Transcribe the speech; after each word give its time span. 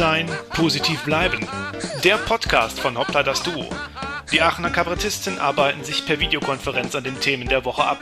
sein, 0.00 0.30
positiv 0.54 1.04
bleiben. 1.04 1.46
Der 2.04 2.16
Podcast 2.16 2.80
von 2.80 2.96
Hoppla 2.96 3.22
das 3.22 3.42
Duo. 3.42 3.66
Die 4.32 4.40
Aachener 4.40 4.70
Kabarettisten 4.70 5.38
arbeiten 5.38 5.84
sich 5.84 6.06
per 6.06 6.18
Videokonferenz 6.18 6.94
an 6.94 7.04
den 7.04 7.20
Themen 7.20 7.50
der 7.50 7.66
Woche 7.66 7.84
ab. 7.84 7.98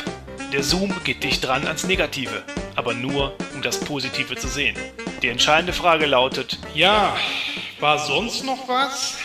Der 0.52 0.62
Zoom 0.62 0.94
geht 1.02 1.24
dicht 1.24 1.44
dran 1.44 1.66
ans 1.66 1.88
Negative, 1.88 2.44
aber 2.76 2.94
nur, 2.94 3.36
um 3.52 3.62
das 3.62 3.80
Positive 3.80 4.36
zu 4.36 4.46
sehen. 4.46 4.76
Die 5.22 5.26
entscheidende 5.26 5.72
Frage 5.72 6.06
lautet: 6.06 6.60
Ja, 6.72 7.16
war 7.80 7.98
sonst 7.98 8.44
noch 8.44 8.68
was? 8.68 9.16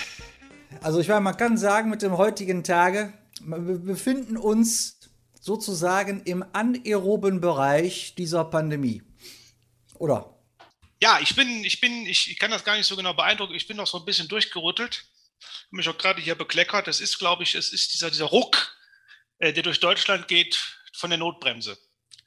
Also, 0.81 0.99
ich 0.99 1.09
meine, 1.09 1.21
man 1.21 1.37
kann 1.37 1.57
sagen, 1.57 1.91
mit 1.91 2.01
dem 2.01 2.17
heutigen 2.17 2.63
Tage, 2.63 3.13
wir 3.45 3.77
befinden 3.77 4.35
uns 4.35 4.97
sozusagen 5.39 6.23
im 6.25 6.43
anaeroben 6.53 7.39
Bereich 7.39 8.16
dieser 8.16 8.45
Pandemie. 8.45 9.03
Oder? 9.99 10.32
Ja, 11.03 11.20
ich 11.20 11.35
bin, 11.35 11.66
ich 11.66 11.81
bin, 11.81 12.05
ich, 12.05 12.31
ich 12.31 12.39
kann 12.39 12.49
das 12.49 12.63
gar 12.63 12.77
nicht 12.77 12.88
so 12.88 12.95
genau 12.95 13.13
beeindrucken. 13.13 13.55
Ich 13.55 13.67
bin 13.67 13.75
noch 13.75 13.88
so 13.88 13.99
ein 13.99 14.05
bisschen 14.05 14.30
durchgerüttelt. 14.30 15.03
Habe 15.66 15.76
mich 15.76 15.89
auch 15.89 15.98
gerade 15.98 16.21
hier 16.21 16.35
bekleckert. 16.35 16.88
Das 16.88 17.02
ist, 17.02 17.20
glaube 17.20 17.43
ich, 17.43 17.55
es 17.55 17.73
ist 17.73 17.93
dieser, 17.93 18.09
dieser 18.09 18.27
Ruck, 18.27 18.73
äh, 19.39 19.52
der 19.52 19.63
durch 19.63 19.81
Deutschland 19.81 20.29
geht 20.29 20.57
von 20.93 21.09
der 21.09 21.20
Notbremse. 21.20 21.77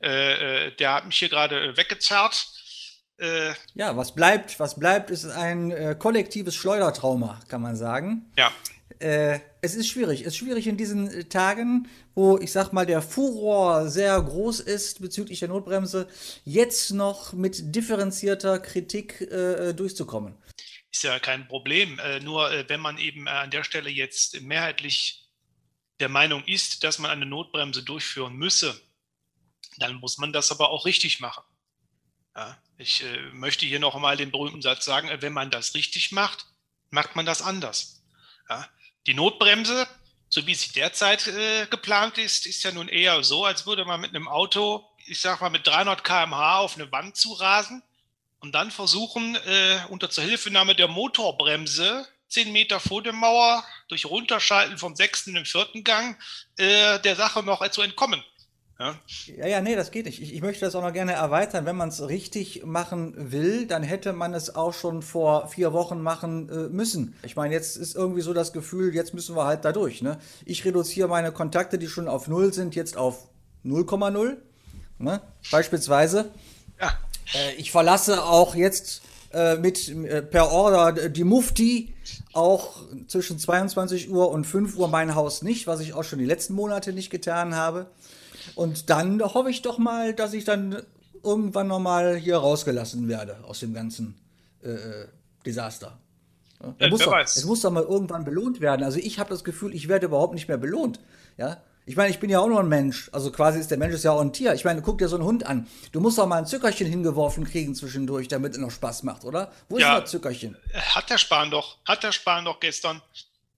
Äh, 0.02 0.66
äh, 0.66 0.76
der 0.76 0.92
hat 0.92 1.06
mich 1.06 1.18
hier 1.18 1.30
gerade 1.30 1.68
äh, 1.68 1.76
weggezerrt. 1.78 2.48
Äh, 3.16 3.54
ja, 3.72 3.96
was 3.96 4.14
bleibt, 4.14 4.60
was 4.60 4.78
bleibt, 4.78 5.08
ist 5.08 5.24
ein 5.24 5.70
äh, 5.70 5.96
kollektives 5.98 6.54
Schleudertrauma, 6.54 7.40
kann 7.48 7.62
man 7.62 7.76
sagen. 7.76 8.30
Ja. 8.36 8.52
Äh, 8.98 9.40
es 9.60 9.74
ist 9.74 9.88
schwierig. 9.88 10.22
Es 10.22 10.28
ist 10.28 10.36
schwierig 10.36 10.66
in 10.66 10.76
diesen 10.76 11.10
äh, 11.10 11.24
Tagen, 11.24 11.88
wo 12.14 12.38
ich 12.38 12.52
sag 12.52 12.72
mal 12.72 12.86
der 12.86 13.02
Furor 13.02 13.88
sehr 13.88 14.20
groß 14.20 14.60
ist 14.60 15.00
bezüglich 15.00 15.40
der 15.40 15.48
Notbremse, 15.48 16.08
jetzt 16.44 16.92
noch 16.92 17.32
mit 17.32 17.74
differenzierter 17.74 18.58
Kritik 18.58 19.20
äh, 19.20 19.74
durchzukommen. 19.74 20.34
Ist 20.90 21.02
ja 21.02 21.18
kein 21.18 21.46
Problem. 21.46 21.98
Äh, 21.98 22.20
nur 22.20 22.50
äh, 22.50 22.66
wenn 22.68 22.80
man 22.80 22.96
eben 22.96 23.26
äh, 23.26 23.30
an 23.30 23.50
der 23.50 23.64
Stelle 23.64 23.90
jetzt 23.90 24.40
mehrheitlich 24.40 25.28
der 26.00 26.08
Meinung 26.08 26.42
ist, 26.44 26.84
dass 26.84 26.98
man 26.98 27.10
eine 27.10 27.26
Notbremse 27.26 27.82
durchführen 27.82 28.34
müsse, 28.36 28.80
dann 29.78 29.96
muss 29.96 30.16
man 30.16 30.32
das 30.32 30.50
aber 30.50 30.70
auch 30.70 30.86
richtig 30.86 31.20
machen. 31.20 31.44
Ja, 32.34 32.56
ich 32.78 33.02
möchte 33.32 33.64
hier 33.64 33.80
noch 33.80 33.94
einmal 33.94 34.16
den 34.16 34.30
berühmten 34.30 34.60
Satz 34.60 34.84
sagen, 34.84 35.10
wenn 35.20 35.32
man 35.32 35.50
das 35.50 35.74
richtig 35.74 36.12
macht, 36.12 36.46
macht 36.90 37.16
man 37.16 37.24
das 37.24 37.40
anders. 37.40 38.02
Ja, 38.48 38.68
die 39.06 39.14
Notbremse, 39.14 39.86
so 40.28 40.46
wie 40.46 40.54
sie 40.54 40.72
derzeit 40.72 41.26
äh, 41.28 41.66
geplant 41.66 42.18
ist, 42.18 42.46
ist 42.46 42.62
ja 42.64 42.72
nun 42.72 42.88
eher 42.88 43.22
so, 43.22 43.44
als 43.44 43.66
würde 43.66 43.84
man 43.84 44.00
mit 44.00 44.10
einem 44.10 44.28
Auto, 44.28 44.84
ich 45.06 45.20
sag 45.20 45.40
mal, 45.40 45.50
mit 45.50 45.66
300 45.66 46.02
km/h 46.02 46.58
auf 46.58 46.74
eine 46.74 46.90
Wand 46.90 47.16
zu 47.16 47.32
rasen 47.32 47.82
und 48.40 48.52
dann 48.52 48.70
versuchen, 48.70 49.36
äh, 49.36 49.78
unter 49.88 50.10
Zuhilfenahme 50.10 50.74
der 50.74 50.88
Motorbremse 50.88 52.06
10 52.28 52.52
Meter 52.52 52.80
vor 52.80 53.02
der 53.02 53.12
Mauer 53.12 53.64
durch 53.88 54.06
Runterschalten 54.06 54.78
vom 54.78 54.96
sechsten 54.96 55.30
in 55.30 55.36
den 55.36 55.46
vierten 55.46 55.84
Gang 55.84 56.20
äh, 56.56 56.98
der 57.00 57.14
Sache 57.14 57.42
noch 57.42 57.66
zu 57.70 57.82
entkommen. 57.82 58.22
Ja. 58.78 58.94
ja, 59.38 59.46
ja, 59.46 59.60
nee, 59.62 59.74
das 59.74 59.90
geht 59.90 60.04
nicht. 60.04 60.20
Ich, 60.20 60.34
ich 60.34 60.42
möchte 60.42 60.64
das 60.66 60.74
auch 60.74 60.82
noch 60.82 60.92
gerne 60.92 61.12
erweitern. 61.12 61.64
Wenn 61.64 61.76
man 61.76 61.88
es 61.88 62.06
richtig 62.08 62.64
machen 62.66 63.32
will, 63.32 63.66
dann 63.66 63.82
hätte 63.82 64.12
man 64.12 64.34
es 64.34 64.54
auch 64.54 64.74
schon 64.74 65.00
vor 65.00 65.48
vier 65.48 65.72
Wochen 65.72 66.02
machen 66.02 66.48
äh, 66.50 66.68
müssen. 66.68 67.14
Ich 67.22 67.36
meine, 67.36 67.54
jetzt 67.54 67.76
ist 67.76 67.96
irgendwie 67.96 68.20
so 68.20 68.34
das 68.34 68.52
Gefühl, 68.52 68.94
jetzt 68.94 69.14
müssen 69.14 69.34
wir 69.34 69.46
halt 69.46 69.64
da 69.64 69.72
durch. 69.72 70.02
Ne? 70.02 70.18
Ich 70.44 70.64
reduziere 70.66 71.08
meine 71.08 71.32
Kontakte, 71.32 71.78
die 71.78 71.88
schon 71.88 72.06
auf 72.06 72.28
Null 72.28 72.52
sind, 72.52 72.74
jetzt 72.74 72.98
auf 72.98 73.28
0,0. 73.64 74.36
Ne? 74.98 75.20
Beispielsweise. 75.50 76.30
Ja. 76.78 76.92
Äh, 77.34 77.54
ich 77.54 77.70
verlasse 77.70 78.24
auch 78.24 78.54
jetzt 78.54 79.00
äh, 79.32 79.56
mit 79.56 79.88
äh, 79.88 80.20
per 80.20 80.50
Order 80.52 81.08
die 81.08 81.24
Mufti 81.24 81.94
auch 82.34 82.82
zwischen 83.08 83.38
22 83.38 84.10
Uhr 84.10 84.30
und 84.30 84.46
5 84.46 84.76
Uhr 84.76 84.88
mein 84.88 85.14
Haus 85.14 85.40
nicht, 85.40 85.66
was 85.66 85.80
ich 85.80 85.94
auch 85.94 86.04
schon 86.04 86.18
die 86.18 86.26
letzten 86.26 86.52
Monate 86.54 86.92
nicht 86.92 87.08
getan 87.08 87.54
habe. 87.54 87.86
Und 88.54 88.90
dann 88.90 89.22
hoffe 89.22 89.50
ich 89.50 89.62
doch 89.62 89.78
mal, 89.78 90.14
dass 90.14 90.32
ich 90.32 90.44
dann 90.44 90.82
irgendwann 91.22 91.66
nochmal 91.66 92.16
hier 92.16 92.36
rausgelassen 92.36 93.08
werde 93.08 93.38
aus 93.44 93.60
dem 93.60 93.74
ganzen 93.74 94.16
äh, 94.62 95.06
Desaster. 95.44 95.98
Ja, 96.78 96.88
muss 96.88 97.00
doch, 97.00 97.16
es 97.18 97.44
muss 97.44 97.60
doch 97.60 97.70
mal 97.70 97.82
irgendwann 97.82 98.24
belohnt 98.24 98.60
werden. 98.60 98.82
Also 98.82 98.98
ich 98.98 99.18
habe 99.18 99.28
das 99.30 99.44
Gefühl, 99.44 99.74
ich 99.74 99.88
werde 99.88 100.06
überhaupt 100.06 100.34
nicht 100.34 100.48
mehr 100.48 100.56
belohnt. 100.56 101.00
Ja, 101.36 101.62
ich 101.88 101.96
meine, 101.96 102.10
ich 102.10 102.18
bin 102.18 102.30
ja 102.30 102.40
auch 102.40 102.48
nur 102.48 102.60
ein 102.60 102.68
Mensch. 102.68 103.10
Also 103.12 103.30
quasi 103.30 103.60
ist 103.60 103.70
der 103.70 103.78
Mensch 103.78 103.94
ist 103.94 104.04
ja 104.04 104.10
auch 104.10 104.20
ein 104.20 104.32
Tier. 104.32 104.54
Ich 104.54 104.64
meine, 104.64 104.82
guck 104.82 104.98
dir 104.98 105.08
so 105.08 105.16
einen 105.16 105.24
Hund 105.24 105.46
an. 105.46 105.68
Du 105.92 106.00
musst 106.00 106.18
doch 106.18 106.26
mal 106.26 106.38
ein 106.38 106.46
Zuckerchen 106.46 106.86
hingeworfen 106.88 107.44
kriegen 107.44 107.74
zwischendurch, 107.74 108.26
damit 108.26 108.52
es 108.52 108.58
noch 108.58 108.72
Spaß 108.72 109.04
macht, 109.04 109.24
oder? 109.24 109.52
Wo 109.68 109.78
ja, 109.78 109.96
ist 109.96 110.02
das 110.02 110.10
Zuckerchen? 110.10 110.56
Hat 110.74 111.08
der 111.10 111.18
Spahn 111.18 111.50
doch. 111.50 111.78
Hat 111.84 112.02
der 112.02 112.12
Spahn 112.12 112.44
doch 112.44 112.58
gestern. 112.58 113.02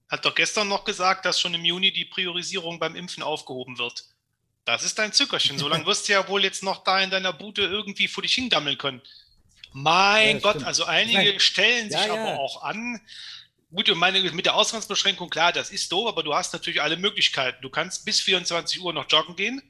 Hat 0.09 0.25
doch 0.25 0.35
gestern 0.35 0.67
noch 0.67 0.83
gesagt, 0.83 1.25
dass 1.25 1.39
schon 1.39 1.53
im 1.53 1.65
Juni 1.65 1.91
die 1.91 2.05
Priorisierung 2.05 2.79
beim 2.79 2.95
Impfen 2.95 3.23
aufgehoben 3.23 3.79
wird. 3.79 4.05
Das 4.65 4.83
ist 4.83 4.99
dein 4.99 5.13
Zückerchen. 5.13 5.57
So 5.57 5.67
lange 5.67 5.85
wirst 5.85 6.07
du 6.07 6.13
ja 6.13 6.27
wohl 6.27 6.43
jetzt 6.43 6.63
noch 6.63 6.83
da 6.83 6.99
in 6.99 7.09
deiner 7.09 7.33
Bude 7.33 7.63
irgendwie 7.63 8.07
vor 8.07 8.21
dich 8.21 8.33
hindammeln 8.33 8.77
können. 8.77 9.01
Mein 9.71 10.37
ja, 10.37 10.41
Gott, 10.41 10.51
stimmt. 10.55 10.67
also 10.67 10.85
einige 10.85 11.17
Nein. 11.17 11.39
stellen 11.39 11.91
sich 11.91 12.05
ja, 12.05 12.13
aber 12.13 12.31
ja. 12.31 12.37
auch 12.37 12.63
an. 12.63 13.01
Gut, 13.71 13.91
meine, 13.95 14.19
mit 14.31 14.45
der 14.45 14.55
Ausgangsbeschränkung, 14.55 15.29
klar, 15.29 15.53
das 15.53 15.69
ist 15.69 15.91
doof, 15.91 16.07
aber 16.07 16.23
du 16.23 16.33
hast 16.33 16.53
natürlich 16.53 16.81
alle 16.81 16.97
Möglichkeiten. 16.97 17.61
Du 17.61 17.69
kannst 17.69 18.03
bis 18.03 18.19
24 18.19 18.81
Uhr 18.81 18.93
noch 18.93 19.05
joggen 19.09 19.35
gehen. 19.35 19.61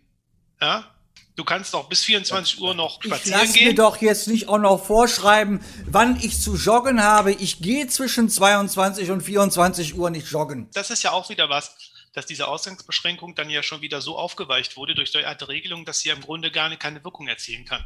Ja, 0.62 0.96
Du 1.40 1.46
kannst 1.46 1.74
doch 1.74 1.88
bis 1.88 2.04
24 2.04 2.60
Uhr 2.60 2.76
noch 2.76 3.02
spazieren 3.02 3.46
ich 3.46 3.54
gehen. 3.54 3.68
mir 3.70 3.74
doch 3.74 4.02
jetzt 4.02 4.28
nicht 4.28 4.50
auch 4.50 4.58
noch 4.58 4.86
vorschreiben, 4.86 5.64
wann 5.86 6.20
ich 6.22 6.42
zu 6.42 6.58
joggen 6.58 7.02
habe. 7.02 7.32
Ich 7.32 7.62
gehe 7.62 7.88
zwischen 7.88 8.30
22 8.30 9.10
und 9.10 9.22
24 9.22 9.96
Uhr 9.96 10.10
nicht 10.10 10.30
joggen. 10.30 10.70
Das 10.74 10.90
ist 10.90 11.02
ja 11.02 11.12
auch 11.12 11.30
wieder 11.30 11.50
was 11.50 11.78
dass 12.20 12.26
diese 12.26 12.50
Ausgangsbeschränkung 12.50 13.34
dann 13.34 13.50
ja 13.50 13.64
schon 13.64 13.82
wieder 13.82 14.02
so 14.02 14.18
aufgeweicht 14.18 14.76
wurde 14.76 14.94
durch 14.94 15.14
derartige 15.14 15.48
Regelung, 15.48 15.86
dass 15.86 16.02
sie 16.02 16.10
im 16.10 16.20
Grunde 16.20 16.52
gar 16.52 16.76
keine 16.76 17.02
Wirkung 17.06 17.30
erzielen 17.30 17.64
kann. 17.64 17.86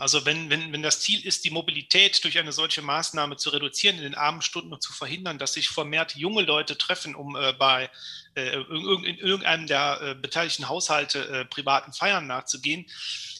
Also 0.00 0.26
wenn, 0.26 0.50
wenn, 0.50 0.70
wenn 0.70 0.82
das 0.82 1.00
Ziel 1.00 1.24
ist, 1.24 1.46
die 1.46 1.50
Mobilität 1.50 2.22
durch 2.24 2.38
eine 2.38 2.52
solche 2.52 2.82
Maßnahme 2.82 3.38
zu 3.38 3.48
reduzieren 3.48 3.96
in 3.96 4.02
den 4.02 4.14
Abendstunden 4.16 4.74
und 4.74 4.82
zu 4.82 4.92
verhindern, 4.92 5.38
dass 5.38 5.54
sich 5.54 5.70
vermehrt 5.70 6.14
junge 6.14 6.42
Leute 6.42 6.76
treffen, 6.76 7.14
um 7.14 7.36
äh, 7.36 7.54
bei 7.54 7.88
äh, 8.34 8.60
in 8.60 9.16
irgendeinem 9.16 9.66
der 9.66 10.00
äh, 10.02 10.14
beteiligten 10.14 10.68
Haushalte 10.68 11.26
äh, 11.28 11.44
privaten 11.46 11.94
Feiern 11.94 12.26
nachzugehen, 12.26 12.84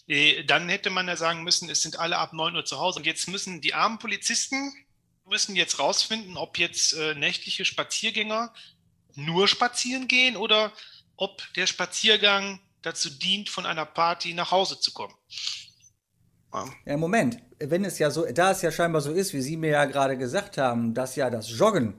äh, 0.07 0.43
dann 0.45 0.71
hätte 0.71 0.89
man 0.89 1.07
ja 1.07 1.17
sagen 1.17 1.45
müssen, 1.45 1.69
es 1.69 1.83
sind 1.83 1.99
alle 1.99 2.17
ab 2.17 2.33
9 2.33 2.57
Uhr 2.57 2.65
zu 2.65 2.79
Hause. 2.79 3.01
Und 3.01 3.05
jetzt 3.05 3.29
müssen 3.29 3.61
die 3.61 3.75
armen 3.75 3.99
Polizisten 3.99 4.73
müssen 5.29 5.57
jetzt 5.57 5.79
rausfinden, 5.79 6.37
ob 6.37 6.59
jetzt 6.59 6.95
äh, 6.95 7.15
nächtliche 7.15 7.65
Spaziergänger 7.65 8.55
nur 9.19 9.49
spazieren 9.49 10.09
gehen 10.09 10.37
oder 10.37 10.73
ob 11.17 11.43
der 11.57 11.67
Spaziergang 11.67 12.61
dazu 12.83 13.11
dient, 13.11 13.49
von 13.49 13.67
einer 13.67 13.85
Party 13.85 14.33
nach 14.35 14.51
Hause 14.51 14.79
zu 14.79 14.93
kommen. 14.93 15.15
Ja. 16.87 16.97
Moment, 16.97 17.39
wenn 17.59 17.85
es 17.85 17.99
ja 17.99 18.11
so, 18.11 18.25
da 18.25 18.53
es 18.53 18.63
ja 18.63 18.71
scheinbar 18.71 19.03
so 19.03 19.13
ist, 19.13 19.35
wie 19.35 19.43
Sie 19.43 19.57
mir 19.57 19.71
ja 19.71 19.85
gerade 19.85 20.17
gesagt 20.17 20.57
haben, 20.57 20.95
dass 20.95 21.17
ja 21.17 21.29
das 21.29 21.51
Joggen 21.51 21.95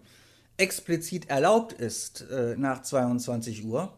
explizit 0.58 1.30
erlaubt 1.30 1.74
ist 1.74 2.22
äh, 2.32 2.56
nach 2.58 2.82
22 2.82 3.64
Uhr, 3.66 3.96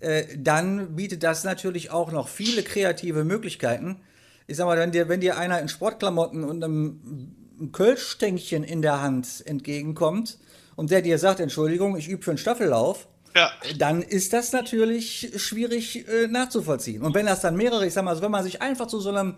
äh, 0.00 0.24
dann 0.36 0.96
bietet 0.96 1.22
das 1.22 1.44
natürlich 1.44 1.90
auch 1.90 2.10
noch 2.10 2.28
viele 2.28 2.62
kreative 2.62 3.24
Möglichkeiten. 3.24 4.00
Ich 4.46 4.56
sag 4.56 4.66
mal, 4.66 4.76
wenn 4.76 4.90
dir, 4.90 5.08
wenn 5.08 5.20
dir 5.20 5.38
einer 5.38 5.60
in 5.60 5.68
Sportklamotten 5.68 6.42
und 6.44 6.64
einem, 6.64 7.36
einem 7.58 7.72
Kölschstänkchen 7.72 8.64
in 8.64 8.82
der 8.82 9.00
Hand 9.00 9.44
entgegenkommt, 9.46 10.38
und 10.76 10.90
der 10.90 11.02
dir 11.02 11.18
sagt, 11.18 11.40
Entschuldigung, 11.40 11.96
ich 11.96 12.08
übe 12.08 12.22
für 12.22 12.30
einen 12.32 12.38
Staffellauf, 12.38 13.08
ja. 13.34 13.50
dann 13.78 14.02
ist 14.02 14.32
das 14.32 14.52
natürlich 14.52 15.32
schwierig 15.36 16.06
äh, 16.08 16.26
nachzuvollziehen. 16.28 17.02
Und 17.02 17.14
wenn 17.14 17.26
das 17.26 17.40
dann 17.40 17.56
mehrere, 17.56 17.86
ich 17.86 17.92
sag 17.92 18.04
mal, 18.04 18.10
also 18.10 18.22
wenn 18.22 18.30
man 18.30 18.44
sich 18.44 18.62
einfach 18.62 18.86
zu 18.86 19.00
so 19.00 19.10
einem 19.10 19.36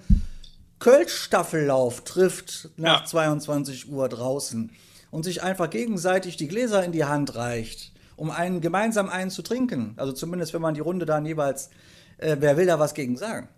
Kölsch-Staffellauf 0.78 2.04
trifft 2.04 2.70
nach 2.76 3.00
ja. 3.00 3.06
22 3.06 3.88
Uhr 3.88 4.08
draußen 4.08 4.70
und 5.10 5.22
sich 5.22 5.42
einfach 5.42 5.70
gegenseitig 5.70 6.36
die 6.36 6.48
Gläser 6.48 6.84
in 6.84 6.92
die 6.92 7.04
Hand 7.04 7.34
reicht, 7.34 7.92
um 8.16 8.30
einen 8.30 8.60
gemeinsam 8.60 9.08
einen 9.08 9.30
zu 9.30 9.42
trinken, 9.42 9.94
also 9.96 10.12
zumindest 10.12 10.52
wenn 10.52 10.62
man 10.62 10.74
die 10.74 10.80
Runde 10.80 11.06
dann 11.06 11.24
jeweils, 11.24 11.70
äh, 12.18 12.36
wer 12.38 12.56
will 12.56 12.66
da 12.66 12.78
was 12.78 12.94
gegen 12.94 13.16
sagen? 13.16 13.48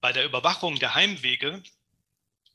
Bei 0.00 0.12
der 0.12 0.24
Überwachung 0.24 0.76
der 0.76 0.94
Heimwege 0.94 1.62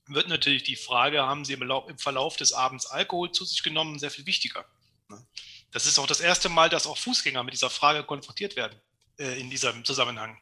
wird 0.08 0.28
natürlich 0.28 0.64
die 0.64 0.76
Frage, 0.76 1.24
haben 1.24 1.46
Sie 1.46 1.54
im 1.54 1.98
Verlauf 1.98 2.38
des 2.38 2.54
Abends 2.54 2.86
Alkohol 2.86 3.32
zu 3.32 3.46
sich 3.46 3.64
genommen, 3.64 4.00
sehr 4.00 4.12
viel 4.12 4.26
wichtiger. 4.26 4.66
Ne? 5.10 5.26
Das 5.72 5.86
ist 5.86 6.00
auch 6.00 6.08
das 6.08 6.20
erste 6.20 6.50
Mal, 6.50 6.70
dass 6.70 6.88
auch 6.88 6.98
Fußgänger 6.98 7.44
mit 7.44 7.54
dieser 7.54 7.70
Frage 7.70 8.04
konfrontiert 8.04 8.56
werden 8.56 8.80
äh, 9.18 9.40
in 9.40 9.50
diesem 9.50 9.84
Zusammenhang. 9.84 10.38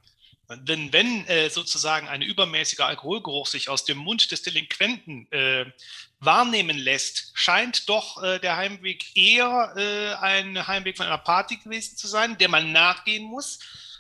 Wenn, 0.48 0.92
wenn 0.92 1.25
äh, 1.27 1.50
sozusagen 1.50 2.07
ein 2.07 2.21
übermäßiger 2.21 2.86
Alkoholgeruch 2.86 3.48
sich 3.48 3.69
aus 3.69 3.86
dem 3.86 3.98
Mund 3.98 4.30
des 4.31 4.42
Delinquenten 4.42 5.31
äh, 5.31 5.65
wahrnehmen 6.19 6.77
lässt, 6.77 7.31
scheint 7.33 7.88
doch 7.88 8.21
äh, 8.21 8.39
der 8.39 8.57
Heimweg 8.57 9.15
eher 9.15 9.74
äh, 9.77 10.13
ein 10.15 10.68
Heimweg 10.68 10.98
von 10.98 11.06
einer 11.06 11.18
Party 11.18 11.57
gewesen 11.57 11.95
zu 11.95 12.07
sein, 12.07 12.38
der 12.38 12.50
man 12.50 12.74
nachgehen 12.74 13.24
muss, 13.24 13.60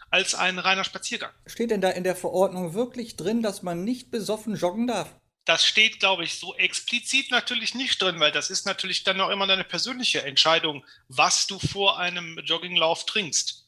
als 0.09 0.35
ein 0.35 0.59
reiner 0.59 0.83
Spaziergang. 0.83 1.31
Steht 1.47 1.71
denn 1.71 1.81
da 1.81 1.89
in 1.89 2.03
der 2.03 2.15
Verordnung 2.15 2.73
wirklich 2.73 3.15
drin, 3.15 3.41
dass 3.41 3.63
man 3.63 3.83
nicht 3.83 4.11
besoffen 4.11 4.55
joggen 4.55 4.85
darf? 4.85 5.15
Das 5.45 5.65
steht, 5.65 5.99
glaube 5.99 6.23
ich, 6.23 6.39
so 6.39 6.55
explizit 6.55 7.29
natürlich 7.31 7.75
nicht 7.75 8.01
drin, 8.01 8.19
weil 8.19 8.31
das 8.31 8.49
ist 8.49 8.65
natürlich 8.65 9.03
dann 9.03 9.19
auch 9.19 9.29
immer 9.29 9.47
deine 9.47 9.65
persönliche 9.65 10.23
Entscheidung, 10.23 10.85
was 11.09 11.47
du 11.47 11.59
vor 11.59 11.99
einem 11.99 12.39
Jogginglauf 12.45 13.05
trinkst. 13.05 13.65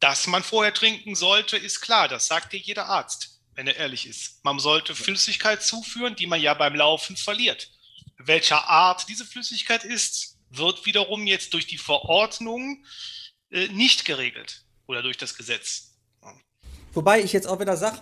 Dass 0.00 0.26
man 0.26 0.42
vorher 0.42 0.74
trinken 0.74 1.14
sollte, 1.14 1.56
ist 1.56 1.80
klar. 1.80 2.08
Das 2.08 2.26
sagt 2.26 2.52
dir 2.52 2.58
jeder 2.58 2.86
Arzt, 2.86 3.40
wenn 3.54 3.66
er 3.66 3.76
ehrlich 3.76 4.06
ist. 4.06 4.44
Man 4.44 4.58
sollte 4.58 4.94
Flüssigkeit 4.94 5.62
zuführen, 5.62 6.14
die 6.14 6.26
man 6.26 6.40
ja 6.40 6.52
beim 6.52 6.74
Laufen 6.74 7.16
verliert. 7.16 7.70
Welcher 8.18 8.68
Art 8.68 9.08
diese 9.08 9.24
Flüssigkeit 9.24 9.84
ist, 9.84 10.36
wird 10.50 10.84
wiederum 10.84 11.26
jetzt 11.26 11.54
durch 11.54 11.66
die 11.66 11.78
Verordnung 11.78 12.84
äh, 13.50 13.68
nicht 13.68 14.04
geregelt 14.04 14.64
oder 14.86 15.02
durch 15.02 15.16
das 15.16 15.36
Gesetz. 15.36 15.94
Wobei 16.92 17.20
ich 17.20 17.32
jetzt 17.32 17.46
auch 17.46 17.58
wieder 17.58 17.76
sage, 17.76 18.00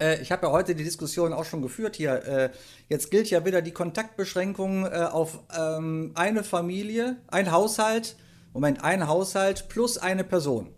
äh, 0.00 0.20
ich 0.20 0.32
habe 0.32 0.46
ja 0.46 0.52
heute 0.52 0.74
die 0.74 0.84
Diskussion 0.84 1.32
auch 1.32 1.44
schon 1.44 1.62
geführt 1.62 1.96
hier. 1.96 2.24
Äh, 2.24 2.50
jetzt 2.88 3.10
gilt 3.10 3.30
ja 3.30 3.44
wieder 3.44 3.62
die 3.62 3.72
Kontaktbeschränkung 3.72 4.86
äh, 4.86 5.08
auf 5.10 5.40
ähm, 5.56 6.12
eine 6.14 6.44
Familie, 6.44 7.16
ein 7.28 7.50
Haushalt, 7.52 8.16
Moment, 8.52 8.82
ein 8.84 9.06
Haushalt 9.06 9.68
plus 9.68 9.98
eine 9.98 10.24
Person. 10.24 10.68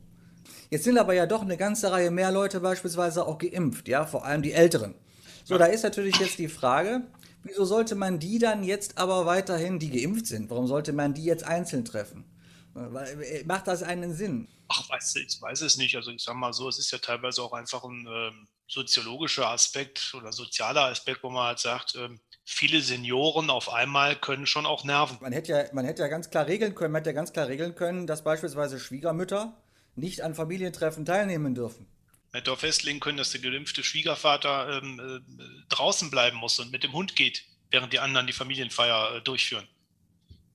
Jetzt 0.70 0.84
sind 0.84 0.98
aber 0.98 1.14
ja 1.14 1.26
doch 1.26 1.42
eine 1.42 1.56
ganze 1.56 1.90
Reihe 1.90 2.10
mehr 2.10 2.30
Leute 2.30 2.60
beispielsweise 2.60 3.26
auch 3.26 3.38
geimpft, 3.38 3.88
ja, 3.88 4.04
vor 4.04 4.24
allem 4.24 4.42
die 4.42 4.52
Älteren. 4.52 4.94
So, 5.44 5.56
da 5.56 5.66
ist 5.66 5.82
natürlich 5.82 6.16
jetzt 6.18 6.38
die 6.38 6.48
Frage, 6.48 7.02
wieso 7.42 7.64
sollte 7.64 7.94
man 7.94 8.18
die 8.18 8.38
dann 8.38 8.62
jetzt 8.62 8.98
aber 8.98 9.24
weiterhin, 9.24 9.78
die 9.78 9.90
geimpft 9.90 10.26
sind, 10.26 10.50
warum 10.50 10.66
sollte 10.66 10.92
man 10.92 11.14
die 11.14 11.24
jetzt 11.24 11.44
einzeln 11.44 11.86
treffen? 11.86 12.24
Macht 13.46 13.66
das 13.66 13.82
einen 13.82 14.12
Sinn? 14.14 14.46
Ach, 14.68 14.88
weiß, 14.90 15.16
ich 15.16 15.40
weiß 15.40 15.62
es 15.62 15.78
nicht. 15.78 15.96
Also 15.96 16.10
ich 16.10 16.22
sage 16.22 16.38
mal 16.38 16.52
so, 16.52 16.68
es 16.68 16.78
ist 16.78 16.90
ja 16.90 16.98
teilweise 16.98 17.42
auch 17.42 17.52
einfach 17.52 17.82
ein 17.84 18.06
ähm, 18.06 18.46
soziologischer 18.68 19.48
Aspekt 19.48 20.14
oder 20.14 20.30
sozialer 20.30 20.84
Aspekt, 20.84 21.22
wo 21.22 21.30
man 21.30 21.46
halt 21.46 21.58
sagt, 21.58 21.96
ähm, 21.96 22.20
viele 22.44 22.80
Senioren 22.82 23.50
auf 23.50 23.72
einmal 23.72 24.14
können 24.14 24.46
schon 24.46 24.66
auch 24.66 24.84
nerven. 24.84 25.18
Man 25.20 25.32
hätte 25.32 25.52
ja, 25.52 25.64
man 25.72 25.84
hätte 25.84 26.02
ja 26.02 26.08
ganz 26.08 26.30
klar 26.30 26.46
regeln 26.46 26.74
können, 26.74 26.92
man 26.92 27.00
hätte 27.00 27.10
ja 27.10 27.14
ganz 27.14 27.32
klar 27.32 27.48
regeln 27.48 27.74
können, 27.74 28.06
dass 28.06 28.22
beispielsweise 28.22 28.78
Schwiegermütter 28.78 29.56
nicht 29.96 30.22
an 30.22 30.34
Familientreffen 30.34 31.04
teilnehmen 31.04 31.54
dürfen. 31.54 31.86
Man 32.30 32.40
hätte 32.40 32.52
auch 32.52 32.58
festlegen 32.58 33.00
können, 33.00 33.16
dass 33.16 33.30
der 33.30 33.40
geimpfte 33.40 33.82
Schwiegervater 33.82 34.82
ähm, 34.82 35.00
äh, 35.00 35.64
draußen 35.70 36.10
bleiben 36.10 36.36
muss 36.36 36.58
und 36.60 36.70
mit 36.70 36.84
dem 36.84 36.92
Hund 36.92 37.16
geht, 37.16 37.44
während 37.70 37.92
die 37.92 38.00
anderen 38.00 38.26
die 38.26 38.34
Familienfeier 38.34 39.16
äh, 39.16 39.20
durchführen. 39.22 39.66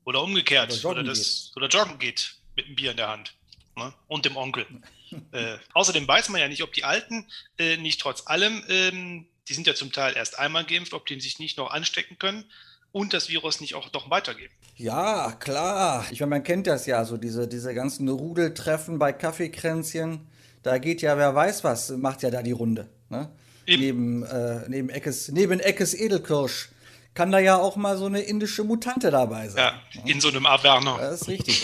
Oder 0.06 0.22
umgekehrt. 0.22 0.72
Oder 0.72 0.82
joggen, 0.82 1.00
oder, 1.00 1.10
das, 1.10 1.46
geht. 1.48 1.58
oder 1.58 1.68
joggen 1.68 1.98
geht 1.98 2.36
mit 2.56 2.68
einem 2.68 2.76
Bier 2.76 2.92
in 2.92 2.98
der 2.98 3.10
Hand. 3.10 3.36
Ne? 3.76 3.92
Und 4.08 4.26
dem 4.26 4.38
Onkel. 4.38 4.66
äh, 5.32 5.58
außerdem 5.74 6.08
weiß 6.08 6.30
man 6.30 6.42
ja 6.42 6.48
nicht, 6.48 6.64
ob 6.64 6.74
die 6.74 6.84
Alten 6.84 7.28
äh, 7.58 7.78
nicht 7.78 8.02
trotz 8.02 8.28
allem, 8.28 8.64
ähm, 8.70 9.28
die 9.48 9.54
sind 9.54 9.68
ja 9.68 9.76
zum 9.76 9.92
Teil 9.92 10.16
erst 10.16 10.40
einmal 10.40 10.66
geimpft, 10.66 10.94
ob 10.94 11.06
die 11.06 11.20
sich 11.20 11.40
nicht 11.40 11.58
noch 11.58 11.72
anstecken 11.72 12.18
können 12.18 12.46
und 12.92 13.14
das 13.14 13.30
Virus 13.30 13.60
nicht 13.60 13.76
auch 13.76 13.92
noch 13.92 14.10
weitergeben. 14.10 14.54
Ja, 14.76 15.34
klar. 15.40 16.06
Ich 16.12 16.20
meine, 16.20 16.30
man 16.30 16.44
kennt 16.44 16.68
das 16.68 16.86
ja, 16.86 17.04
so 17.06 17.18
diese, 17.18 17.48
diese 17.48 17.74
ganzen 17.74 18.08
Rudeltreffen 18.08 19.00
bei 19.00 19.12
Kaffeekränzchen. 19.12 20.28
Da 20.62 20.78
geht 20.78 21.02
ja, 21.02 21.18
wer 21.18 21.36
weiß 21.36 21.64
was, 21.64 21.90
macht 21.90 22.24
ja 22.24 22.32
da 22.32 22.42
die 22.42 22.52
Runde. 22.52 22.90
Ne? 23.10 23.30
Neben, 23.68 24.24
äh, 24.24 24.68
neben, 24.68 24.90
Eckes, 24.90 25.30
neben 25.30 25.60
Eckes 25.60 25.94
Edelkirsch 25.94 26.70
kann 27.14 27.32
da 27.32 27.40
ja 27.40 27.58
auch 27.58 27.76
mal 27.76 27.98
so 27.98 28.06
eine 28.06 28.22
indische 28.22 28.64
Mutante 28.64 29.12
dabei 29.12 29.50
sein. 29.50 29.64
Ja, 29.96 30.02
ne? 30.02 30.12
in 30.12 30.22
so 30.22 30.30
einem 30.30 30.46
Averno. 30.46 30.98
Das 30.98 31.22
ist 31.22 31.28
richtig. 31.28 31.64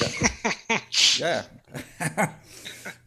ja, 1.18 1.28
ja. 2.00 2.36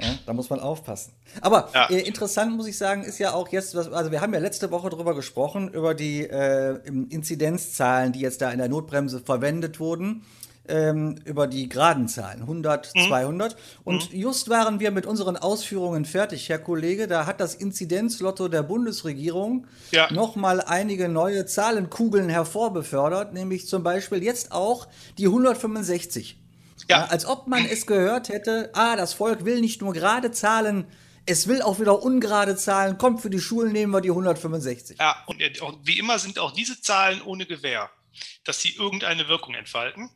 ja, 0.02 0.14
da 0.26 0.32
muss 0.32 0.50
man 0.50 0.60
aufpassen. 0.60 1.12
Aber 1.40 1.68
ja. 1.74 1.86
äh, 1.88 2.00
interessant 2.00 2.56
muss 2.56 2.66
ich 2.66 2.76
sagen, 2.76 3.04
ist 3.04 3.18
ja 3.18 3.32
auch 3.32 3.48
jetzt, 3.48 3.76
also 3.76 4.10
wir 4.10 4.20
haben 4.20 4.34
ja 4.34 4.40
letzte 4.40 4.70
Woche 4.70 4.90
darüber 4.90 5.14
gesprochen, 5.14 5.68
über 5.68 5.94
die 5.94 6.22
äh, 6.22 6.78
Inzidenzzahlen, 6.86 8.12
die 8.12 8.20
jetzt 8.20 8.42
da 8.42 8.50
in 8.50 8.58
der 8.58 8.68
Notbremse 8.68 9.20
verwendet 9.20 9.80
wurden. 9.80 10.24
Ähm, 10.68 11.16
über 11.24 11.48
die 11.48 11.68
geraden 11.68 12.06
Zahlen, 12.06 12.42
100, 12.42 12.92
mhm. 12.94 13.08
200. 13.08 13.56
Und 13.82 14.12
mhm. 14.12 14.18
just 14.20 14.48
waren 14.48 14.78
wir 14.78 14.92
mit 14.92 15.06
unseren 15.06 15.36
Ausführungen 15.36 16.04
fertig, 16.04 16.48
Herr 16.48 16.60
Kollege. 16.60 17.08
Da 17.08 17.26
hat 17.26 17.40
das 17.40 17.56
Inzidenzlotto 17.56 18.46
der 18.46 18.62
Bundesregierung 18.62 19.66
ja. 19.90 20.12
nochmal 20.12 20.60
einige 20.60 21.08
neue 21.08 21.46
Zahlenkugeln 21.46 22.28
hervorbefördert, 22.28 23.32
nämlich 23.32 23.66
zum 23.66 23.82
Beispiel 23.82 24.22
jetzt 24.22 24.52
auch 24.52 24.86
die 25.18 25.26
165. 25.26 26.38
Ja. 26.88 27.04
als 27.06 27.26
ob 27.26 27.46
man 27.46 27.64
es 27.64 27.86
gehört 27.86 28.28
hätte, 28.28 28.70
ah, 28.74 28.96
das 28.96 29.14
Volk 29.14 29.44
will 29.44 29.60
nicht 29.60 29.80
nur 29.80 29.92
gerade 29.92 30.32
Zahlen, 30.32 30.86
es 31.26 31.46
will 31.46 31.62
auch 31.62 31.78
wieder 31.78 32.02
ungerade 32.02 32.56
Zahlen. 32.56 32.98
Kommt, 32.98 33.20
für 33.20 33.30
die 33.30 33.40
Schulen 33.40 33.72
nehmen 33.72 33.92
wir 33.92 34.00
die 34.00 34.10
165. 34.10 34.98
Ja, 34.98 35.24
und 35.26 35.40
wie 35.86 35.98
immer 35.98 36.18
sind 36.18 36.38
auch 36.38 36.52
diese 36.52 36.80
Zahlen 36.80 37.22
ohne 37.22 37.46
Gewähr, 37.46 37.90
dass 38.44 38.60
sie 38.60 38.74
irgendeine 38.74 39.28
Wirkung 39.28 39.54
entfalten. 39.54 40.10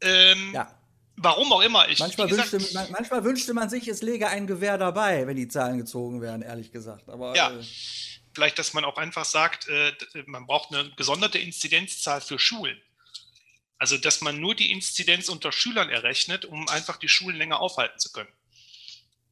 Ähm, 0.00 0.52
ja. 0.54 0.72
Warum 1.16 1.52
auch 1.52 1.60
immer. 1.60 1.88
Ich, 1.88 2.00
manchmal, 2.00 2.28
gesagt, 2.28 2.52
wünschte, 2.52 2.74
man, 2.74 2.90
manchmal 2.90 3.24
wünschte 3.24 3.54
man 3.54 3.68
sich, 3.70 3.86
es 3.88 4.02
läge 4.02 4.28
ein 4.28 4.46
Gewehr 4.46 4.78
dabei, 4.78 5.26
wenn 5.26 5.36
die 5.36 5.48
Zahlen 5.48 5.78
gezogen 5.78 6.20
werden, 6.20 6.42
ehrlich 6.42 6.72
gesagt. 6.72 7.08
Aber, 7.08 7.36
ja. 7.36 7.50
Äh, 7.50 7.62
Vielleicht, 8.34 8.58
dass 8.58 8.74
man 8.74 8.84
auch 8.84 8.96
einfach 8.96 9.24
sagt, 9.24 9.68
äh, 9.68 9.92
man 10.26 10.46
braucht 10.46 10.74
eine 10.74 10.90
gesonderte 10.96 11.38
Inzidenzzahl 11.38 12.20
für 12.20 12.38
Schulen. 12.38 12.76
Also, 13.78 13.98
dass 13.98 14.20
man 14.20 14.40
nur 14.40 14.54
die 14.54 14.70
Inzidenz 14.70 15.28
unter 15.28 15.52
Schülern 15.52 15.90
errechnet, 15.90 16.44
um 16.44 16.68
einfach 16.68 16.96
die 16.96 17.08
Schulen 17.08 17.36
länger 17.36 17.60
aufhalten 17.60 17.98
zu 17.98 18.12
können. 18.12 18.32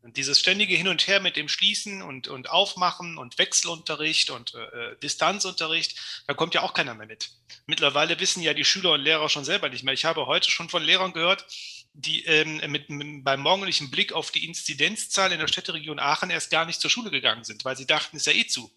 Und 0.03 0.17
dieses 0.17 0.41
ständige 0.41 0.75
Hin 0.75 0.89
und 0.89 1.07
Her 1.07 1.21
mit 1.21 1.37
dem 1.37 1.49
Schließen 1.49 2.03
und, 2.03 2.27
und 2.27 2.51
Aufmachen 2.51 3.19
und 3.19 3.39
Wechselunterricht 3.39 4.31
und 4.31 4.53
äh, 4.55 4.59
äh, 4.59 4.97
Distanzunterricht, 4.99 6.25
da 6.27 6.35
kommt 6.35 6.55
ja 6.55 6.63
auch 6.63 6.75
keiner 6.75 6.95
mehr 6.95 7.07
mit. 7.07 7.31
Mittlerweile 7.67 8.19
wissen 8.19 8.43
ja 8.43 8.53
die 8.53 8.65
Schüler 8.65 8.93
und 8.93 9.01
Lehrer 9.01 9.29
schon 9.29 9.45
selber 9.45 9.69
nicht 9.69 9.85
mehr. 9.85 9.95
Ich 9.95 10.05
habe 10.05 10.27
heute 10.27 10.51
schon 10.51 10.69
von 10.69 10.83
Lehrern 10.83 11.13
gehört, 11.13 11.47
die 11.95 12.25
ähm, 12.25 12.61
mit, 12.69 12.91
mit, 12.91 13.23
beim 13.23 13.41
morgendlichen 13.41 13.93
Blick 13.93 14.13
auf 14.13 14.33
die 14.33 14.45
Inzidenzzahl 14.45 15.31
in 15.31 15.39
der 15.39 15.47
Städteregion 15.47 16.01
Aachen 16.01 16.31
erst 16.31 16.51
gar 16.51 16.65
nicht 16.65 16.81
zur 16.81 16.91
Schule 16.91 17.13
gegangen 17.13 17.45
sind, 17.45 17.65
weil 17.65 17.77
sie 17.77 17.87
dachten, 17.87 18.17
ist 18.17 18.27
ja 18.27 18.33
eh 18.33 18.47
zu. 18.47 18.75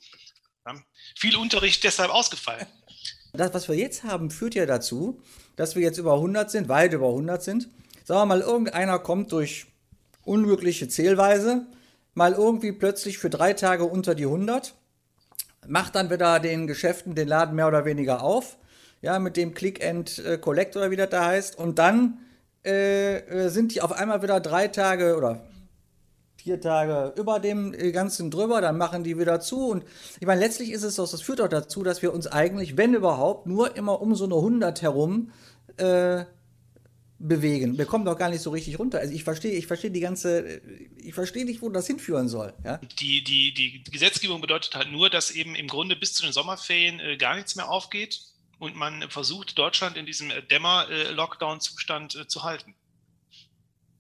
Ja? 0.68 0.76
Viel 1.16 1.38
Unterricht 1.38 1.84
deshalb 1.84 2.12
ausgefallen. 2.12 2.68
Das, 3.36 3.54
was 3.54 3.68
wir 3.68 3.76
jetzt 3.76 4.04
haben, 4.04 4.32
führt 4.32 4.56
ja 4.56 4.66
dazu, 4.66 5.20
dass 5.56 5.76
wir 5.76 5.84
jetzt 5.84 5.98
über 5.98 6.14
100 6.14 6.50
sind, 6.50 6.70
weit 6.70 6.94
über 6.94 7.08
100 7.08 7.42
sind. 7.44 7.70
Sagen 8.04 8.22
wir 8.22 8.26
mal, 8.26 8.42
irgendeiner 8.42 9.00
kommt 9.00 9.32
durch 9.32 9.68
unglückliche 10.24 10.88
Zählweise 10.88 11.66
mal 12.14 12.34
irgendwie 12.34 12.72
plötzlich 12.72 13.18
für 13.18 13.30
drei 13.30 13.54
Tage 13.54 13.84
unter 13.84 14.16
die 14.16 14.26
100, 14.26 14.74
macht 15.68 15.96
dann 15.96 16.10
wieder 16.10 16.40
den 16.40 16.66
Geschäften 16.66 17.14
den 17.14 17.28
Laden 17.28 17.56
mehr 17.56 17.68
oder 17.68 17.86
weniger 17.86 18.24
auf, 18.24 18.58
ja, 19.02 19.20
mit 19.20 19.38
dem 19.38 19.54
Click 19.54 19.84
and 19.84 20.20
äh, 20.20 20.38
Collect 20.38 20.78
oder 20.78 20.92
wie 20.92 20.96
das 20.96 21.10
da 21.10 21.26
heißt, 21.26 21.58
und 21.58 21.78
dann 21.78 22.20
äh, 22.66 23.18
äh, 23.18 23.50
sind 23.50 23.76
die 23.76 23.82
auf 23.82 23.92
einmal 23.92 24.24
wieder 24.24 24.40
drei 24.40 24.68
Tage 24.70 25.18
oder 25.18 25.42
vier 26.46 26.62
Tage 26.62 27.12
über 27.18 27.40
dem 27.40 27.74
äh, 27.74 27.92
Ganzen 27.92 28.30
drüber, 28.30 28.62
dann 28.62 28.78
machen 28.78 29.04
die 29.04 29.18
wieder 29.18 29.42
zu. 29.42 29.68
Und 29.68 29.84
ich 30.20 30.28
meine, 30.28 30.40
letztlich 30.40 30.72
ist 30.72 30.84
es 30.84 30.94
so, 30.94 31.06
das 31.06 31.22
führt 31.24 31.42
auch 31.42 31.48
dazu, 31.50 31.82
dass 31.82 32.04
wir 32.04 32.14
uns 32.14 32.28
eigentlich, 32.28 32.78
wenn 32.78 32.94
überhaupt, 32.94 33.48
nur 33.48 33.76
immer 33.76 34.00
um 34.00 34.14
so 34.16 34.26
eine 34.26 34.36
100 34.36 34.84
herum 34.84 35.32
äh, 35.78 36.26
bewegen. 37.18 37.80
Wir 37.80 37.88
kommen 37.88 38.06
doch 38.06 38.16
gar 38.16 38.30
nicht 38.30 38.42
so 38.42 38.52
richtig 38.52 38.78
runter. 38.78 39.00
Also 39.00 39.12
ich 39.12 39.24
verstehe, 39.24 39.54
ich 39.54 39.66
verstehe 39.66 39.90
die 39.90 40.02
ganze, 40.02 40.62
ich 40.98 41.16
verstehe 41.16 41.46
nicht, 41.46 41.64
wo 41.64 41.70
das 41.70 41.88
hinführen 41.88 42.30
soll. 42.30 42.54
Ja? 42.64 42.80
Die, 43.00 43.24
die, 43.24 43.52
die 43.52 43.84
Gesetzgebung 43.90 44.40
bedeutet 44.40 44.76
halt 44.76 44.92
nur, 44.92 45.10
dass 45.10 45.32
eben 45.32 45.56
im 45.56 45.68
Grunde 45.68 45.96
bis 45.96 46.14
zu 46.14 46.22
den 46.22 46.32
Sommerferien 46.32 47.00
äh, 47.00 47.18
gar 47.18 47.36
nichts 47.36 47.56
mehr 47.56 47.70
aufgeht 47.70 48.22
und 48.60 48.76
man 48.76 49.10
versucht, 49.10 49.58
Deutschland 49.58 49.98
in 49.98 50.06
diesem 50.06 50.30
äh, 50.30 50.44
Dämmer-Lockdown-Zustand 50.44 52.16
äh, 52.16 52.28
zu 52.28 52.44
halten. 52.44 52.76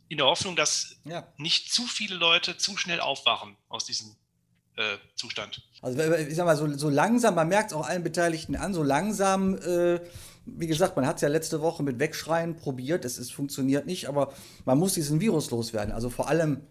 In 0.07 0.17
der 0.17 0.27
Hoffnung, 0.27 0.55
dass 0.55 0.97
ja. 1.05 1.27
nicht 1.37 1.73
zu 1.73 1.83
viele 1.83 2.15
Leute 2.15 2.57
zu 2.57 2.77
schnell 2.77 2.99
aufwachen 2.99 3.55
aus 3.69 3.85
diesem 3.85 4.15
äh, 4.75 4.97
Zustand. 5.15 5.61
Also 5.81 5.99
ich 5.99 6.35
sag 6.35 6.45
mal, 6.45 6.55
so, 6.55 6.77
so 6.77 6.89
langsam, 6.89 7.35
man 7.35 7.47
merkt 7.47 7.71
es 7.71 7.77
auch 7.77 7.87
allen 7.87 8.03
Beteiligten 8.03 8.55
an, 8.55 8.73
so 8.73 8.83
langsam 8.83 9.57
äh, 9.57 9.99
wie 10.45 10.67
gesagt, 10.67 10.95
man 10.95 11.07
hat 11.07 11.15
es 11.15 11.21
ja 11.21 11.27
letzte 11.27 11.61
Woche 11.61 11.83
mit 11.83 11.99
Wegschreien 11.99 12.55
probiert, 12.55 13.03
es, 13.05 13.17
es 13.17 13.31
funktioniert 13.31 13.85
nicht, 13.85 14.07
aber 14.07 14.33
man 14.63 14.77
muss 14.77 14.93
diesen 14.93 15.19
Virus 15.19 15.49
loswerden. 15.51 15.93
Also 15.93 16.09
vor 16.09 16.29
allem 16.29 16.61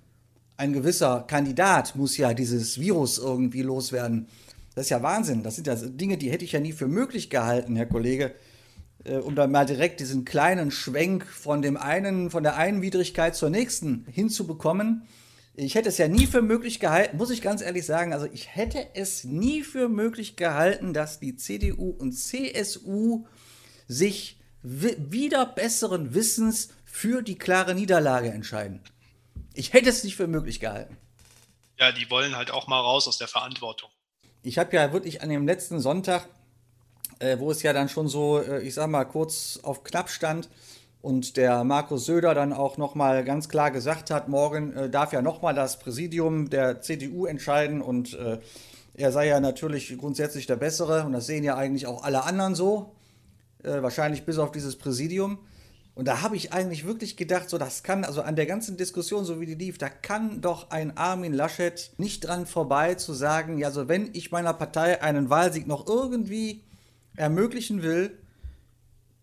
ein 0.57 0.73
gewisser 0.73 1.25
Kandidat 1.27 1.97
muss 1.97 2.17
ja 2.17 2.33
dieses 2.35 2.79
Virus 2.79 3.19
irgendwie 3.19 3.63
loswerden. 3.63 4.29
Das 4.75 4.87
ist 4.87 4.91
ja 4.91 5.03
Wahnsinn. 5.03 5.43
Das 5.43 5.57
sind 5.57 5.67
ja 5.67 5.75
Dinge, 5.75 6.17
die 6.17 6.31
hätte 6.31 6.45
ich 6.45 6.53
ja 6.53 6.61
nie 6.61 6.73
für 6.73 6.87
möglich 6.87 7.31
gehalten, 7.31 7.75
Herr 7.77 7.87
Kollege. 7.87 8.35
Äh, 9.05 9.17
um 9.17 9.35
dann 9.35 9.51
mal 9.51 9.67
direkt 9.67 10.01
diesen 10.01 10.25
kleinen 10.25 10.71
Schwenk 10.71 11.27
von 11.27 11.63
dem 11.63 11.77
einen, 11.77 12.31
von 12.31 12.43
der 12.43 12.57
einen 12.57 12.81
Widrigkeit 12.81 13.35
zur 13.35 13.51
nächsten 13.51 14.07
hinzubekommen. 14.11 15.07
Ich 15.57 15.75
hätte 15.75 15.89
es 15.89 15.99
ja 15.99 16.09
nie 16.09 16.27
für 16.27 16.43
möglich 16.43 16.81
gehalten, 16.81 17.17
muss 17.17 17.31
ich 17.31 17.41
ganz 17.41 17.63
ehrlich 17.63 17.87
sagen, 17.87 18.13
also 18.13 18.27
ich 18.33 18.57
hätte 18.57 18.89
es 18.95 19.23
nie 19.23 19.63
für 19.63 19.89
möglich 19.89 20.37
gehalten, 20.37 20.93
dass 20.93 21.21
die 21.21 21.37
CDU 21.37 21.91
und 21.91 22.13
CSU 22.13 23.27
sich 23.87 24.41
wieder 24.63 25.47
besseren 25.47 26.15
Wissens 26.15 26.71
für 26.85 27.23
die 27.23 27.37
klare 27.37 27.75
Niederlage 27.75 28.31
entscheiden. 28.31 28.81
Ich 29.53 29.75
hätte 29.75 29.91
es 29.91 30.03
nicht 30.03 30.17
für 30.17 30.27
möglich 30.27 30.59
gehalten. 30.59 30.97
Ja, 31.79 31.93
die 31.93 32.11
wollen 32.11 32.37
halt 32.37 32.51
auch 32.51 32.67
mal 32.67 32.81
raus 32.81 33.07
aus 33.07 33.19
der 33.19 33.29
Verantwortung. 33.29 33.91
ich 34.43 34.59
habe 34.59 34.75
ja 34.75 34.93
wirklich 34.93 35.23
an 35.23 35.29
dem 35.29 35.47
letzten 35.47 35.81
Sonntag, 35.81 36.29
äh, 37.25 37.39
wo 37.41 37.51
es 37.51 37.63
ja 37.63 37.73
dann 37.73 37.89
schon 37.89 38.07
so, 38.07 38.39
äh, 38.39 38.61
ich 38.61 38.75
sag 38.75 38.89
mal, 38.89 39.05
kurz 39.05 39.59
auf 39.63 39.83
knapp 39.83 40.11
stand 40.11 40.49
und 41.01 41.37
der 41.37 41.65
Markus 41.65 42.07
Söder 42.07 42.35
dann 42.35 42.53
auch 42.53 42.77
nochmal 42.77 43.25
ganz 43.25 43.49
klar 43.49 43.71
gesagt 43.71 44.11
hat, 44.11 44.29
morgen 44.29 44.73
äh, 44.75 44.91
darf 44.91 45.13
ja 45.13 45.23
nochmal 45.23 45.55
das 45.55 45.79
Präsidium 45.79 46.51
der 46.51 46.83
CDU 46.83 47.27
entscheiden 47.27 47.81
und 47.81 48.15
äh, 48.15 48.39
er 48.97 49.11
sei 49.11 49.27
ja 49.27 49.41
natürlich 49.41 49.97
grundsätzlich 49.99 50.47
der 50.47 50.57
Bessere 50.57 51.05
und 51.05 51.13
das 51.13 51.27
sehen 51.27 51.45
ja 51.45 51.57
eigentlich 51.57 51.87
auch 51.87 52.05
alle 52.05 52.25
anderen 52.25 52.55
so, 52.55 52.95
äh, 53.63 53.83
wahrscheinlich 53.83 54.25
bis 54.25 54.39
auf 54.39 54.53
dieses 54.53 54.77
Präsidium. 54.77 55.39
Und 55.97 56.09
da 56.09 56.23
habe 56.23 56.35
ich 56.35 56.53
eigentlich 56.53 56.85
wirklich 56.85 57.17
gedacht, 57.17 57.49
so 57.49 57.57
das 57.57 57.85
kann, 57.85 58.05
also 58.05 58.21
an 58.21 58.35
der 58.35 58.47
ganzen 58.47 58.77
Diskussion, 58.77 59.25
so 59.25 59.41
wie 59.41 59.47
die 59.47 59.55
lief, 59.55 59.79
da 59.79 59.89
kann 59.89 60.41
doch 60.41 60.71
ein 60.71 60.97
Armin 60.97 61.33
Laschet 61.33 61.93
nicht 61.99 62.27
dran 62.27 62.47
vorbei 62.47 62.97
zu 62.97 63.13
sagen, 63.13 63.59
ja, 63.59 63.71
so 63.71 63.89
wenn 63.89 64.11
ich 64.13 64.33
meiner 64.33 64.55
Partei 64.55 65.03
einen 65.03 65.31
Wahlsieg 65.31 65.69
noch 65.69 65.87
irgendwie 65.87 66.65
ermöglichen 67.17 67.83
will, 67.83 68.19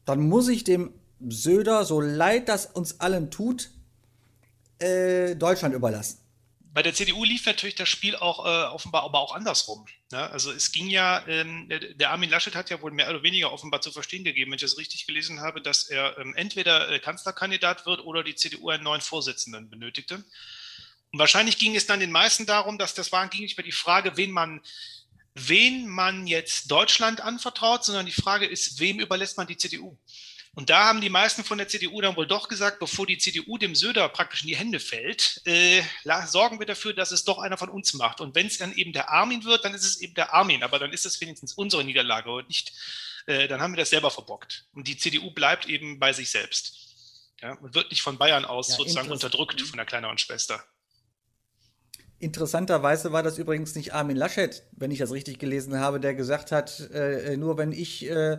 dann 0.06 0.22
muss 0.22 0.48
ich 0.48 0.64
dem 0.64 0.94
Söder, 1.20 1.86
so 1.86 2.02
leid 2.02 2.50
das 2.50 2.66
uns 2.66 3.00
allen 3.00 3.32
tut, 3.32 3.72
äh, 4.80 5.36
Deutschland 5.36 5.76
überlassen 5.76 6.22
bei 6.74 6.82
der 6.82 6.94
CDU 6.94 7.24
lief 7.26 7.46
natürlich 7.46 7.76
das 7.76 7.90
Spiel 7.90 8.16
auch 8.16 8.46
äh, 8.46 8.68
offenbar 8.68 9.04
aber 9.04 9.20
auch 9.20 9.36
andersrum. 9.36 9.86
Ne? 10.12 10.30
Also 10.30 10.52
es 10.52 10.72
ging 10.72 10.88
ja, 10.88 11.26
ähm, 11.28 11.68
der 11.70 12.12
Armin 12.12 12.30
Laschet 12.30 12.56
hat 12.56 12.70
ja 12.70 12.82
wohl 12.82 12.92
mehr 12.92 13.10
oder 13.10 13.24
weniger 13.24 13.52
offenbar 13.52 13.82
zu 13.82 13.92
verstehen 13.92 14.24
gegeben, 14.24 14.52
wenn 14.52 14.56
ich 14.56 14.62
das 14.62 14.78
richtig 14.78 15.06
gelesen 15.06 15.42
habe, 15.42 15.62
dass 15.62 15.90
er 15.90 16.18
ähm, 16.18 16.34
entweder 16.36 16.90
äh, 16.90 17.00
Kanzlerkandidat 17.00 17.86
wird 17.86 18.02
oder 18.06 18.24
die 18.24 18.36
CDU 18.36 18.70
einen 18.70 18.84
neuen 18.84 19.02
Vorsitzenden 19.02 19.70
benötigte. 19.70 20.24
Und 21.12 21.20
wahrscheinlich 21.20 21.58
ging 21.58 21.76
es 21.76 21.88
dann 21.88 22.00
den 22.00 22.12
meisten 22.12 22.46
darum, 22.46 22.78
dass 22.78 22.94
das 22.94 23.12
war, 23.12 23.28
ging 23.28 23.42
nicht 23.42 23.58
mehr 23.58 23.66
die 23.66 23.74
Frage, 23.74 24.16
wen 24.16 24.32
man, 24.32 24.62
wen 25.36 25.88
man 25.88 26.28
jetzt 26.28 26.70
Deutschland 26.70 27.22
anvertraut, 27.22 27.84
sondern 27.84 28.06
die 28.06 28.12
Frage 28.12 28.46
ist, 28.46 28.80
wem 28.80 29.00
überlässt 29.00 29.38
man 29.38 29.48
die 29.48 29.58
CDU? 29.58 29.98
Und 30.54 30.70
da 30.70 30.86
haben 30.86 31.00
die 31.00 31.10
meisten 31.10 31.46
von 31.46 31.58
der 31.58 31.70
CDU 31.70 32.02
dann 32.02 32.18
wohl 32.18 32.28
doch 32.28 32.50
gesagt, 32.50 32.80
bevor 32.80 33.08
die 33.08 33.18
CDU 33.18 33.58
dem 33.58 33.74
Söder 33.74 34.10
praktisch 34.10 34.42
in 34.42 34.50
die 34.50 34.58
Hände 34.58 34.82
fällt, 34.82 35.42
äh, 35.46 35.82
sorgen 36.28 36.60
wir 36.60 36.66
dafür, 36.66 36.94
dass 36.94 37.12
es 37.12 37.24
doch 37.24 37.40
einer 37.40 37.58
von 37.58 37.70
uns 37.70 37.94
macht. 37.94 38.20
Und 38.20 38.36
wenn 38.36 38.48
es 38.48 38.58
dann 38.58 38.74
eben 38.74 38.92
der 38.92 39.10
Armin 39.10 39.46
wird, 39.46 39.64
dann 39.64 39.74
ist 39.74 39.86
es 39.86 40.02
eben 40.02 40.14
der 40.14 40.34
Armin. 40.34 40.64
Aber 40.64 40.78
dann 40.78 40.92
ist 40.92 41.06
es 41.06 41.22
wenigstens 41.22 41.54
unsere 41.54 41.86
Niederlage 41.86 42.30
und 42.30 42.50
nicht, 42.50 42.74
äh, 43.28 43.48
dann 43.48 43.62
haben 43.62 43.72
wir 43.72 43.78
das 43.78 43.92
selber 43.92 44.12
verbockt. 44.12 44.66
Und 44.74 44.90
die 44.90 44.98
CDU 44.98 45.32
bleibt 45.32 45.70
eben 45.70 46.00
bei 46.00 46.12
sich 46.12 46.30
selbst. 46.30 46.74
Ja, 47.42 47.54
und 47.54 47.74
wird 47.74 47.90
nicht 47.90 48.02
von 48.02 48.18
Bayern 48.18 48.44
aus 48.44 48.70
ja, 48.70 48.76
sozusagen 48.76 49.10
unterdrückt 49.10 49.62
von 49.62 49.78
der 49.78 49.86
kleineren 49.86 50.18
Schwester. 50.18 50.64
Interessanterweise 52.22 53.12
war 53.12 53.24
das 53.24 53.38
übrigens 53.40 53.76
nicht 53.76 53.94
Armin 53.94 54.16
Laschet, 54.16 54.64
wenn 54.72 54.92
ich 54.92 55.00
das 55.00 55.12
richtig 55.12 55.40
gelesen 55.40 55.80
habe, 55.80 56.00
der 56.00 56.14
gesagt 56.14 56.52
hat, 56.52 56.90
äh, 56.94 57.36
nur 57.36 57.58
wenn 57.58 57.72
ich 57.72 58.08
äh, 58.10 58.38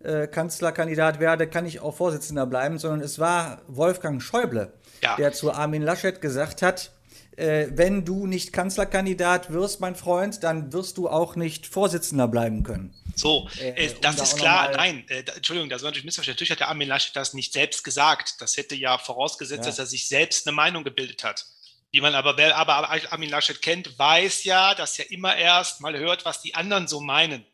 äh, 0.00 0.26
Kanzlerkandidat 0.26 1.20
werde, 1.20 1.46
kann 1.46 1.66
ich 1.66 1.80
auch 1.80 1.94
Vorsitzender 1.94 2.46
bleiben, 2.46 2.78
sondern 2.78 3.00
es 3.00 3.18
war 3.18 3.60
Wolfgang 3.66 4.22
Schäuble, 4.22 4.72
ja. 5.02 5.16
der 5.16 5.32
zu 5.32 5.52
Armin 5.52 5.82
Laschet 5.82 6.20
gesagt 6.22 6.62
hat, 6.62 6.90
äh, 7.36 7.68
wenn 7.70 8.04
du 8.06 8.26
nicht 8.26 8.52
Kanzlerkandidat 8.52 9.52
wirst, 9.52 9.80
mein 9.80 9.94
Freund, 9.94 10.42
dann 10.42 10.72
wirst 10.72 10.96
du 10.96 11.08
auch 11.08 11.36
nicht 11.36 11.66
Vorsitzender 11.66 12.28
bleiben 12.28 12.62
können. 12.62 12.94
So, 13.14 13.48
äh, 13.60 13.86
äh 13.86 13.94
das 14.00 14.20
ist 14.20 14.38
klar. 14.38 14.70
Nein, 14.74 15.04
äh, 15.08 15.22
da, 15.22 15.34
Entschuldigung, 15.34 15.68
das 15.68 15.82
war 15.82 15.88
natürlich 15.88 16.06
missverständlich. 16.06 16.48
Natürlich 16.48 16.50
hat 16.52 16.60
der 16.60 16.68
Armin 16.68 16.88
Laschet 16.88 17.14
das 17.14 17.34
nicht 17.34 17.52
selbst 17.52 17.84
gesagt. 17.84 18.36
Das 18.40 18.56
hätte 18.56 18.74
ja 18.74 18.96
vorausgesetzt, 18.96 19.64
ja. 19.64 19.70
dass 19.70 19.78
er 19.78 19.86
sich 19.86 20.08
selbst 20.08 20.46
eine 20.46 20.54
Meinung 20.56 20.82
gebildet 20.82 21.24
hat. 21.24 21.46
Wie 21.92 22.00
man 22.00 22.14
aber, 22.14 22.36
wer 22.36 22.56
aber 22.56 22.90
Armin 23.10 23.30
Laschet 23.30 23.60
kennt, 23.62 23.98
weiß 23.98 24.44
ja, 24.44 24.74
dass 24.74 24.98
er 24.98 25.10
immer 25.10 25.36
erst 25.36 25.80
mal 25.80 25.96
hört, 25.96 26.24
was 26.24 26.42
die 26.42 26.54
anderen 26.54 26.88
so 26.88 27.00
meinen. 27.00 27.46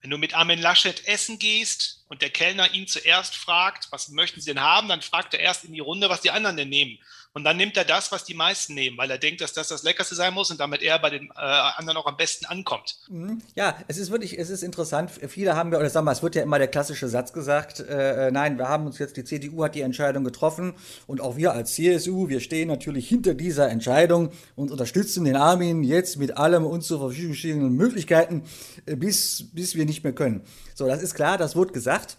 Wenn 0.00 0.10
du 0.10 0.18
mit 0.18 0.34
Armin 0.34 0.60
Laschet 0.60 1.06
essen 1.06 1.38
gehst 1.38 2.04
und 2.08 2.22
der 2.22 2.30
Kellner 2.30 2.72
ihn 2.72 2.88
zuerst 2.88 3.36
fragt, 3.36 3.86
was 3.92 4.08
möchten 4.08 4.40
Sie 4.40 4.52
denn 4.52 4.62
haben, 4.62 4.88
dann 4.88 5.00
fragt 5.00 5.34
er 5.34 5.40
erst 5.40 5.64
in 5.64 5.72
die 5.72 5.80
Runde, 5.80 6.10
was 6.10 6.20
die 6.22 6.32
anderen 6.32 6.56
denn 6.56 6.68
nehmen. 6.68 6.98
Und 7.34 7.44
dann 7.44 7.56
nimmt 7.56 7.78
er 7.78 7.84
das, 7.84 8.12
was 8.12 8.24
die 8.24 8.34
meisten 8.34 8.74
nehmen, 8.74 8.98
weil 8.98 9.10
er 9.10 9.16
denkt, 9.16 9.40
dass 9.40 9.54
das 9.54 9.68
das 9.68 9.82
Leckerste 9.82 10.14
sein 10.14 10.34
muss 10.34 10.50
und 10.50 10.60
damit 10.60 10.82
er 10.82 10.98
bei 10.98 11.08
den 11.08 11.28
äh, 11.28 11.40
anderen 11.40 11.96
auch 11.96 12.04
am 12.04 12.18
besten 12.18 12.44
ankommt. 12.44 12.98
Mhm. 13.08 13.40
Ja, 13.54 13.78
es 13.88 13.96
ist 13.96 14.10
wirklich, 14.10 14.38
es 14.38 14.50
ist 14.50 14.62
interessant. 14.62 15.10
Viele 15.28 15.56
haben 15.56 15.70
wir, 15.70 15.78
oder 15.78 15.88
sagen 15.88 16.04
wir, 16.04 16.12
es 16.12 16.22
wird 16.22 16.34
ja 16.34 16.42
immer 16.42 16.58
der 16.58 16.68
klassische 16.68 17.08
Satz 17.08 17.32
gesagt, 17.32 17.80
äh, 17.80 18.28
äh 18.28 18.30
nein, 18.30 18.58
wir 18.58 18.68
haben 18.68 18.84
uns 18.84 18.98
jetzt, 18.98 19.16
die 19.16 19.24
CDU 19.24 19.64
hat 19.64 19.74
die 19.74 19.80
Entscheidung 19.80 20.24
getroffen 20.24 20.74
und 21.06 21.22
auch 21.22 21.36
wir 21.36 21.52
als 21.52 21.74
CSU, 21.74 22.28
wir 22.28 22.40
stehen 22.40 22.68
natürlich 22.68 23.08
hinter 23.08 23.32
dieser 23.32 23.70
Entscheidung 23.70 24.30
und 24.54 24.70
unterstützen 24.70 25.24
den 25.24 25.36
Armin 25.36 25.84
jetzt 25.84 26.18
mit 26.18 26.36
allem 26.36 26.66
uns 26.66 26.86
zur 26.86 27.00
Verfügung 27.00 27.34
stehenden 27.34 27.72
Möglichkeiten, 27.74 28.44
äh, 28.84 28.94
bis, 28.94 29.50
bis 29.54 29.74
wir 29.74 29.86
nicht 29.86 30.04
mehr 30.04 30.12
können. 30.12 30.42
So, 30.74 30.86
das 30.86 31.02
ist 31.02 31.14
klar, 31.14 31.38
das 31.38 31.56
wird 31.56 31.72
gesagt. 31.72 32.18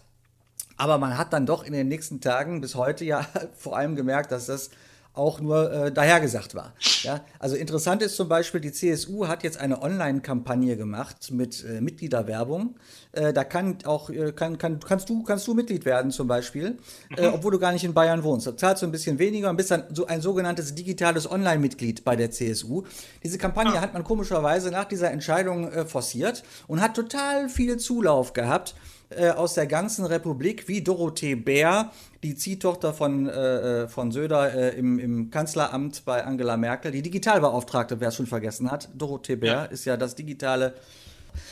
Aber 0.76 0.98
man 0.98 1.16
hat 1.16 1.32
dann 1.32 1.46
doch 1.46 1.62
in 1.62 1.72
den 1.72 1.86
nächsten 1.86 2.20
Tagen 2.20 2.60
bis 2.60 2.74
heute 2.74 3.04
ja 3.04 3.24
vor 3.56 3.76
allem 3.76 3.94
gemerkt, 3.94 4.32
dass 4.32 4.46
das 4.46 4.70
auch 5.14 5.40
nur 5.40 5.72
äh, 5.72 5.92
dahergesagt 5.92 6.54
war. 6.56 6.72
Ja? 7.02 7.20
Also 7.38 7.54
interessant 7.54 8.02
ist 8.02 8.16
zum 8.16 8.28
Beispiel, 8.28 8.60
die 8.60 8.72
CSU 8.72 9.28
hat 9.28 9.44
jetzt 9.44 9.58
eine 9.58 9.80
Online-Kampagne 9.80 10.76
gemacht 10.76 11.30
mit 11.30 11.64
äh, 11.64 11.80
Mitgliederwerbung. 11.80 12.74
Äh, 13.12 13.32
da 13.32 13.44
kann 13.44 13.78
auch, 13.84 14.10
äh, 14.10 14.32
kann, 14.32 14.58
kann, 14.58 14.80
kannst, 14.80 15.08
du, 15.08 15.22
kannst 15.22 15.46
du 15.46 15.54
Mitglied 15.54 15.84
werden 15.84 16.10
zum 16.10 16.26
Beispiel, 16.26 16.78
äh, 17.16 17.28
mhm. 17.28 17.34
obwohl 17.34 17.52
du 17.52 17.60
gar 17.60 17.72
nicht 17.72 17.84
in 17.84 17.94
Bayern 17.94 18.24
wohnst. 18.24 18.48
Da 18.48 18.56
zahlst 18.56 18.82
du 18.82 18.86
ein 18.86 18.92
bisschen 18.92 19.20
weniger 19.20 19.50
und 19.50 19.56
bist 19.56 19.70
dann 19.70 19.84
so 19.92 20.06
ein 20.06 20.20
sogenanntes 20.20 20.74
digitales 20.74 21.30
Online-Mitglied 21.30 22.04
bei 22.04 22.16
der 22.16 22.32
CSU. 22.32 22.82
Diese 23.22 23.38
Kampagne 23.38 23.74
ah. 23.78 23.80
hat 23.80 23.94
man 23.94 24.02
komischerweise 24.02 24.72
nach 24.72 24.86
dieser 24.86 25.12
Entscheidung 25.12 25.70
äh, 25.70 25.84
forciert 25.84 26.42
und 26.66 26.80
hat 26.80 26.94
total 26.94 27.48
viel 27.48 27.76
Zulauf 27.76 28.32
gehabt 28.32 28.74
äh, 29.10 29.30
aus 29.30 29.54
der 29.54 29.66
ganzen 29.66 30.04
Republik, 30.04 30.68
wie 30.68 30.82
Dorothee 30.82 31.34
Bär, 31.34 31.90
die 32.22 32.34
Ziehtochter 32.34 32.94
von, 32.94 33.28
äh, 33.28 33.82
äh, 33.82 33.88
von 33.88 34.12
Söder 34.12 34.54
äh, 34.54 34.78
im, 34.78 34.98
im, 34.98 35.30
Kanzleramt 35.30 36.04
bei 36.04 36.24
Angela 36.24 36.56
Merkel, 36.56 36.90
die 36.90 37.02
Digitalbeauftragte, 37.02 38.00
wer 38.00 38.08
es 38.08 38.16
schon 38.16 38.26
vergessen 38.26 38.70
hat. 38.70 38.88
Dorothee 38.94 39.36
Bär 39.36 39.52
ja. 39.52 39.64
ist 39.64 39.84
ja 39.84 39.96
das 39.96 40.14
digitale. 40.14 40.74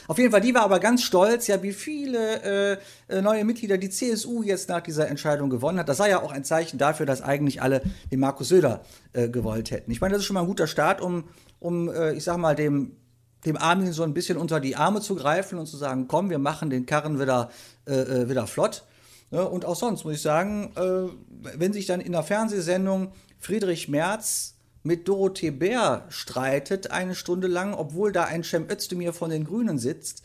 Auf 0.07 0.19
jeden 0.19 0.31
Fall, 0.31 0.41
die 0.41 0.55
war 0.55 0.63
aber 0.63 0.79
ganz 0.79 1.03
stolz, 1.03 1.49
ja, 1.49 1.63
wie 1.63 1.73
viele 1.73 2.43
äh, 2.43 2.79
äh, 3.09 3.21
neue 3.21 3.45
Mitglieder 3.45 3.79
die 3.79 3.91
CSU 3.91 4.43
jetzt 4.43 4.69
nach 4.69 4.81
dieser 4.81 5.09
Entscheidung 5.09 5.51
gewonnen 5.51 5.79
hat. 5.79 5.89
Das 5.89 5.97
sei 5.97 6.11
ja 6.11 6.23
auch 6.23 6.33
ein 6.33 6.45
Zeichen 6.45 6.79
dafür, 6.79 7.05
dass 7.05 7.21
eigentlich 7.21 7.61
alle 7.63 7.83
den 8.11 8.21
Markus 8.21 8.49
Söder 8.49 8.81
gewollt 9.13 9.71
hätten. 9.71 9.91
Ich 9.91 10.01
meine, 10.01 10.13
das 10.13 10.23
ist 10.23 10.27
schon 10.27 10.35
mal 10.35 10.41
ein 10.41 10.47
guter 10.47 10.67
Start, 10.67 11.03
um, 11.03 11.25
um 11.59 11.91
ich 12.15 12.25
sag 12.25 12.39
mal, 12.39 12.55
dem 12.55 12.97
dem 13.45 13.57
Armin 13.57 13.93
so 13.93 14.03
ein 14.03 14.15
bisschen 14.15 14.39
unter 14.39 14.61
die 14.61 14.77
Arme 14.77 15.01
zu 15.01 15.15
greifen 15.15 15.59
und 15.59 15.67
zu 15.67 15.77
sagen, 15.77 16.07
komm, 16.09 16.31
wir 16.31 16.39
machen 16.39 16.71
den 16.71 16.87
Karren 16.87 17.21
wieder, 17.21 17.51
äh, 17.87 17.95
äh 17.95 18.29
wieder 18.29 18.47
flott. 18.47 18.85
Ja, 19.31 19.43
und 19.45 19.65
auch 19.65 19.77
sonst 19.77 20.05
muss 20.05 20.15
ich 20.15 20.23
sagen, 20.23 20.73
äh, 20.77 21.57
wenn 21.59 21.73
sich 21.73 21.87
dann 21.87 22.01
in 22.01 22.13
der 22.13 22.23
Fernsehsendung 22.23 23.13
Friedrich 23.39 23.89
Merz 23.89 24.55
mit 24.83 25.09
Dorothee 25.09 25.51
Bär 25.51 26.05
streitet, 26.11 26.91
eine 26.91 27.15
Stunde 27.15 27.49
lang, 27.49 27.75
obwohl 27.75 28.13
da 28.13 28.25
ein 28.25 28.45
Cem 28.45 28.69
Özdemir 28.71 29.13
von 29.13 29.31
den 29.31 29.45
Grünen 29.45 29.79
sitzt, 29.79 30.23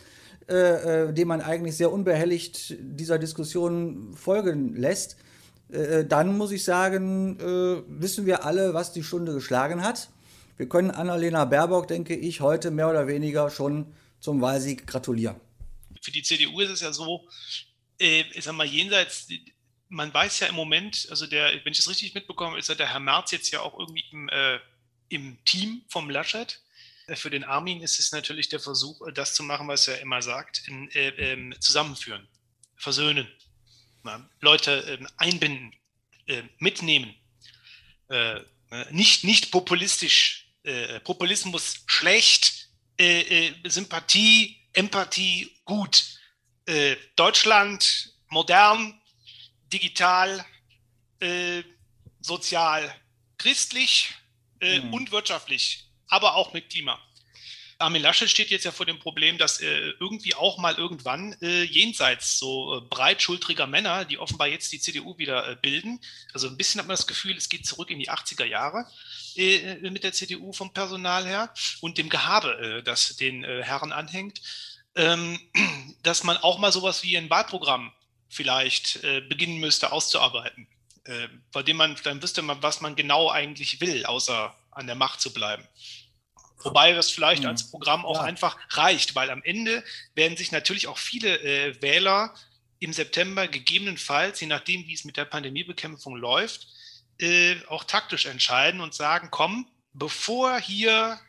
äh, 0.50 1.06
äh 1.06 1.14
dem 1.14 1.30
man 1.30 1.42
eigentlich 1.42 1.78
sehr 1.78 1.92
unbehelligt 1.92 2.76
dieser 2.80 3.18
Diskussion 3.18 4.14
folgen 4.14 4.76
lässt, 4.76 5.16
äh, 5.72 6.04
dann 6.06 6.38
muss 6.38 6.52
ich 6.52 6.64
sagen, 6.64 7.38
wissen 7.88 8.26
wir 8.26 8.46
alle, 8.46 8.74
was 8.74 8.92
die 8.92 9.04
Stunde 9.04 9.34
geschlagen 9.34 9.84
hat. 9.84 10.10
Wir 10.58 10.68
können 10.68 10.90
Annalena 10.90 11.46
Baerbock, 11.46 11.88
denke 11.88 12.16
ich, 12.16 12.42
heute 12.42 12.72
mehr 12.72 12.90
oder 12.90 13.08
weniger 13.08 13.52
schon 13.52 13.94
zum 14.20 14.42
Wahlsieg 14.42 14.88
gratulieren. 14.88 15.40
Für 16.02 16.12
die 16.12 16.24
CDU 16.24 16.60
ist 16.62 16.72
es 16.72 16.82
ja 16.82 16.92
so, 16.92 17.28
äh, 18.00 18.22
ich 18.34 18.44
sag 18.44 18.56
mal, 18.56 18.66
jenseits, 18.66 19.28
man 19.88 20.12
weiß 20.12 20.40
ja 20.40 20.48
im 20.48 20.56
Moment, 20.56 21.08
also 21.12 21.28
der, 21.28 21.54
wenn 21.64 21.72
ich 21.72 21.78
das 21.78 21.90
richtig 21.90 22.16
mitbekomme, 22.16 22.58
ist 22.58 22.70
ja 22.70 22.76
der 22.76 22.92
Herr 22.92 23.00
Merz 23.00 23.32
jetzt 23.32 23.52
ja 23.52 23.62
auch 23.62 23.78
irgendwie 23.78 24.04
im, 24.12 24.30
äh, 24.30 24.60
im 25.10 25.38
Team 25.46 25.84
vom 25.90 26.10
Laschet. 26.10 26.60
Äh, 27.06 27.16
für 27.16 27.30
den 27.30 27.44
Armin 27.44 27.82
ist 27.82 28.00
es 28.00 28.12
natürlich 28.12 28.50
der 28.50 28.60
Versuch, 28.60 29.00
das 29.14 29.36
zu 29.36 29.44
machen, 29.44 29.68
was 29.68 29.88
er 29.88 30.02
immer 30.02 30.24
sagt, 30.24 30.68
in, 30.68 30.90
äh, 30.92 31.10
ähm, 31.34 31.54
zusammenführen, 31.60 32.28
versöhnen, 32.76 33.28
na, 34.04 34.28
Leute 34.40 34.72
ähm, 34.88 35.08
einbinden, 35.18 35.72
äh, 36.26 36.42
mitnehmen, 36.58 37.14
äh, 38.10 38.42
nicht, 38.92 39.24
nicht 39.24 39.52
populistisch 39.52 40.47
äh, 40.68 41.00
Populismus 41.00 41.84
schlecht, 41.86 42.70
äh, 43.00 43.48
äh, 43.48 43.54
Sympathie, 43.70 44.58
Empathie 44.74 45.58
gut. 45.64 46.04
Äh, 46.66 46.98
Deutschland 47.16 48.14
modern, 48.28 49.02
digital, 49.72 50.46
äh, 51.22 51.64
sozial, 52.20 52.94
christlich 53.38 54.14
mhm. 54.62 54.94
und 54.94 55.12
wirtschaftlich, 55.12 55.86
aber 56.08 56.36
auch 56.36 56.52
mit 56.52 56.70
Klima. 56.70 57.00
Armin 57.80 58.02
Laschet 58.02 58.30
steht 58.30 58.50
jetzt 58.50 58.66
ja 58.66 58.72
vor 58.72 58.86
dem 58.86 58.98
Problem, 58.98 59.38
dass 59.38 59.62
äh, 59.62 59.94
irgendwie 60.00 60.34
auch 60.34 60.58
mal 60.58 60.76
irgendwann 60.76 61.34
äh, 61.42 61.64
jenseits 61.64 62.40
so 62.40 62.78
äh, 62.78 62.82
breitschultriger 62.82 63.68
Männer, 63.68 64.06
die 64.06 64.18
offenbar 64.18 64.48
jetzt 64.48 64.72
die 64.72 64.80
CDU 64.80 65.18
wieder 65.18 65.48
äh, 65.48 65.56
bilden, 65.56 66.00
also 66.34 66.48
ein 66.48 66.58
bisschen 66.58 66.80
hat 66.80 66.88
man 66.88 66.96
das 66.96 67.08
Gefühl, 67.08 67.38
es 67.38 67.50
geht 67.50 67.66
zurück 67.66 67.92
in 67.92 68.00
die 68.00 68.10
80er 68.10 68.46
Jahre 68.46 68.88
äh, 69.36 69.76
mit 69.90 70.04
der 70.04 70.14
CDU 70.14 70.54
vom 70.54 70.74
Personal 70.74 71.28
her 71.28 71.54
und 71.82 71.98
dem 71.98 72.10
Gehabe, 72.10 72.82
das 72.84 73.16
den 73.16 73.44
Herren 73.44 73.92
anhängt, 73.92 74.42
ähm, 74.96 75.40
dass 76.04 76.24
man 76.24 76.38
auch 76.38 76.58
mal 76.58 76.72
sowas 76.72 77.04
wie 77.04 77.18
ein 77.18 77.30
Wahlprogramm 77.30 77.94
vielleicht 78.30 79.02
beginnen 79.30 79.60
müsste 79.60 79.94
auszuarbeiten, 79.94 80.68
bei 81.54 81.64
dem 81.64 81.78
man, 81.78 81.96
dann 82.04 82.22
wüsste 82.22 82.42
man, 82.42 82.62
was 82.62 82.82
man 82.82 82.98
genau 82.98 83.32
eigentlich 83.32 83.80
will, 83.80 84.06
außer 84.06 84.54
an 84.72 84.86
der 84.86 84.98
Macht 84.98 85.22
zu 85.22 85.32
bleiben. 85.34 85.66
Wobei 86.64 86.94
das 86.94 87.12
vielleicht 87.12 87.44
mhm. 87.44 87.50
als 87.50 87.70
Programm 87.70 88.06
auch 88.06 88.18
ja. 88.18 88.24
einfach 88.24 88.58
reicht, 88.70 89.16
weil 89.16 89.30
am 89.30 89.44
Ende 89.44 89.84
werden 90.16 90.38
sich 90.38 90.52
natürlich 90.52 90.88
auch 90.88 90.98
viele 90.98 91.40
äh, 91.40 91.82
Wähler 91.82 92.34
im 92.80 92.94
September 92.94 93.48
gegebenenfalls, 93.48 94.40
je 94.40 94.48
nachdem, 94.48 94.88
wie 94.88 94.94
es 94.94 95.06
mit 95.06 95.18
der 95.18 95.26
Pandemiebekämpfung 95.26 96.16
läuft, 96.16 96.68
äh, 97.20 97.56
auch 97.68 97.84
taktisch 97.84 98.26
entscheiden 98.26 98.82
und 98.82 98.94
sagen, 98.94 99.30
komm, 99.32 99.68
bevor 99.94 100.60
hier 100.60 101.20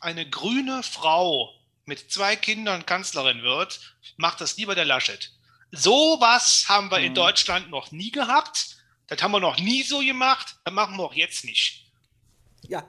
eine 0.00 0.28
grüne 0.28 0.82
Frau 0.82 1.54
mit 1.84 2.10
zwei 2.10 2.36
Kindern 2.36 2.86
Kanzlerin 2.86 3.42
wird, 3.42 3.80
macht 4.16 4.40
das 4.40 4.56
lieber 4.56 4.74
der 4.74 4.84
Laschet. 4.84 5.30
So 5.72 6.16
was 6.20 6.66
haben 6.68 6.90
wir 6.90 6.98
mhm. 6.98 7.06
in 7.06 7.14
Deutschland 7.14 7.70
noch 7.70 7.90
nie 7.92 8.10
gehabt. 8.10 8.76
Das 9.06 9.22
haben 9.22 9.32
wir 9.32 9.40
noch 9.40 9.58
nie 9.58 9.82
so 9.82 10.00
gemacht. 10.00 10.56
Das 10.64 10.72
machen 10.74 10.96
wir 10.96 11.04
auch 11.04 11.14
jetzt 11.14 11.44
nicht. 11.44 11.86
Ja, 12.68 12.84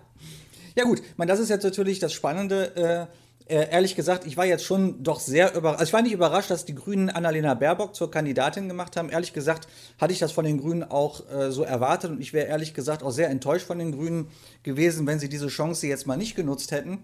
ja 0.75 0.83
gut, 0.83 1.01
man, 1.17 1.27
das 1.27 1.39
ist 1.39 1.49
jetzt 1.49 1.63
natürlich 1.63 1.99
das 1.99 2.13
Spannende. 2.13 2.75
Äh, 2.75 3.15
äh, 3.51 3.69
ehrlich 3.69 3.95
gesagt, 3.95 4.25
ich 4.25 4.37
war 4.37 4.45
jetzt 4.45 4.63
schon 4.63 5.03
doch 5.03 5.19
sehr 5.19 5.53
überrascht. 5.53 5.79
Also 5.79 5.89
ich 5.89 5.93
war 5.93 6.01
nicht 6.01 6.13
überrascht, 6.13 6.49
dass 6.49 6.63
die 6.63 6.75
Grünen 6.75 7.09
Annalena 7.09 7.53
Baerbock 7.53 7.95
zur 7.95 8.09
Kandidatin 8.09 8.69
gemacht 8.69 8.95
haben. 8.95 9.09
Ehrlich 9.09 9.33
gesagt 9.33 9.67
hatte 9.99 10.13
ich 10.13 10.19
das 10.19 10.31
von 10.31 10.45
den 10.45 10.57
Grünen 10.59 10.83
auch 10.83 11.29
äh, 11.29 11.51
so 11.51 11.63
erwartet 11.63 12.11
und 12.11 12.21
ich 12.21 12.31
wäre 12.31 12.47
ehrlich 12.47 12.73
gesagt 12.73 13.03
auch 13.03 13.11
sehr 13.11 13.29
enttäuscht 13.29 13.65
von 13.67 13.77
den 13.77 13.91
Grünen 13.91 14.29
gewesen, 14.63 15.05
wenn 15.05 15.19
sie 15.19 15.27
diese 15.27 15.47
Chance 15.47 15.87
jetzt 15.87 16.07
mal 16.07 16.15
nicht 16.15 16.35
genutzt 16.35 16.71
hätten. 16.71 16.99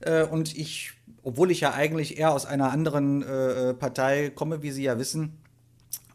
Äh, 0.00 0.24
und 0.24 0.56
ich, 0.56 0.92
obwohl 1.24 1.50
ich 1.50 1.60
ja 1.60 1.72
eigentlich 1.72 2.18
eher 2.18 2.32
aus 2.32 2.46
einer 2.46 2.70
anderen 2.70 3.22
äh, 3.22 3.74
Partei 3.74 4.30
komme, 4.30 4.62
wie 4.62 4.70
Sie 4.70 4.84
ja 4.84 4.98
wissen, 4.98 5.38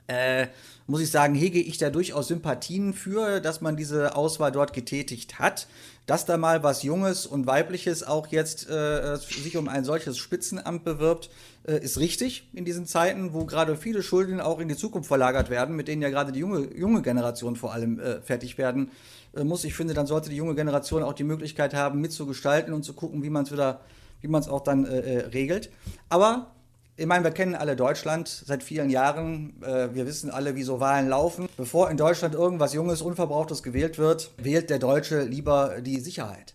äh, 0.07 0.47
muss 0.87 1.01
ich 1.01 1.09
sagen, 1.09 1.33
hege 1.33 1.59
ich 1.59 1.79
da 1.79 1.89
durchaus 1.89 2.27
Sympathien 2.27 2.93
für, 2.93 3.41
dass 3.41 3.59
man 3.59 3.75
diese 3.75 4.15
Auswahl 4.15 4.51
dort 4.51 4.71
getätigt 4.73 5.39
hat 5.39 5.67
dass 6.05 6.25
da 6.25 6.37
mal 6.37 6.61
was 6.61 6.83
Junges 6.83 7.25
und 7.25 7.47
Weibliches 7.47 8.03
auch 8.03 8.27
jetzt 8.27 8.69
äh, 8.69 9.17
sich 9.17 9.57
um 9.57 9.67
ein 9.67 9.83
solches 9.83 10.17
Spitzenamt 10.17 10.83
bewirbt, 10.83 11.29
äh, 11.67 11.79
ist 11.79 11.99
richtig 11.99 12.47
in 12.53 12.63
diesen 12.63 12.85
Zeiten, 12.85 13.33
wo 13.33 13.45
gerade 13.45 13.75
viele 13.75 14.03
Schulden 14.03 14.39
auch 14.39 14.59
in 14.59 14.67
die 14.67 14.75
Zukunft 14.75 15.07
verlagert 15.07 15.49
werden, 15.49 15.75
mit 15.75 15.87
denen 15.87 16.01
ja 16.01 16.09
gerade 16.09 16.31
die 16.31 16.39
junge, 16.39 16.75
junge 16.75 17.01
Generation 17.01 17.55
vor 17.55 17.73
allem 17.73 17.99
äh, 17.99 18.21
fertig 18.21 18.57
werden 18.57 18.91
äh, 19.35 19.43
muss. 19.43 19.63
Ich 19.63 19.73
finde, 19.73 19.93
dann 19.93 20.05
sollte 20.05 20.29
die 20.29 20.35
junge 20.35 20.55
Generation 20.55 21.01
auch 21.01 21.13
die 21.13 21.23
Möglichkeit 21.23 21.73
haben, 21.73 22.01
mitzugestalten 22.01 22.73
und 22.73 22.83
zu 22.83 22.93
gucken, 22.93 23.23
wie 23.23 23.29
man 23.31 23.45
es 23.45 23.51
wieder, 23.51 23.81
wie 24.21 24.27
man 24.27 24.41
es 24.41 24.47
auch 24.47 24.61
dann 24.61 24.85
äh, 24.85 24.99
äh, 24.99 25.19
regelt. 25.27 25.71
Aber 26.09 26.54
ich 26.97 27.05
meine, 27.05 27.23
wir 27.23 27.31
kennen 27.31 27.55
alle 27.55 27.75
Deutschland 27.75 28.27
seit 28.27 28.63
vielen 28.63 28.89
Jahren. 28.89 29.61
Äh, 29.61 29.93
wir 29.93 30.05
wissen 30.05 30.31
alle, 30.31 30.55
wie 30.55 30.63
so 30.63 30.79
Wahlen 30.79 31.09
laufen. 31.09 31.49
Bevor 31.57 31.89
in 31.89 31.97
Deutschland 31.97 32.35
irgendwas 32.35 32.73
Junges, 32.73 33.01
Unverbrauchtes 33.01 33.63
gewählt 33.63 33.97
wird, 33.97 34.31
wählt 34.37 34.69
der 34.69 34.79
Deutsche 34.79 35.23
lieber 35.23 35.81
die 35.81 35.99
Sicherheit. 35.99 36.53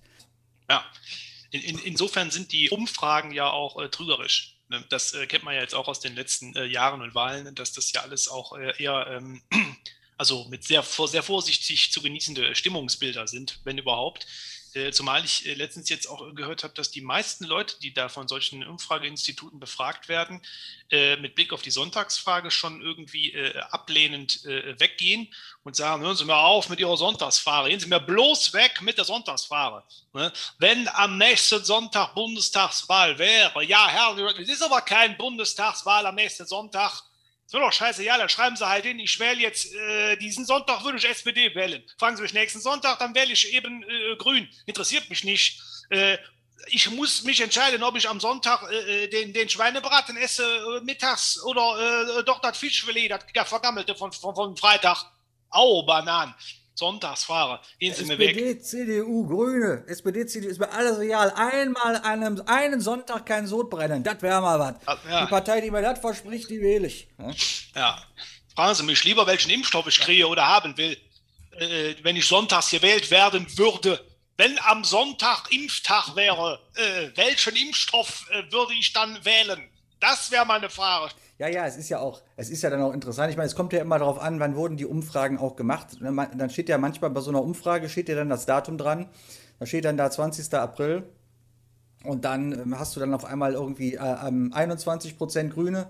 Ja, 0.69 0.85
in, 1.51 1.61
in, 1.61 1.79
insofern 1.81 2.31
sind 2.31 2.53
die 2.53 2.71
Umfragen 2.71 3.33
ja 3.33 3.51
auch 3.51 3.79
äh, 3.81 3.89
trügerisch. 3.89 4.57
Ne, 4.69 4.83
das 4.89 5.13
äh, 5.13 5.27
kennt 5.27 5.45
man 5.45 5.55
ja 5.55 5.61
jetzt 5.61 5.75
auch 5.75 5.89
aus 5.89 6.01
den 6.01 6.15
letzten 6.15 6.55
äh, 6.57 6.65
Jahren 6.65 7.03
und 7.03 7.15
Wahlen, 7.15 7.55
dass 7.55 7.73
das 7.73 7.93
ja 7.93 8.03
alles 8.03 8.29
auch 8.29 8.57
äh, 8.57 8.73
eher, 8.83 9.07
ähm, 9.11 9.43
also 10.17 10.47
mit 10.49 10.65
sehr, 10.65 10.83
sehr 10.83 11.23
vorsichtig 11.23 11.93
zu 11.93 12.01
genießende 12.01 12.55
Stimmungsbilder 12.55 13.27
sind, 13.27 13.61
wenn 13.65 13.79
überhaupt. 13.79 14.27
Äh, 14.75 14.93
zumal 14.93 15.25
ich 15.25 15.47
äh, 15.47 15.55
letztens 15.55 15.89
jetzt 15.89 16.07
auch 16.07 16.35
gehört 16.35 16.63
habe, 16.65 16.75
dass 16.75 16.91
die 16.91 17.01
meisten 17.01 17.45
Leute, 17.45 17.79
die 17.81 17.93
da 17.93 18.09
von 18.09 18.29
solchen 18.29 18.67
Umfrageinstituten 18.67 19.59
befragt 19.59 20.09
werden, 20.09 20.41
äh, 20.91 21.17
mit 21.17 21.35
Blick 21.35 21.53
auf 21.53 21.63
die 21.63 21.71
Sonntagsfrage 21.71 22.51
schon 22.51 22.81
irgendwie 22.81 23.37
ablehnend 23.71 24.45
weggehen 24.45 25.33
und 25.63 25.77
sagen, 25.77 26.03
hören 26.03 26.17
Sie 26.17 26.25
mir 26.25 26.37
auf 26.37 26.69
mit 26.69 26.81
Ihrer 26.81 26.97
Sonntagsfrage, 26.97 27.69
gehen 27.69 27.81
Sie 27.81 27.89
mir 27.89 28.01
bloß 28.01 28.53
weg 28.53 28.81
mit 28.83 28.99
der 28.99 29.05
Sonntagsfrage. 29.05 29.85
Ne? 30.13 30.33
Wenn 30.59 30.89
am 30.89 31.19
nächsten 31.19 31.65
Sonntag 31.65 32.15
Bundestagswahl 32.15 33.19
wäre, 33.19 33.65
ja, 33.65 33.89
Herr, 33.89 34.17
es 34.39 34.49
ist 34.49 34.63
aber 34.63 34.81
kein 34.83 35.17
Bundestagswahl 35.17 36.07
am 36.07 36.15
nächsten 36.15 36.47
Sonntag, 36.47 37.03
mir 37.53 37.61
doch 37.61 37.73
scheiße, 37.73 38.05
ja, 38.05 38.17
dann 38.17 38.29
schreiben 38.29 38.57
Sie 38.57 38.69
halt 38.69 38.85
hin, 38.85 38.99
ich 38.99 39.19
wähle 39.19 39.41
jetzt, 39.41 39.75
äh, 39.75 40.17
diesen 40.17 40.45
Sonntag 40.45 40.85
würde 40.85 40.99
ich 40.99 41.09
SPD 41.09 41.55
wählen. 41.55 41.83
Fragen 41.99 42.17
Sie 42.17 42.23
mich 42.23 42.33
nächsten 42.33 42.61
Sonntag, 42.61 42.99
dann 42.99 43.15
wähle 43.15 43.33
ich 43.33 43.53
eben 43.53 43.83
äh, 43.83 44.17
Grün. 44.17 44.49
Interessiert 44.67 45.11
mich 45.11 45.25
nicht. 45.25 45.61
Äh, 45.91 46.19
ich 46.69 46.91
muss 46.91 47.23
mich 47.25 47.41
entscheiden, 47.41 47.83
ob 47.83 47.97
ich 47.97 48.09
am 48.09 48.21
Sonntag 48.21 48.63
äh, 48.71 49.05
äh, 49.05 49.09
den, 49.09 49.33
den 49.33 49.49
Schweinebraten 49.49 50.17
esse 50.17 50.45
äh, 50.45 50.85
mittags 50.85 51.43
oder 51.43 52.23
doch 52.23 52.41
das 52.41 52.59
Fischfilet, 52.59 53.09
das 53.09 53.49
vergammelte 53.49 53.95
von, 53.95 54.13
von, 54.13 54.35
von 54.35 54.57
Freitag. 54.57 55.05
Au, 55.51 55.83
Bananen. 55.83 56.35
Sonntagsfahrer. 56.81 57.61
Gehen 57.79 57.95
Sie 57.95 58.03
SPD, 58.03 58.35
mir 58.35 58.37
weg. 58.37 58.65
CDU, 58.65 59.27
Grüne, 59.27 59.85
SPD, 59.87 60.27
CDU, 60.27 60.49
ist 60.49 60.59
mir 60.59 60.73
alles 60.73 60.99
real. 60.99 61.31
Einmal 61.37 61.97
einem, 61.99 62.43
einen 62.47 62.81
Sonntag 62.81 63.27
kein 63.27 63.47
Sodbrennen, 63.47 64.03
das 64.03 64.21
wäre 64.23 64.41
mal 64.41 64.59
was. 64.59 65.01
Ja. 65.09 65.21
Die 65.25 65.31
Partei, 65.31 65.61
die 65.61 65.71
mir 65.71 65.83
das 65.83 66.01
verspricht, 66.01 66.49
die 66.51 66.61
wähle 66.61 66.89
ich. 66.89 67.07
Ja? 67.19 67.31
ja. 67.77 68.03
Fragen 68.57 68.75
Sie 68.75 68.83
mich 68.83 69.05
lieber, 69.05 69.27
welchen 69.27 69.51
Impfstoff 69.51 69.87
ich 69.87 70.01
kriege 70.01 70.27
oder 70.27 70.47
haben 70.47 70.77
will, 70.77 70.97
äh, 71.59 71.95
wenn 72.03 72.17
ich 72.17 72.27
sonntags 72.27 72.71
gewählt 72.71 73.11
werden 73.11 73.47
würde. 73.57 74.05
Wenn 74.37 74.59
am 74.61 74.85
Sonntag 74.85 75.53
Impftag 75.53 76.17
wäre, 76.17 76.61
äh, 76.75 77.11
welchen 77.15 77.57
Impfstoff 77.57 78.27
äh, 78.31 78.51
würde 78.51 78.73
ich 78.75 78.93
dann 78.93 79.23
wählen? 79.25 79.69
Das 80.01 80.31
wäre 80.31 80.47
meine 80.47 80.71
Frage. 80.71 81.13
Ja, 81.41 81.49
ja, 81.49 81.65
es 81.65 81.79
ist 81.79 81.89
ja 81.89 82.01
auch, 82.01 82.21
es 82.37 82.51
ist 82.51 82.61
ja 82.61 82.69
dann 82.69 82.83
auch 82.83 82.93
interessant. 82.93 83.31
Ich 83.31 83.39
meine, 83.39 83.47
es 83.47 83.55
kommt 83.55 83.73
ja 83.73 83.81
immer 83.81 83.99
darauf 83.99 84.21
an, 84.21 84.41
wann 84.41 84.57
wurden 84.57 84.77
die 84.77 84.85
Umfragen 84.85 85.39
auch 85.39 85.57
gemacht. 85.57 85.97
Dann 85.99 86.51
steht 86.51 86.69
ja 86.69 86.77
manchmal 86.77 87.09
bei 87.09 87.23
so 87.23 87.31
einer 87.31 87.43
Umfrage 87.43 87.89
steht 87.89 88.11
ja 88.11 88.15
dann 88.15 88.29
das 88.29 88.45
Datum 88.45 88.77
dran. 88.77 89.09
Da 89.59 89.65
steht 89.65 89.87
dann 89.87 89.97
da 89.97 90.11
20. 90.11 90.53
April. 90.53 91.05
Und 92.05 92.27
dann 92.27 92.53
ähm, 92.53 92.79
hast 92.79 92.95
du 92.95 93.01
dann 93.01 93.15
auf 93.15 93.25
einmal 93.25 93.55
irgendwie 93.55 93.95
äh, 93.95 94.01
21% 94.01 95.49
Grüne, 95.49 95.87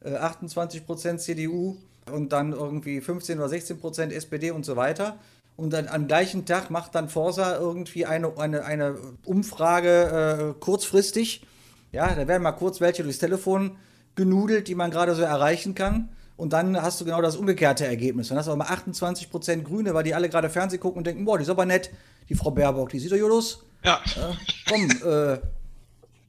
äh, 0.00 0.16
28% 0.16 1.18
CDU 1.18 1.76
und 2.10 2.32
dann 2.32 2.52
irgendwie 2.52 3.02
15 3.02 3.38
oder 3.38 3.48
16% 3.48 4.12
SPD 4.12 4.50
und 4.50 4.64
so 4.64 4.76
weiter. 4.76 5.18
Und 5.56 5.74
dann 5.74 5.88
am 5.88 6.06
gleichen 6.06 6.46
Tag 6.46 6.70
macht 6.70 6.94
dann 6.94 7.10
Forsa 7.10 7.58
irgendwie 7.58 8.06
eine, 8.06 8.38
eine, 8.38 8.64
eine 8.64 8.96
Umfrage 9.26 10.54
äh, 10.56 10.58
kurzfristig. 10.58 11.46
Ja, 11.92 12.14
da 12.14 12.26
werden 12.26 12.42
mal 12.42 12.52
kurz 12.52 12.80
welche 12.80 13.02
durchs 13.02 13.18
Telefon 13.18 13.76
genudelt, 14.16 14.66
die 14.68 14.74
man 14.74 14.90
gerade 14.90 15.14
so 15.14 15.22
erreichen 15.22 15.74
kann. 15.74 16.08
Und 16.36 16.52
dann 16.52 16.80
hast 16.80 17.00
du 17.00 17.04
genau 17.04 17.22
das 17.22 17.36
umgekehrte 17.36 17.86
Ergebnis. 17.86 18.28
Dann 18.28 18.36
hast 18.36 18.46
du 18.46 18.52
aber 18.52 18.64
mal 18.64 18.68
28% 18.68 19.62
Grüne, 19.62 19.94
weil 19.94 20.04
die 20.04 20.14
alle 20.14 20.28
gerade 20.28 20.50
Fernsehen 20.50 20.80
gucken 20.80 20.98
und 20.98 21.06
denken, 21.06 21.24
boah, 21.24 21.38
die 21.38 21.44
ist 21.44 21.50
aber 21.50 21.64
nett, 21.64 21.90
die 22.28 22.34
Frau 22.34 22.50
Baerbock, 22.50 22.90
die 22.90 22.98
sieht 22.98 23.12
doch 23.12 23.16
Jolus. 23.16 23.64
Ja. 23.82 24.00
ja. 24.16 24.36
Komm, 24.68 24.90
äh, 24.90 25.38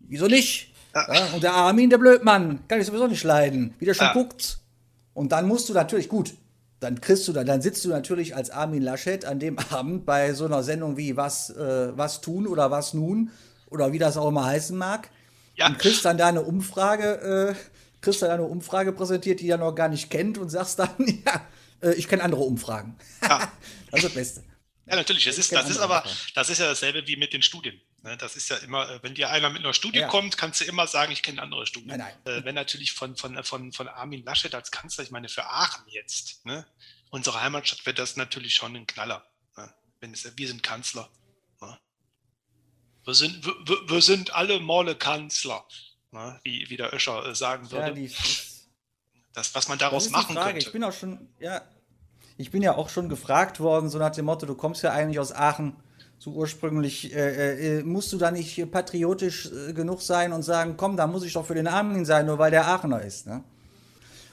wieso 0.01 0.27
nicht? 0.27 0.73
Ja. 0.93 1.13
Ja, 1.13 1.25
und 1.33 1.43
der 1.43 1.53
Armin, 1.53 1.89
der 1.89 1.97
Blödmann, 1.97 2.59
kann 2.67 2.79
ich 2.79 2.87
sowieso 2.87 3.07
nicht 3.07 3.23
leiden. 3.23 3.73
Wie 3.79 3.85
der 3.85 3.93
schon 3.93 4.11
guckt. 4.13 4.59
Und 5.13 5.31
dann 5.31 5.47
musst 5.47 5.67
du 5.67 5.73
natürlich, 5.73 6.07
gut, 6.07 6.35
dann 6.79 7.01
kriegst 7.01 7.27
du 7.27 7.33
da, 7.33 7.43
dann 7.43 7.61
sitzt 7.61 7.83
du 7.83 7.89
natürlich 7.89 8.35
als 8.35 8.49
Armin 8.49 8.81
Laschet 8.81 9.25
an 9.25 9.39
dem 9.39 9.57
Abend 9.71 10.05
bei 10.05 10.33
so 10.33 10.45
einer 10.45 10.63
Sendung 10.63 10.95
wie 10.95 11.17
Was, 11.17 11.49
äh, 11.49 11.97
was 11.97 12.21
tun 12.21 12.47
oder 12.47 12.71
was 12.71 12.93
nun 12.93 13.31
oder 13.69 13.91
wie 13.91 13.99
das 13.99 14.15
auch 14.15 14.29
immer 14.29 14.45
heißen 14.45 14.77
mag. 14.77 15.09
Ja. 15.55 15.67
Und 15.67 15.79
kriegst 15.79 16.05
dann 16.05 16.17
da 16.17 16.27
eine 16.27 16.43
Umfrage 16.43 17.55
äh, 17.55 17.76
kriegst 18.01 18.21
dann 18.21 18.31
eine 18.31 18.43
Umfrage 18.43 18.93
präsentiert, 18.93 19.39
die 19.39 19.49
er 19.49 19.57
noch 19.57 19.73
gar 19.73 19.89
nicht 19.89 20.09
kennt 20.09 20.37
und 20.37 20.49
sagst 20.49 20.79
dann, 20.79 20.95
ja, 21.25 21.47
äh, 21.81 21.93
ich 21.93 22.07
kenne 22.07 22.23
andere 22.23 22.41
Umfragen. 22.41 22.97
Ja. 23.21 23.51
das 23.91 23.99
ist 23.99 24.05
das 24.05 24.13
Beste. 24.13 24.43
Ja, 24.85 24.95
natürlich. 24.95 25.25
Das 25.25 25.37
ist, 25.37 25.51
das 25.51 25.69
ist 25.69 25.79
aber, 25.79 26.03
das 26.33 26.49
ist 26.49 26.59
ja 26.59 26.67
dasselbe 26.67 27.05
wie 27.07 27.17
mit 27.17 27.33
den 27.33 27.41
Studien. 27.41 27.81
Ne? 28.03 28.15
Das 28.15 28.37
ist 28.37 28.49
ja 28.49 28.57
immer, 28.57 28.89
äh, 28.89 29.03
wenn 29.03 29.15
dir 29.15 29.29
einer 29.29 29.49
mit 29.49 29.63
einer 29.63 29.73
Studie 29.73 29.99
ja. 29.99 30.07
kommt, 30.07 30.37
kannst 30.37 30.61
du 30.61 30.65
immer 30.65 30.87
sagen, 30.87 31.11
ich 31.11 31.23
kenne 31.23 31.41
andere 31.41 31.67
Studien. 31.67 31.89
Nein, 31.89 31.99
nein. 32.23 32.37
Äh, 32.37 32.45
wenn 32.45 32.55
natürlich 32.55 32.93
von, 32.93 33.17
von, 33.17 33.43
von, 33.43 33.73
von 33.73 33.87
Armin 33.89 34.23
Laschet 34.23 34.55
als 34.55 34.71
Kanzler, 34.71 35.03
ich 35.03 35.11
meine, 35.11 35.27
für 35.27 35.45
Aachen 35.45 35.83
jetzt, 35.89 36.45
ne? 36.45 36.65
unsere 37.09 37.41
Heimatstadt, 37.41 37.85
wird 37.85 37.99
das 37.99 38.15
natürlich 38.15 38.55
schon 38.55 38.75
ein 38.75 38.87
Knaller. 38.87 39.27
Ne? 39.57 39.73
Wenn 39.99 40.13
es, 40.13 40.37
wir 40.37 40.47
sind 40.47 40.63
Kanzler. 40.63 41.09
Ne? 41.59 41.77
Wir, 43.03 43.13
sind, 43.13 43.45
wir, 43.45 43.89
wir 43.89 44.01
sind 44.01 44.33
alle 44.33 44.61
Molle 44.61 44.95
Kanzler 44.95 45.67
ne? 46.11 46.39
wie, 46.43 46.65
wie 46.69 46.77
der 46.77 46.93
Öscher 46.93 47.25
äh, 47.25 47.35
sagen 47.35 47.69
würde. 47.71 47.87
Ja, 47.87 47.93
die, 47.93 48.11
das, 49.33 49.53
was 49.53 49.67
man 49.67 49.77
daraus 49.77 50.09
machen 50.09 50.35
könnte. 50.35 50.57
Ich 50.57 50.71
bin 50.71 50.83
auch 50.83 50.93
schon, 50.93 51.29
ja, 51.39 51.61
ich 52.37 52.51
bin 52.51 52.61
ja 52.61 52.75
auch 52.75 52.89
schon 52.89 53.09
gefragt 53.09 53.59
worden, 53.59 53.89
so 53.89 53.97
nach 53.97 54.11
dem 54.11 54.25
Motto, 54.25 54.45
du 54.45 54.55
kommst 54.55 54.83
ja 54.83 54.91
eigentlich 54.91 55.19
aus 55.19 55.31
Aachen, 55.31 55.75
so 56.19 56.31
ursprünglich, 56.31 57.13
äh, 57.13 57.79
äh, 57.79 57.83
musst 57.83 58.11
du 58.11 58.17
da 58.17 58.31
nicht 58.31 58.71
patriotisch 58.71 59.51
äh, 59.51 59.73
genug 59.73 60.01
sein 60.01 60.33
und 60.33 60.43
sagen, 60.43 60.75
komm, 60.77 60.97
da 60.97 61.05
muss 61.05 61.23
ich 61.23 61.33
doch 61.33 61.45
für 61.45 61.53
den 61.53 61.67
Armin 61.67 62.05
sein, 62.05 62.25
nur 62.25 62.39
weil 62.39 62.51
der 62.51 62.67
Aachener 62.67 63.01
ist. 63.01 63.27
Ne? 63.27 63.43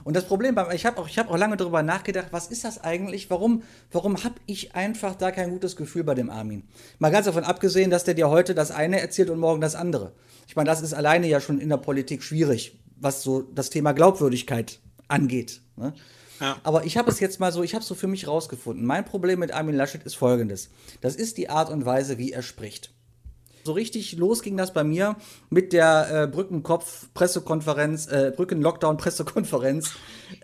Und 0.04 0.14
das 0.14 0.24
Problem, 0.24 0.56
ich 0.74 0.84
habe 0.84 1.00
auch, 1.00 1.08
hab 1.08 1.30
auch 1.30 1.36
lange 1.38 1.56
darüber 1.56 1.82
nachgedacht, 1.82 2.28
was 2.30 2.48
ist 2.48 2.64
das 2.64 2.84
eigentlich? 2.84 3.30
Warum, 3.30 3.62
warum 3.90 4.22
habe 4.22 4.34
ich 4.46 4.74
einfach 4.74 5.14
da 5.14 5.30
kein 5.30 5.50
gutes 5.50 5.76
Gefühl 5.76 6.04
bei 6.04 6.14
dem 6.14 6.30
Armin? 6.30 6.62
Mal 6.98 7.10
ganz 7.10 7.24
davon 7.26 7.44
abgesehen, 7.44 7.90
dass 7.90 8.04
der 8.04 8.14
dir 8.14 8.28
heute 8.28 8.54
das 8.54 8.70
eine 8.70 9.00
erzählt 9.00 9.30
und 9.30 9.40
morgen 9.40 9.62
das 9.62 9.74
andere. 9.74 10.12
Ich 10.46 10.56
meine, 10.56 10.68
das 10.68 10.82
ist 10.82 10.92
alleine 10.92 11.26
ja 11.26 11.40
schon 11.40 11.58
in 11.58 11.70
der 11.70 11.78
Politik 11.78 12.22
schwierig, 12.22 12.78
was 13.00 13.22
so 13.22 13.42
das 13.42 13.70
Thema 13.70 13.92
Glaubwürdigkeit 13.92 14.78
angeht. 15.08 15.62
Ne? 15.76 15.94
Ja. 16.40 16.56
Aber 16.62 16.84
ich 16.84 16.96
habe 16.96 17.10
es 17.10 17.20
jetzt 17.20 17.40
mal 17.40 17.52
so, 17.52 17.62
ich 17.62 17.74
habe 17.74 17.82
es 17.82 17.88
so 17.88 17.94
für 17.94 18.06
mich 18.06 18.26
rausgefunden. 18.26 18.84
Mein 18.84 19.04
Problem 19.04 19.38
mit 19.38 19.52
Armin 19.52 19.74
Laschet 19.74 20.02
ist 20.02 20.14
folgendes. 20.14 20.70
Das 21.00 21.16
ist 21.16 21.38
die 21.38 21.48
Art 21.48 21.70
und 21.70 21.86
Weise, 21.86 22.18
wie 22.18 22.32
er 22.32 22.42
spricht. 22.42 22.93
So 23.64 23.72
richtig 23.72 24.12
los 24.12 24.42
ging 24.42 24.59
das 24.59 24.74
bei 24.74 24.85
mir 24.85 25.16
mit 25.48 25.72
der 25.72 26.24
äh, 26.24 26.27
Brückenkopf-Pressekonferenz, 26.27 28.07
äh, 28.09 28.31
Brücken-Lockdown-Pressekonferenz 28.37 29.94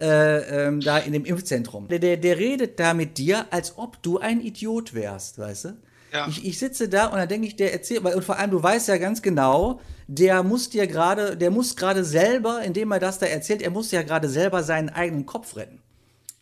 äh, 0.01 0.67
ähm, 0.67 0.81
da 0.81 0.97
in 0.97 1.13
dem 1.13 1.27
Impfzentrum. 1.27 1.89
Der, 1.89 1.99
der, 1.99 2.17
der 2.17 2.39
redet 2.39 2.81
da 2.81 2.95
mit 2.95 3.19
dir, 3.19 3.47
als 3.51 3.77
ob 3.77 4.03
du 4.03 4.19
ein 4.19 4.41
Idiot 4.41 4.95
wärst, 4.95 5.39
weißt 5.39 5.65
du? 5.67 5.77
Ja. 6.13 6.29
Ich, 6.29 6.47
ich 6.47 6.59
sitze 6.59 6.89
da 6.89 7.07
und 7.07 7.19
dann 7.19 7.29
denke 7.29 7.47
ich, 7.47 7.57
der 7.57 7.75
erzählt, 7.75 8.01
und 8.03 8.25
vor 8.25 8.39
allem, 8.39 8.51
du 8.51 8.63
weißt 8.63 8.89
ja 8.89 8.97
ganz 8.97 9.21
genau, 9.21 9.81
der 10.07 10.43
muss 10.43 10.71
dir 10.71 10.87
gerade, 10.87 11.37
der 11.37 11.51
muss 11.51 11.77
gerade 11.77 12.05
selber, 12.05 12.63
indem 12.63 12.91
er 12.91 13.01
das 13.01 13.19
da 13.19 13.27
erzählt, 13.27 13.61
er 13.61 13.71
muss 13.71 13.91
ja 13.91 14.03
gerade 14.03 14.31
selber 14.31 14.65
seinen 14.65 14.89
eigenen 14.89 15.27
Kopf 15.27 15.57
retten. 15.57 15.83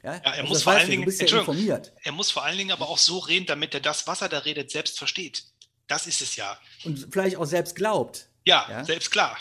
Ja, 0.02 0.14
ja 0.14 0.20
er 0.22 0.32
also 0.32 0.46
muss 0.46 0.62
vor 0.62 0.74
allen 0.74 0.88
Dingen, 0.88 1.10
ja 1.10 1.38
informiert. 1.38 1.92
Er 2.02 2.12
muss 2.12 2.30
vor 2.30 2.44
allen 2.44 2.56
Dingen 2.56 2.70
aber 2.70 2.88
auch 2.88 2.98
so 2.98 3.18
reden, 3.18 3.46
damit 3.46 3.74
er 3.74 3.80
das, 3.80 4.06
was 4.06 4.22
er 4.22 4.28
da 4.28 4.38
redet, 4.38 4.70
selbst 4.70 4.96
versteht. 4.96 5.44
Das 5.88 6.06
ist 6.06 6.22
es 6.22 6.36
ja. 6.36 6.58
Und 6.84 7.08
vielleicht 7.10 7.36
auch 7.36 7.46
selbst 7.46 7.76
glaubt. 7.76 8.28
Ja, 8.44 8.64
ja? 8.70 8.84
selbst 8.84 9.10
klar. 9.10 9.36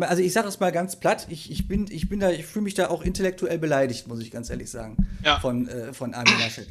Also 0.00 0.22
ich 0.22 0.32
sage 0.32 0.46
es 0.48 0.60
mal 0.60 0.70
ganz 0.70 0.96
platt, 0.96 1.26
ich, 1.30 1.50
ich 1.50 1.66
bin, 1.66 1.86
ich 1.90 2.08
bin 2.08 2.20
da, 2.20 2.30
ich 2.30 2.46
fühle 2.46 2.62
mich 2.62 2.74
da 2.74 2.88
auch 2.88 3.02
intellektuell 3.02 3.58
beleidigt, 3.58 4.06
muss 4.06 4.20
ich 4.20 4.30
ganz 4.30 4.50
ehrlich 4.50 4.70
sagen, 4.70 5.08
ja. 5.24 5.40
von, 5.40 5.68
äh, 5.68 5.92
von 5.92 6.14
Armin 6.14 6.38
Laschet. 6.38 6.68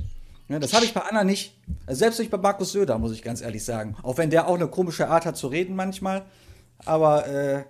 Ja, 0.47 0.59
das 0.59 0.73
habe 0.73 0.85
ich 0.85 0.93
bei 0.93 1.01
Anna 1.01 1.23
nicht. 1.23 1.53
Also 1.85 1.99
selbst 1.99 2.19
nicht 2.19 2.31
bei 2.31 2.37
Markus 2.37 2.71
Söder, 2.71 2.97
muss 2.97 3.11
ich 3.11 3.23
ganz 3.23 3.41
ehrlich 3.41 3.65
sagen. 3.65 3.97
Auch 4.03 4.17
wenn 4.17 4.29
der 4.29 4.47
auch 4.47 4.55
eine 4.55 4.67
komische 4.67 5.09
Art 5.09 5.25
hat 5.25 5.37
zu 5.37 5.47
reden 5.47 5.75
manchmal. 5.75 6.23
Aber 6.85 7.27
äh, 7.27 7.63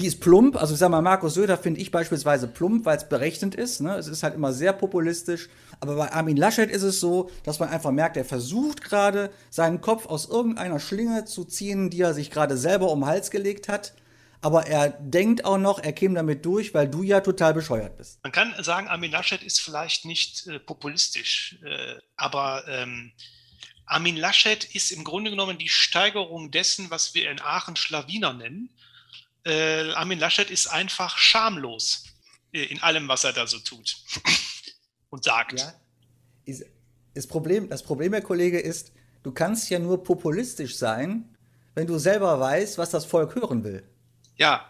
die 0.00 0.06
ist 0.06 0.20
plump. 0.20 0.56
Also 0.56 0.74
ich 0.74 0.80
sag 0.80 0.90
mal, 0.90 1.02
Markus 1.02 1.34
Söder 1.34 1.56
finde 1.56 1.80
ich 1.80 1.90
beispielsweise 1.90 2.48
plump, 2.48 2.84
weil 2.84 2.96
es 2.96 3.08
berechnend 3.08 3.54
ist. 3.54 3.80
Ne? 3.80 3.94
Es 3.96 4.08
ist 4.08 4.22
halt 4.22 4.34
immer 4.34 4.52
sehr 4.52 4.72
populistisch. 4.72 5.48
Aber 5.78 5.96
bei 5.96 6.12
Armin 6.12 6.36
Laschet 6.36 6.70
ist 6.70 6.82
es 6.82 7.00
so, 7.00 7.30
dass 7.44 7.58
man 7.58 7.68
einfach 7.68 7.92
merkt, 7.92 8.16
er 8.16 8.24
versucht 8.24 8.82
gerade, 8.82 9.30
seinen 9.50 9.80
Kopf 9.80 10.06
aus 10.06 10.28
irgendeiner 10.28 10.80
Schlinge 10.80 11.24
zu 11.24 11.44
ziehen, 11.44 11.90
die 11.90 12.00
er 12.00 12.14
sich 12.14 12.30
gerade 12.30 12.56
selber 12.56 12.90
um 12.90 13.00
den 13.00 13.06
Hals 13.06 13.30
gelegt 13.30 13.68
hat. 13.68 13.94
Aber 14.42 14.66
er 14.66 14.88
denkt 14.88 15.44
auch 15.44 15.58
noch, 15.58 15.78
er 15.78 15.92
käme 15.92 16.14
damit 16.14 16.46
durch, 16.46 16.72
weil 16.72 16.88
du 16.88 17.02
ja 17.02 17.20
total 17.20 17.52
bescheuert 17.52 17.98
bist. 17.98 18.18
Man 18.22 18.32
kann 18.32 18.54
sagen, 18.58 18.88
Armin 18.88 19.10
Laschet 19.10 19.42
ist 19.42 19.60
vielleicht 19.60 20.06
nicht 20.06 20.46
äh, 20.46 20.58
populistisch, 20.58 21.58
äh, 21.62 21.96
aber 22.16 22.64
ähm, 22.66 23.12
Armin 23.84 24.16
Laschet 24.16 24.64
ist 24.74 24.92
im 24.92 25.04
Grunde 25.04 25.30
genommen 25.30 25.58
die 25.58 25.68
Steigerung 25.68 26.50
dessen, 26.50 26.90
was 26.90 27.14
wir 27.14 27.30
in 27.30 27.40
Aachen 27.40 27.76
Schlawiner 27.76 28.32
nennen 28.32 28.70
äh, 29.44 29.92
Armin 29.92 30.18
Laschet 30.18 30.50
ist 30.50 30.66
einfach 30.66 31.18
schamlos 31.18 32.04
äh, 32.52 32.64
in 32.64 32.82
allem, 32.82 33.08
was 33.08 33.24
er 33.24 33.32
da 33.32 33.46
so 33.46 33.58
tut 33.58 33.96
und 35.10 35.24
sagt. 35.24 35.60
Ja, 35.60 35.74
ist, 36.44 36.64
das, 37.14 37.26
Problem, 37.26 37.68
das 37.68 37.82
Problem, 37.82 38.12
Herr 38.12 38.22
Kollege, 38.22 38.58
ist, 38.58 38.92
du 39.22 39.32
kannst 39.32 39.70
ja 39.70 39.78
nur 39.78 40.02
populistisch 40.02 40.76
sein, 40.76 41.36
wenn 41.74 41.86
du 41.86 41.98
selber 41.98 42.38
weißt, 42.40 42.78
was 42.78 42.90
das 42.90 43.04
Volk 43.04 43.34
hören 43.34 43.64
will. 43.64 43.82
Ja. 44.36 44.66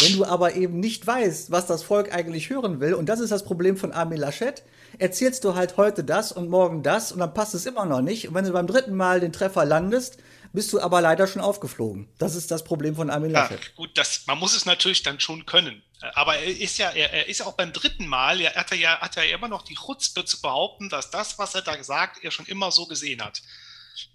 Wenn 0.00 0.16
du 0.16 0.24
aber 0.24 0.54
eben 0.54 0.78
nicht 0.78 1.06
weißt, 1.06 1.50
was 1.50 1.66
das 1.66 1.82
Volk 1.82 2.14
eigentlich 2.14 2.50
hören 2.50 2.80
will, 2.80 2.94
und 2.94 3.08
das 3.08 3.20
ist 3.20 3.30
das 3.30 3.44
Problem 3.44 3.76
von 3.76 3.92
Armin 3.92 4.18
Laschet, 4.18 4.62
erzählst 4.98 5.44
du 5.44 5.54
halt 5.54 5.76
heute 5.76 6.04
das 6.04 6.32
und 6.32 6.48
morgen 6.48 6.82
das 6.82 7.12
und 7.12 7.18
dann 7.18 7.34
passt 7.34 7.54
es 7.54 7.66
immer 7.66 7.84
noch 7.84 8.00
nicht. 8.00 8.28
Und 8.28 8.34
wenn 8.34 8.44
du 8.44 8.52
beim 8.52 8.66
dritten 8.66 8.94
Mal 8.94 9.20
den 9.20 9.32
Treffer 9.32 9.64
landest, 9.64 10.18
bist 10.52 10.72
du 10.72 10.80
aber 10.80 11.00
leider 11.00 11.26
schon 11.26 11.42
aufgeflogen. 11.42 12.08
Das 12.18 12.34
ist 12.34 12.50
das 12.50 12.64
Problem 12.64 12.94
von 12.94 13.10
Armin 13.10 13.30
Laschet. 13.30 13.60
Ja, 13.60 13.70
gut, 13.76 13.96
das, 13.96 14.26
man 14.26 14.38
muss 14.38 14.54
es 14.54 14.66
natürlich 14.66 15.02
dann 15.02 15.20
schon 15.20 15.46
können. 15.46 15.82
Aber 16.14 16.36
er 16.36 16.46
ist 16.46 16.78
ja, 16.78 16.90
er, 16.90 17.12
er 17.12 17.28
ist 17.28 17.42
auch 17.42 17.54
beim 17.54 17.72
dritten 17.72 18.06
Mal, 18.06 18.40
er 18.40 18.54
hat 18.54 18.74
ja, 18.74 19.00
hat 19.00 19.16
ja 19.16 19.22
immer 19.22 19.48
noch 19.48 19.62
die 19.62 19.76
Chutzpe 19.76 20.24
zu 20.24 20.40
behaupten, 20.40 20.88
dass 20.88 21.10
das, 21.10 21.38
was 21.38 21.54
er 21.54 21.62
da 21.62 21.82
sagt, 21.82 22.22
er 22.24 22.30
schon 22.30 22.46
immer 22.46 22.72
so 22.72 22.86
gesehen 22.86 23.22
hat. 23.22 23.40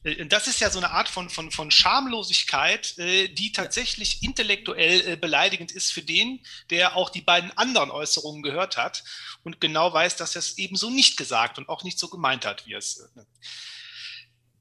Äh, 0.03 0.25
das 0.25 0.47
ist 0.47 0.59
ja 0.59 0.69
so 0.69 0.79
eine 0.79 0.91
Art 0.91 1.09
von, 1.09 1.29
von, 1.29 1.51
von 1.51 1.71
Schamlosigkeit, 1.71 2.97
äh, 2.97 3.27
die 3.29 3.51
tatsächlich 3.51 4.23
intellektuell 4.23 5.07
äh, 5.07 5.15
beleidigend 5.15 5.71
ist 5.71 5.91
für 5.91 6.01
den, 6.01 6.41
der 6.69 6.95
auch 6.95 7.09
die 7.09 7.21
beiden 7.21 7.55
anderen 7.57 7.91
Äußerungen 7.91 8.43
gehört 8.43 8.77
hat 8.77 9.03
und 9.43 9.61
genau 9.61 9.93
weiß, 9.93 10.15
dass 10.17 10.35
er 10.35 10.39
es 10.39 10.57
eben 10.57 10.75
so 10.75 10.89
nicht 10.89 11.17
gesagt 11.17 11.57
und 11.57 11.69
auch 11.69 11.83
nicht 11.83 11.99
so 11.99 12.09
gemeint 12.09 12.45
hat, 12.45 12.65
wie 12.67 12.73
es. 12.73 13.09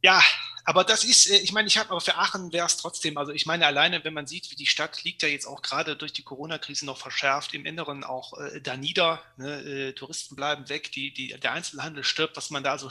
Ja, 0.02 0.22
aber 0.66 0.82
das 0.82 1.04
ist, 1.04 1.30
äh, 1.30 1.38
ich 1.38 1.52
meine, 1.52 1.68
ich 1.68 1.78
habe, 1.78 1.90
aber 1.90 2.00
für 2.00 2.16
Aachen 2.16 2.52
wäre 2.52 2.66
es 2.66 2.76
trotzdem, 2.76 3.16
also 3.16 3.30
ich 3.32 3.46
meine, 3.46 3.66
alleine, 3.66 4.02
wenn 4.04 4.12
man 4.12 4.26
sieht, 4.26 4.50
wie 4.50 4.56
die 4.56 4.66
Stadt 4.66 5.04
liegt 5.04 5.22
ja 5.22 5.28
jetzt 5.28 5.46
auch 5.46 5.62
gerade 5.62 5.94
durch 5.94 6.12
die 6.12 6.24
Corona-Krise 6.24 6.84
noch 6.84 6.98
verschärft, 6.98 7.54
im 7.54 7.64
Inneren 7.64 8.02
auch 8.02 8.36
äh, 8.38 8.60
da 8.60 8.76
nieder, 8.76 9.22
ne, 9.36 9.60
äh, 9.60 9.92
Touristen 9.92 10.34
bleiben 10.34 10.68
weg, 10.68 10.90
die, 10.90 11.14
die, 11.14 11.28
der 11.28 11.52
Einzelhandel 11.52 12.02
stirbt, 12.02 12.36
was 12.36 12.50
man 12.50 12.64
da 12.64 12.78
so 12.78 12.90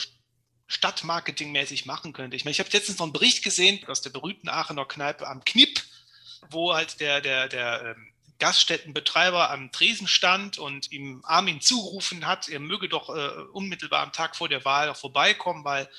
stadtmarketingmäßig 0.68 1.86
machen 1.86 2.14
könnte. 2.14 2.38
Ich 2.38 2.46
meine, 2.46 2.54
ich 2.54 2.60
habe 2.60 2.70
letztens 2.72 2.98
noch 2.98 3.08
einen 3.08 3.14
Bericht 3.14 3.44
gesehen 3.44 3.86
aus 3.88 4.02
der 4.02 4.10
berühmten 4.10 4.48
Aachener 4.48 4.86
Kneipe 4.86 5.28
am 5.28 5.44
Knipp, 5.44 5.84
wo 6.50 6.74
halt 6.74 7.02
der, 7.02 7.20
der, 7.20 7.50
der 7.50 7.96
ähm, 7.98 8.15
Gaststättenbetreiber 8.40 9.50
am 9.50 9.72
Tresen 9.72 10.08
stand 10.08 10.58
und 10.58 10.92
ihm 10.92 11.22
Armin 11.26 11.62
zugerufen 11.62 12.28
hat, 12.28 12.50
er 12.50 12.60
möge 12.60 12.90
doch 12.90 13.10
äh, 13.10 13.30
unmittelbar 13.54 14.04
am 14.04 14.12
Tag 14.12 14.36
vor 14.36 14.50
der 14.50 14.66
Wahl 14.66 14.94
vorbeikommen, 14.94 15.64
weil 15.64 15.90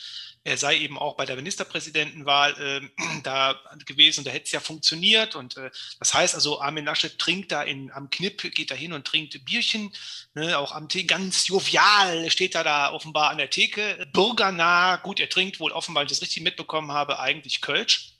er 0.46 0.56
sei 0.56 0.78
eben 0.78 0.96
auch 0.96 1.16
bei 1.16 1.26
der 1.26 1.34
Ministerpräsidentenwahl 1.34 2.54
äh, 2.60 3.02
da 3.24 3.58
gewesen 3.84 4.20
und 4.20 4.26
da 4.26 4.30
hätte 4.30 4.44
es 4.44 4.52
ja 4.52 4.60
funktioniert. 4.60 5.34
Und 5.34 5.56
äh, 5.56 5.70
das 5.98 6.14
heißt 6.14 6.34
also, 6.34 6.60
Armin 6.60 6.84
Laschet 6.84 7.18
trinkt 7.18 7.50
da 7.50 7.62
in, 7.62 7.90
am 7.90 8.10
Knipp, 8.10 8.54
geht 8.54 8.70
da 8.70 8.74
hin 8.74 8.92
und 8.92 9.06
trinkt 9.06 9.44
Bierchen, 9.44 9.92
ne, 10.34 10.56
auch 10.56 10.72
am 10.72 10.88
Tee, 10.88 11.04
ganz 11.04 11.48
jovial 11.48 12.30
steht 12.30 12.54
er 12.54 12.64
da 12.64 12.92
offenbar 12.92 13.30
an 13.30 13.38
der 13.38 13.50
Theke, 13.50 14.06
bürgernah, 14.12 14.96
gut, 14.96 15.18
er 15.18 15.28
trinkt 15.28 15.58
wohl 15.58 15.72
offenbar, 15.72 16.02
wenn 16.02 16.06
ich 16.06 16.12
das 16.12 16.22
richtig 16.22 16.42
mitbekommen 16.42 16.92
habe, 16.92 17.18
eigentlich 17.18 17.60
Kölsch 17.60 18.15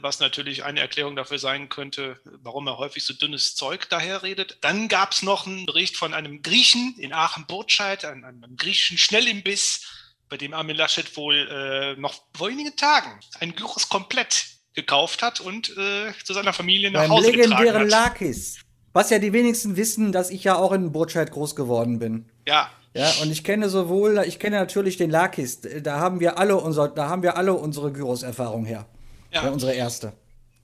was 0.00 0.20
natürlich 0.20 0.64
eine 0.64 0.80
Erklärung 0.80 1.16
dafür 1.16 1.38
sein 1.38 1.68
könnte, 1.68 2.20
warum 2.42 2.66
er 2.66 2.78
häufig 2.78 3.04
so 3.04 3.14
dünnes 3.14 3.54
Zeug 3.54 3.88
daherredet. 3.88 4.58
Dann 4.60 4.88
gab 4.88 5.12
es 5.12 5.22
noch 5.22 5.46
einen 5.46 5.66
Bericht 5.66 5.96
von 5.96 6.14
einem 6.14 6.42
Griechen 6.42 6.94
in 6.98 7.12
Aachen-Burtscheid, 7.12 8.04
einem, 8.04 8.24
einem 8.24 8.56
griechischen 8.56 8.98
Schnellimbiss, 8.98 9.86
bei 10.28 10.36
dem 10.36 10.54
Armin 10.54 10.76
Laschet 10.76 11.16
wohl 11.16 11.48
äh, 11.50 12.00
noch 12.00 12.14
vor 12.34 12.48
wenigen 12.48 12.74
Tagen 12.76 13.20
ein 13.40 13.54
Gyros 13.54 13.88
komplett 13.88 14.46
gekauft 14.74 15.22
hat 15.22 15.40
und 15.40 15.76
äh, 15.76 16.12
zu 16.24 16.32
seiner 16.32 16.52
Familie 16.52 16.90
nach 16.90 17.02
Beim 17.02 17.10
Hause 17.10 17.32
getragen 17.32 17.52
hat. 17.52 17.60
legendären 17.60 17.88
Lakis. 17.88 18.58
Was 18.94 19.10
ja 19.10 19.18
die 19.18 19.32
wenigsten 19.32 19.76
wissen, 19.76 20.12
dass 20.12 20.30
ich 20.30 20.44
ja 20.44 20.56
auch 20.56 20.72
in 20.72 20.92
Burtscheid 20.92 21.30
groß 21.30 21.56
geworden 21.56 21.98
bin. 21.98 22.30
Ja. 22.46 22.70
Ja, 22.94 23.10
und 23.22 23.30
ich 23.30 23.42
kenne 23.42 23.70
sowohl, 23.70 24.22
ich 24.26 24.38
kenne 24.38 24.56
natürlich 24.56 24.98
den 24.98 25.10
Lakis. 25.10 25.60
Da 25.82 25.98
haben 25.98 26.20
wir 26.20 26.38
alle 26.38 26.56
unser, 26.56 26.88
da 26.88 27.08
haben 27.08 27.22
wir 27.22 27.38
alle 27.38 27.54
unsere 27.54 27.90
Gyros-Erfahrung 27.90 28.66
her. 28.66 28.86
Ja. 29.32 29.44
ja. 29.44 29.50
Unsere 29.50 29.74
erste. 29.74 30.12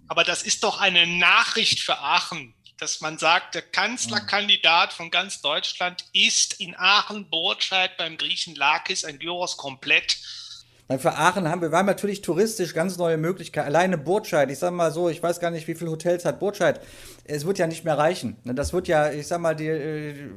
Aber 0.09 0.25
das 0.25 0.43
ist 0.43 0.65
doch 0.65 0.81
eine 0.81 1.07
Nachricht 1.07 1.81
für 1.81 1.99
Aachen 1.99 2.55
dass 2.79 3.01
man 3.01 3.19
sagt, 3.19 3.55
der 3.55 3.63
Kanzlerkandidat 3.63 4.93
von 4.93 5.11
ganz 5.11 5.41
Deutschland 5.41 6.05
ist 6.13 6.61
in 6.61 6.77
Aachen-Bortscheid 6.77 7.97
beim 7.97 8.17
Griechen 8.17 8.55
Lakis 8.55 9.05
ein 9.05 9.19
Gyros 9.19 9.57
komplett. 9.57 10.19
Für 10.99 11.17
Aachen 11.17 11.49
haben 11.49 11.61
wir, 11.61 11.71
wir 11.71 11.77
haben 11.77 11.87
natürlich 11.87 12.23
touristisch 12.23 12.73
ganz 12.73 12.97
neue 12.97 13.19
Möglichkeiten. 13.19 13.67
Alleine 13.67 13.99
Burtscheid, 13.99 14.51
ich 14.51 14.59
sag 14.59 14.73
mal 14.73 14.91
so, 14.91 15.11
ich 15.11 15.23
weiß 15.23 15.39
gar 15.39 15.51
nicht, 15.51 15.69
wie 15.69 15.75
viele 15.75 15.91
Hotels 15.91 16.25
hat 16.25 16.39
Burtscheid. 16.39 16.81
Es 17.25 17.45
wird 17.45 17.59
ja 17.59 17.67
nicht 17.67 17.85
mehr 17.85 17.99
reichen. 17.99 18.37
Das 18.45 18.73
wird 18.73 18.89
ja, 18.89 19.11
ich 19.11 19.27
sag 19.27 19.41
mal, 19.41 19.55
die, 19.55 19.67
äh, 19.67 20.31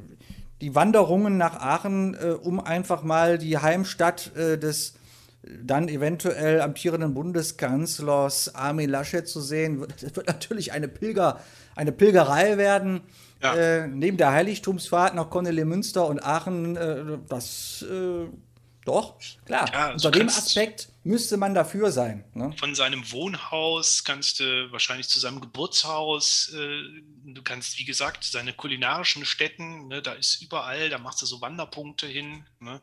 die 0.60 0.74
Wanderungen 0.74 1.38
nach 1.38 1.56
Aachen, 1.56 2.14
äh, 2.14 2.32
um 2.32 2.60
einfach 2.60 3.02
mal 3.02 3.38
die 3.38 3.56
Heimstadt 3.56 4.36
äh, 4.36 4.58
des 4.58 4.94
dann 5.42 5.88
eventuell 5.88 6.60
amtierenden 6.60 7.14
Bundeskanzlers 7.14 8.54
Armin 8.54 8.90
Laschet 8.90 9.26
zu 9.26 9.40
sehen. 9.40 9.84
Das 10.00 10.14
wird 10.14 10.26
natürlich 10.26 10.72
eine, 10.72 10.88
Pilger, 10.88 11.40
eine 11.74 11.92
Pilgerei 11.92 12.58
werden. 12.58 13.00
Ja. 13.42 13.54
Äh, 13.54 13.88
neben 13.88 14.16
der 14.16 14.30
Heiligtumsfahrt 14.30 15.14
nach 15.16 15.28
Cornelie 15.30 15.64
Münster 15.64 16.06
und 16.06 16.22
Aachen, 16.22 16.76
äh, 16.76 17.18
das 17.28 17.84
äh, 17.90 18.26
doch, 18.84 19.16
klar. 19.44 19.68
Ja, 19.72 19.92
Unter 19.92 20.10
dem 20.12 20.28
Aspekt 20.28 20.91
müsste 21.04 21.36
man 21.36 21.54
dafür 21.54 21.90
sein. 21.90 22.24
Ne? 22.34 22.54
Von 22.58 22.74
seinem 22.74 23.10
Wohnhaus 23.10 24.04
kannst 24.04 24.40
du 24.40 24.70
wahrscheinlich 24.70 25.08
zu 25.08 25.18
seinem 25.18 25.40
Geburtshaus, 25.40 26.52
äh, 26.54 26.82
du 27.24 27.42
kannst, 27.42 27.78
wie 27.78 27.84
gesagt, 27.84 28.24
seine 28.24 28.52
kulinarischen 28.52 29.24
Stätten, 29.24 29.88
ne, 29.88 30.02
da 30.02 30.12
ist 30.12 30.42
überall, 30.42 30.90
da 30.90 30.98
machst 30.98 31.22
du 31.22 31.26
so 31.26 31.40
Wanderpunkte 31.40 32.06
hin. 32.06 32.44
Ne? 32.60 32.80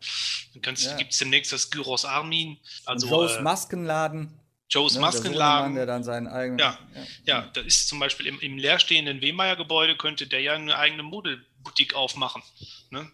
Dann 0.62 0.76
ja. 0.76 0.96
gibt 0.98 1.14
es 1.14 1.20
demnächst 1.20 1.54
das 1.54 1.70
Gyros 1.70 2.06
Armin. 2.06 2.58
Also, 2.86 3.08
Joes 3.08 3.38
äh, 3.38 3.42
Maskenladen. 3.42 4.40
Joes 4.70 4.96
ne, 4.96 5.02
Maskenladen. 5.02 5.76
Der, 5.76 5.86
der 5.86 5.94
dann 5.94 6.04
seinen 6.04 6.28
eigenen. 6.28 6.60
Ja, 6.60 6.78
ja, 6.94 7.04
ja, 7.26 7.50
da 7.54 7.62
ist 7.62 7.88
zum 7.88 8.00
Beispiel 8.00 8.28
im, 8.28 8.40
im 8.40 8.58
leerstehenden 8.58 9.22
Wehmeier-Gebäude 9.22 9.98
könnte 9.98 10.28
der 10.28 10.42
ja 10.42 10.54
eine 10.54 10.78
eigene 10.78 11.04
Modelboutique 11.04 11.96
aufmachen. 11.96 12.44
Ne? 12.92 13.12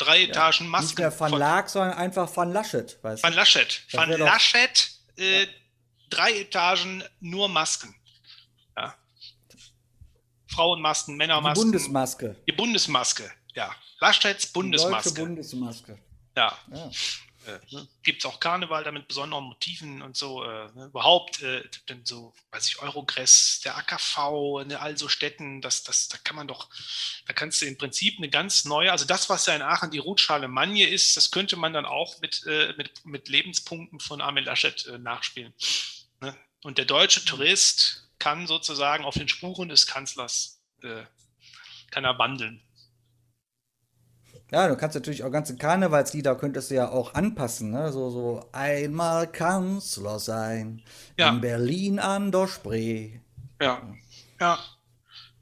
Drei 0.00 0.22
Etagen 0.24 0.68
Masken. 0.68 0.86
Nicht 0.86 0.98
mehr 0.98 1.20
Van 1.20 1.32
Laak, 1.32 1.70
sondern 1.70 1.92
einfach 1.94 2.34
Van 2.36 2.52
Laschet. 2.52 2.98
Weißt 3.02 3.22
Van 3.22 3.32
Laschet. 3.32 3.82
Das 3.90 4.00
Van 4.00 4.10
Laschet, 4.10 4.90
äh, 5.16 5.42
ja. 5.42 5.48
drei 6.08 6.40
Etagen 6.40 7.04
nur 7.20 7.48
Masken. 7.48 7.94
Ja. 8.76 8.94
Frauenmasken, 10.48 11.16
Männermasken. 11.16 11.54
Die 11.54 11.60
Bundesmaske. 11.60 12.36
Die 12.48 12.52
Bundesmaske, 12.52 13.30
ja. 13.54 13.74
Laschets 14.00 14.46
Bundesmaske. 14.46 15.10
Die 15.10 15.14
deutsche 15.14 15.26
Bundesmaske. 15.26 15.98
Ja. 16.36 16.58
ja. 16.72 16.90
Äh, 17.50 17.74
ne? 17.74 17.88
Gibt 18.02 18.22
es 18.22 18.30
auch 18.30 18.40
Karneval 18.40 18.84
da 18.84 18.92
mit 18.92 19.08
besonderen 19.08 19.44
Motiven 19.44 20.02
und 20.02 20.16
so. 20.16 20.44
Äh, 20.44 20.70
ne? 20.72 20.86
Überhaupt, 20.86 21.42
äh, 21.42 21.62
denn 21.88 22.04
so, 22.04 22.34
weiß 22.52 22.68
ich, 22.68 22.80
Eurogress, 22.80 23.60
der 23.64 23.76
AKV, 23.76 24.64
ne, 24.66 24.80
all 24.80 24.96
so 24.96 25.08
Städten, 25.08 25.60
das, 25.60 25.82
das, 25.82 26.08
da 26.08 26.18
kann 26.18 26.36
man 26.36 26.48
doch, 26.48 26.68
da 27.26 27.32
kannst 27.32 27.60
du 27.60 27.66
im 27.66 27.78
Prinzip 27.78 28.18
eine 28.18 28.28
ganz 28.28 28.64
neue, 28.64 28.92
also 28.92 29.04
das, 29.04 29.28
was 29.28 29.46
ja 29.46 29.54
in 29.54 29.62
Aachen 29.62 29.90
die 29.90 29.98
Rutschale 29.98 30.48
Manje 30.48 30.86
ist, 30.86 31.16
das 31.16 31.30
könnte 31.30 31.56
man 31.56 31.72
dann 31.72 31.86
auch 31.86 32.20
mit, 32.20 32.44
äh, 32.46 32.74
mit, 32.76 33.04
mit 33.04 33.28
Lebenspunkten 33.28 34.00
von 34.00 34.20
Armin 34.20 34.44
Laschet 34.44 34.86
äh, 34.86 34.98
nachspielen. 34.98 35.52
Ne? 36.20 36.36
Und 36.62 36.78
der 36.78 36.84
deutsche 36.84 37.24
Tourist 37.24 38.08
kann 38.18 38.46
sozusagen 38.46 39.04
auf 39.04 39.14
den 39.14 39.28
Spuren 39.28 39.68
des 39.68 39.86
Kanzlers, 39.86 40.60
äh, 40.82 41.04
kann 41.90 42.04
er 42.04 42.18
wandeln. 42.18 42.62
Ja, 44.50 44.66
du 44.66 44.76
kannst 44.76 44.96
natürlich 44.96 45.22
auch 45.22 45.30
ganze 45.30 45.56
Karnevalslieder 45.56 46.34
könntest 46.34 46.70
du 46.70 46.74
ja 46.74 46.90
auch 46.90 47.14
anpassen, 47.14 47.70
ne? 47.70 47.92
So, 47.92 48.10
so 48.10 48.48
einmal 48.52 49.30
Kanzler 49.30 50.18
sein. 50.18 50.82
Ja. 51.16 51.30
In 51.30 51.40
Berlin 51.40 51.98
an 52.00 52.32
der 52.32 52.48
Spree. 52.48 53.20
Ja. 53.60 53.80
Ja. 54.40 54.58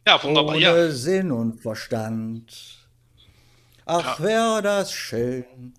Ja, 0.06 0.22
wunderbar. 0.22 0.56
Ohne 0.56 0.60
ja. 0.62 0.90
Sinn 0.90 1.32
und 1.32 1.60
Verstand. 1.60 2.86
Ach, 3.86 4.18
ja. 4.18 4.24
wäre 4.24 4.62
das 4.62 4.92
schön. 4.92 5.74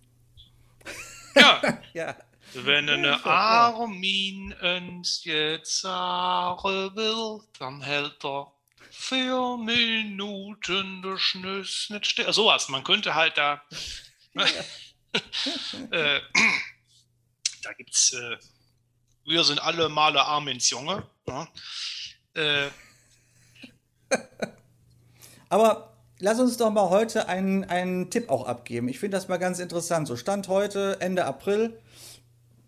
Ja. 1.36 1.62
ja. 1.94 2.16
Wenn 2.54 2.90
eine 2.90 3.24
Armin 3.26 4.54
uns 4.54 5.24
jetzt 5.24 5.82
sagen 5.82 6.96
will, 6.96 7.42
dann 7.60 7.82
hält 7.82 8.26
er 8.26 8.52
vier 8.92 9.58
Minuten 9.58 11.02
der 11.02 11.18
Schnüss 11.18 11.90
nicht 11.90 12.06
still. 12.06 12.32
Sowas, 12.32 12.70
man 12.70 12.84
könnte 12.84 13.16
halt 13.16 13.38
da. 13.38 13.62
äh, 15.92 16.20
da 17.64 17.74
gibt's. 17.78 18.14
Äh, 18.14 18.38
wir 19.26 19.44
sind 19.44 19.62
alle 19.62 19.90
Male 19.90 20.22
Armins 20.24 20.70
Junge. 20.70 21.08
Ja. 21.28 21.48
Äh, 22.34 22.70
Aber 25.50 25.94
lass 26.20 26.40
uns 26.40 26.58
doch 26.58 26.72
mal 26.72 26.90
heute 26.90 27.28
einen, 27.28 27.64
einen 27.66 28.10
Tipp 28.10 28.30
auch 28.30 28.48
abgeben. 28.48 28.88
Ich 28.88 29.00
finde 29.00 29.18
das 29.18 29.28
mal 29.28 29.38
ganz 29.38 29.60
interessant. 29.60 30.08
So 30.08 30.16
Stand 30.16 30.48
heute, 30.48 30.98
Ende 31.00 31.26
April. 31.26 31.80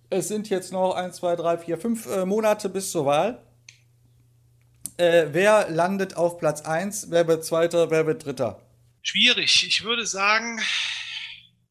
Es 0.10 0.28
sind 0.28 0.50
jetzt 0.50 0.72
noch 0.74 0.94
1, 0.94 1.16
2, 1.16 1.36
3, 1.36 1.58
4, 1.60 1.78
5 1.78 2.26
Monate 2.26 2.70
bis 2.70 2.92
zur 2.92 3.06
Wahl. 3.06 3.42
Äh, 5.02 5.34
wer 5.34 5.68
landet 5.68 6.16
auf 6.16 6.38
Platz 6.38 6.62
1? 6.62 7.10
Wer 7.10 7.28
wird 7.28 7.44
Zweiter? 7.44 7.90
Wer 7.90 8.06
wird 8.06 8.24
Dritter? 8.24 8.62
Schwierig. 9.02 9.66
Ich 9.66 9.84
würde 9.84 10.06
sagen, 10.06 10.62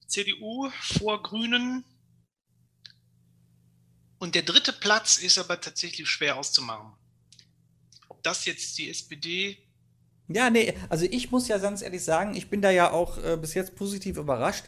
CDU 0.09 0.69
vor 0.81 1.23
Grünen. 1.23 1.85
Und 4.19 4.35
der 4.35 4.43
dritte 4.43 4.73
Platz 4.73 5.17
ist 5.17 5.39
aber 5.39 5.61
tatsächlich 5.61 6.09
schwer 6.09 6.39
auszumachen. 6.39 6.93
Ob 8.09 8.21
das 8.25 8.47
jetzt 8.47 8.77
die 8.79 8.91
SPD. 8.91 9.59
Ja, 10.27 10.51
nee, 10.51 10.75
also 10.89 11.07
ich 11.09 11.31
muss 11.31 11.47
ja 11.47 11.59
ganz 11.59 11.83
ehrlich 11.83 12.03
sagen, 12.03 12.35
ich 12.35 12.51
bin 12.51 12.61
da 12.61 12.73
ja 12.73 12.91
auch 12.91 13.17
äh, 13.23 13.37
bis 13.37 13.55
jetzt 13.55 13.77
positiv 13.77 14.17
überrascht. 14.17 14.65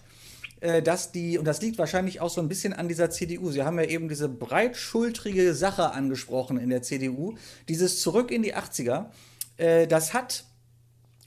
Äh, 0.62 0.81
dass 0.81 1.11
die, 1.11 1.38
und 1.38 1.44
das 1.44 1.61
liegt 1.61 1.77
wahrscheinlich 1.79 2.20
auch 2.20 2.31
so 2.31 2.40
ein 2.40 2.46
bisschen 2.46 2.72
an 2.72 2.87
dieser 2.87 3.11
CDU, 3.11 3.51
Sie 3.51 3.64
haben 3.64 3.81
ja 3.81 3.85
eben 3.85 4.09
diese 4.09 4.29
breitschultrige 4.29 5.55
Sache 5.55 5.90
angesprochen 5.90 6.57
in 6.57 6.70
der 6.70 6.83
CDU, 6.83 7.35
dieses 7.68 8.01
Zurück 8.01 8.31
in 8.31 8.44
die 8.44 8.55
80er, 8.55 9.07
äh, 9.57 9.88
das 9.88 10.14
hat 10.14 10.44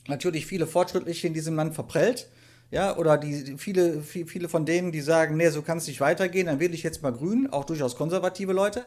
natürlich 0.07 0.45
viele 0.45 0.67
Fortschrittliche 0.67 1.27
in 1.27 1.33
diesem 1.33 1.55
Land 1.55 1.75
verprellt. 1.75 2.29
Ja, 2.71 2.97
oder 2.97 3.17
die, 3.17 3.57
viele, 3.57 4.01
viele 4.01 4.49
von 4.49 4.65
denen, 4.65 4.91
die 4.91 5.01
sagen, 5.01 5.37
nee, 5.37 5.49
so 5.49 5.61
kann 5.61 5.77
es 5.77 5.87
nicht 5.87 5.99
weitergehen, 5.99 6.47
dann 6.47 6.59
wähle 6.59 6.73
ich 6.73 6.81
jetzt 6.81 7.03
mal 7.03 7.11
grün, 7.11 7.47
auch 7.51 7.65
durchaus 7.65 7.95
konservative 7.95 8.53
Leute. 8.53 8.85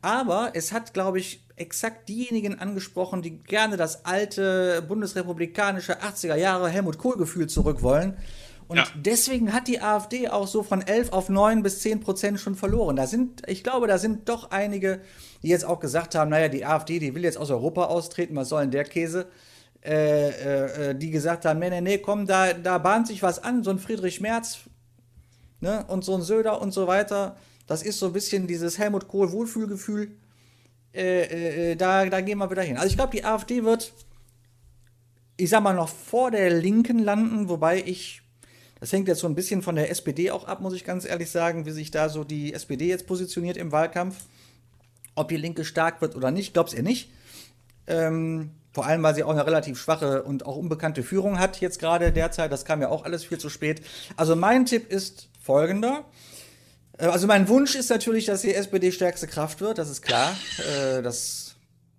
Aber 0.00 0.52
es 0.54 0.72
hat, 0.72 0.94
glaube 0.94 1.18
ich, 1.18 1.44
exakt 1.56 2.08
diejenigen 2.08 2.58
angesprochen, 2.58 3.20
die 3.20 3.38
gerne 3.38 3.76
das 3.76 4.04
alte 4.04 4.82
bundesrepublikanische 4.86 6.00
80er 6.00 6.36
Jahre 6.36 6.68
Helmut 6.68 6.98
Kohl-Gefühl 6.98 7.48
zurück 7.48 7.82
wollen. 7.82 8.16
Und 8.68 8.76
ja. 8.76 8.84
deswegen 8.94 9.54
hat 9.54 9.66
die 9.66 9.80
AfD 9.80 10.28
auch 10.28 10.46
so 10.46 10.62
von 10.62 10.86
11 10.86 11.12
auf 11.12 11.30
9 11.30 11.62
bis 11.62 11.80
10 11.80 12.00
Prozent 12.00 12.38
schon 12.38 12.54
verloren. 12.54 12.96
Da 12.96 13.06
sind, 13.06 13.42
ich 13.48 13.64
glaube, 13.64 13.86
da 13.86 13.96
sind 13.96 14.28
doch 14.28 14.50
einige, 14.50 15.00
die 15.42 15.48
jetzt 15.48 15.64
auch 15.64 15.80
gesagt 15.80 16.14
haben, 16.14 16.30
naja, 16.30 16.48
die 16.48 16.66
AfD, 16.66 16.98
die 16.98 17.14
will 17.14 17.24
jetzt 17.24 17.38
aus 17.38 17.50
Europa 17.50 17.86
austreten, 17.86 18.36
was 18.36 18.50
soll 18.50 18.62
denn 18.62 18.70
der 18.70 18.84
Käse? 18.84 19.28
Äh, 19.82 20.90
äh, 20.90 20.94
die 20.94 21.10
gesagt 21.10 21.46
haben, 21.46 21.60
nee, 21.60 21.70
nee, 21.70 21.80
nee, 21.80 21.98
komm, 21.98 22.26
da, 22.26 22.52
da 22.52 22.76
bahnt 22.78 23.06
sich 23.06 23.22
was 23.22 23.42
an, 23.42 23.64
so 23.64 23.70
ein 23.70 23.78
Friedrich 23.78 24.20
Merz 24.20 24.58
ne, 25.60 25.84
und 25.88 26.04
so 26.04 26.14
ein 26.14 26.22
Söder 26.22 26.60
und 26.60 26.72
so 26.72 26.86
weiter. 26.86 27.36
Das 27.66 27.82
ist 27.82 27.98
so 27.98 28.06
ein 28.06 28.12
bisschen 28.12 28.46
dieses 28.46 28.78
Helmut 28.78 29.08
Kohl-Wohlfühlgefühl. 29.08 30.16
Äh, 30.92 31.22
äh, 31.22 31.72
äh, 31.72 31.76
da, 31.76 32.04
da 32.06 32.20
gehen 32.20 32.38
wir 32.38 32.50
wieder 32.50 32.62
hin. 32.62 32.76
Also 32.76 32.88
ich 32.88 32.96
glaube, 32.96 33.16
die 33.16 33.24
AfD 33.24 33.64
wird, 33.64 33.92
ich 35.36 35.48
sag 35.48 35.62
mal, 35.62 35.74
noch 35.74 35.88
vor 35.88 36.30
der 36.30 36.50
Linken 36.50 36.98
landen, 36.98 37.48
wobei 37.48 37.82
ich 37.82 38.22
das 38.80 38.92
hängt 38.92 39.08
jetzt 39.08 39.20
so 39.20 39.26
ein 39.26 39.34
bisschen 39.34 39.62
von 39.62 39.74
der 39.74 39.90
SPD 39.90 40.30
auch 40.30 40.46
ab, 40.46 40.60
muss 40.60 40.74
ich 40.74 40.84
ganz 40.84 41.04
ehrlich 41.04 41.30
sagen, 41.30 41.66
wie 41.66 41.70
sich 41.70 41.90
da 41.90 42.08
so 42.08 42.24
die 42.24 42.54
SPD 42.54 42.88
jetzt 42.88 43.06
positioniert 43.06 43.56
im 43.56 43.72
Wahlkampf. 43.72 44.16
Ob 45.14 45.28
die 45.28 45.36
Linke 45.36 45.64
stark 45.64 46.00
wird 46.00 46.14
oder 46.14 46.30
nicht, 46.30 46.52
glaub's 46.52 46.74
ihr 46.74 46.82
nicht. 46.82 47.10
Ähm, 47.88 48.50
vor 48.72 48.86
allem, 48.86 49.02
weil 49.02 49.14
sie 49.14 49.24
auch 49.24 49.30
eine 49.30 49.44
relativ 49.44 49.80
schwache 49.80 50.22
und 50.22 50.46
auch 50.46 50.56
unbekannte 50.56 51.02
Führung 51.02 51.40
hat 51.40 51.60
jetzt 51.60 51.80
gerade 51.80 52.12
derzeit. 52.12 52.52
Das 52.52 52.64
kam 52.64 52.80
ja 52.80 52.88
auch 52.88 53.04
alles 53.04 53.24
viel 53.24 53.38
zu 53.38 53.50
spät. 53.50 53.82
Also 54.16 54.36
mein 54.36 54.66
Tipp 54.66 54.92
ist 54.92 55.28
folgender. 55.42 56.04
Äh, 56.98 57.06
also 57.06 57.26
mein 57.26 57.48
Wunsch 57.48 57.74
ist 57.74 57.90
natürlich, 57.90 58.26
dass 58.26 58.42
die 58.42 58.54
SPD 58.54 58.92
stärkste 58.92 59.26
Kraft 59.26 59.60
wird, 59.60 59.78
das 59.78 59.90
ist 59.90 60.02
klar. 60.02 60.36
Äh, 60.58 61.02
das 61.02 61.47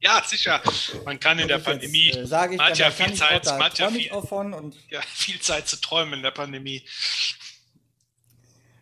ja, 0.02 0.24
sicher. 0.26 0.62
Man 1.06 1.20
kann 1.20 1.40
in 1.40 1.48
der 1.48 1.60
Pandemie, 1.60 2.08
jetzt, 2.08 2.32
äh, 2.32 2.52
ich, 2.52 2.58
man 2.58 2.68
hat 2.68 2.78
ja 2.78 2.92
viel 2.92 3.14
Zeit, 3.14 3.46
man 3.46 3.64
hat 3.64 3.78
ja 3.80 3.90
viel, 3.90 4.12
und 4.12 4.76
ja, 4.90 5.02
viel 5.02 5.40
Zeit 5.40 5.68
zu 5.68 5.80
träumen 5.82 6.14
in 6.14 6.24
der 6.24 6.32
Pandemie. 6.32 6.84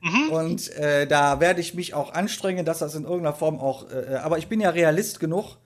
Mhm. 0.01 0.29
Und 0.29 0.69
äh, 0.73 1.07
da 1.07 1.39
werde 1.39 1.59
ich 1.59 1.73
mich 1.73 1.93
auch 1.93 2.13
anstrengen, 2.13 2.65
dass 2.65 2.79
das 2.79 2.93
in 2.95 3.03
irgendeiner 3.03 3.35
Form 3.35 3.59
auch, 3.59 3.89
äh, 3.91 4.15
aber 4.17 4.37
ich 4.37 4.47
bin 4.47 4.59
ja 4.59 4.69
Realist 4.69 5.19
genug, 5.19 5.57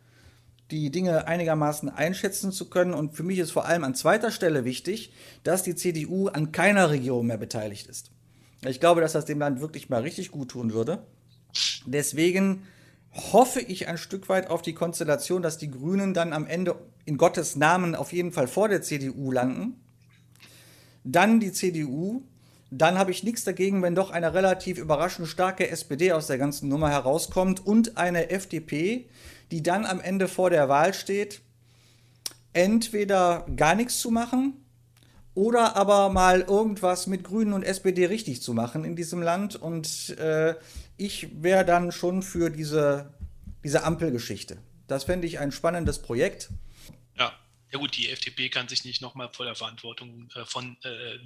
die 0.71 0.89
Dinge 0.89 1.27
einigermaßen 1.27 1.89
einschätzen 1.89 2.51
zu 2.51 2.69
können. 2.69 2.93
Und 2.93 3.13
für 3.13 3.23
mich 3.23 3.39
ist 3.39 3.51
vor 3.51 3.65
allem 3.65 3.83
an 3.83 3.93
zweiter 3.93 4.31
Stelle 4.31 4.63
wichtig, 4.63 5.11
dass 5.43 5.63
die 5.63 5.75
CDU 5.75 6.29
an 6.29 6.51
keiner 6.53 6.89
Regierung 6.89 7.27
mehr 7.27 7.37
beteiligt 7.37 7.87
ist. 7.87 8.11
Ich 8.65 8.79
glaube, 8.79 9.01
dass 9.01 9.13
das 9.13 9.25
dem 9.25 9.39
Land 9.39 9.59
wirklich 9.59 9.89
mal 9.89 10.01
richtig 10.01 10.31
gut 10.31 10.51
tun 10.51 10.71
würde. 10.71 11.05
Deswegen 11.85 12.65
hoffe 13.13 13.59
ich 13.59 13.87
ein 13.87 13.97
Stück 13.97 14.29
weit 14.29 14.49
auf 14.49 14.61
die 14.61 14.73
Konstellation, 14.73 15.41
dass 15.41 15.57
die 15.57 15.69
Grünen 15.69 16.13
dann 16.13 16.33
am 16.33 16.47
Ende 16.47 16.75
in 17.05 17.17
Gottes 17.17 17.55
Namen 17.55 17.95
auf 17.95 18.13
jeden 18.13 18.31
Fall 18.31 18.47
vor 18.47 18.69
der 18.69 18.81
CDU 18.81 19.31
landen. 19.31 19.81
Dann 21.03 21.39
die 21.39 21.51
CDU. 21.51 22.23
Dann 22.73 22.97
habe 22.97 23.11
ich 23.11 23.23
nichts 23.23 23.43
dagegen, 23.43 23.81
wenn 23.81 23.95
doch 23.95 24.11
eine 24.11 24.33
relativ 24.33 24.77
überraschend 24.77 25.27
starke 25.27 25.69
SPD 25.69 26.13
aus 26.13 26.27
der 26.27 26.37
ganzen 26.37 26.69
Nummer 26.69 26.89
herauskommt 26.89 27.65
und 27.65 27.97
eine 27.97 28.29
FDP, 28.29 29.09
die 29.51 29.61
dann 29.61 29.85
am 29.85 29.99
Ende 29.99 30.29
vor 30.29 30.49
der 30.49 30.69
Wahl 30.69 30.93
steht, 30.93 31.41
entweder 32.53 33.45
gar 33.57 33.75
nichts 33.75 33.99
zu 33.99 34.09
machen 34.09 34.53
oder 35.33 35.75
aber 35.75 36.09
mal 36.09 36.41
irgendwas 36.41 37.07
mit 37.07 37.23
Grünen 37.23 37.53
und 37.53 37.63
SPD 37.63 38.05
richtig 38.05 38.41
zu 38.41 38.53
machen 38.53 38.83
in 38.83 38.95
diesem 38.95 39.21
Land. 39.21 39.55
Und 39.55 40.17
äh, 40.17 40.55
ich 41.01 41.27
wäre 41.41 41.65
dann 41.65 41.91
schon 41.91 42.21
für 42.21 42.51
diese, 42.51 43.13
diese 43.63 43.83
Ampelgeschichte. 43.83 44.61
Das 44.87 45.05
fände 45.05 45.25
ich 45.25 45.39
ein 45.39 45.51
spannendes 45.51 46.01
Projekt. 46.01 46.49
Ja. 47.17 47.33
Ja 47.71 47.79
gut, 47.79 47.95
die 47.95 48.09
FDP 48.09 48.49
kann 48.49 48.67
sich 48.67 48.83
nicht 48.83 49.01
nochmal 49.01 49.29
vor 49.33 49.45
der 49.45 49.55
Verantwortung 49.55 50.29
äh, 50.35 50.45
von, 50.45 50.77
äh, 50.83 51.15
äh 51.15 51.19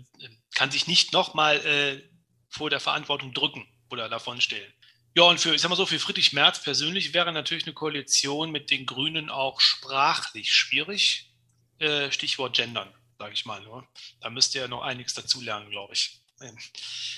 kann 0.54 0.72
sich 0.72 0.88
nicht 0.88 1.12
nochmal 1.12 1.58
äh, 1.66 2.02
vor 2.50 2.70
der 2.70 2.80
Verantwortung 2.80 3.34
drücken 3.34 3.68
oder 3.90 4.08
davon 4.10 4.40
stellen. 4.40 4.72
Ja, 5.16 5.24
und 5.24 5.40
für, 5.40 5.56
ich 5.56 5.62
sag 5.62 5.70
mal 5.70 5.76
so, 5.76 5.86
für 5.86 6.00
Friedrich 6.00 6.34
Merz 6.34 6.62
persönlich 6.62 7.14
wäre 7.14 7.32
natürlich 7.32 7.66
eine 7.66 7.74
Koalition 7.74 8.52
mit 8.52 8.70
den 8.70 8.86
Grünen 8.86 9.30
auch 9.30 9.60
sprachlich 9.60 10.54
schwierig. 10.54 11.32
Äh, 11.80 12.12
Stichwort 12.12 12.56
Gendern, 12.56 12.94
sage 13.18 13.34
ich 13.34 13.46
mal. 13.46 13.62
Nur. 13.62 13.88
Da 14.22 14.30
müsste 14.30 14.60
er 14.60 14.68
noch 14.68 14.84
einiges 14.84 15.16
dazulernen, 15.16 15.70
glaube 15.70 15.94
ich. 15.94 16.22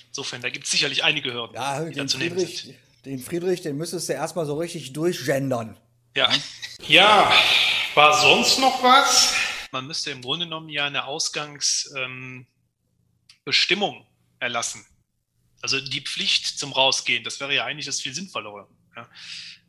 Insofern, 0.09 0.41
da 0.41 0.49
gibt 0.49 0.65
es 0.65 0.71
sicherlich 0.71 1.03
einige 1.03 1.33
Hürden, 1.33 1.55
ja, 1.55 1.83
die 1.83 1.93
den 1.93 2.09
Friedrich, 2.09 2.73
Den 3.05 3.19
Friedrich, 3.19 3.61
den 3.61 3.77
müsstest 3.77 4.09
du 4.09 4.13
erstmal 4.13 4.45
so 4.45 4.57
richtig 4.57 4.93
durchgendern. 4.93 5.77
Ja. 6.15 6.31
Ja, 6.87 7.31
war 7.95 8.21
sonst 8.21 8.59
noch 8.59 8.83
was? 8.83 9.33
Man 9.71 9.87
müsste 9.87 10.11
im 10.11 10.21
Grunde 10.21 10.45
genommen 10.45 10.69
ja 10.69 10.85
eine 10.85 11.05
Ausgangsbestimmung 11.05 12.45
ähm, 13.95 14.05
erlassen 14.39 14.85
also 15.61 15.79
die 15.79 16.01
Pflicht 16.01 16.59
zum 16.59 16.71
Rausgehen, 16.71 17.23
das 17.23 17.39
wäre 17.39 17.53
ja 17.53 17.65
eigentlich 17.65 17.85
das 17.85 18.01
viel 18.01 18.13
sinnvollere. 18.13 18.67
Ja. 18.95 19.09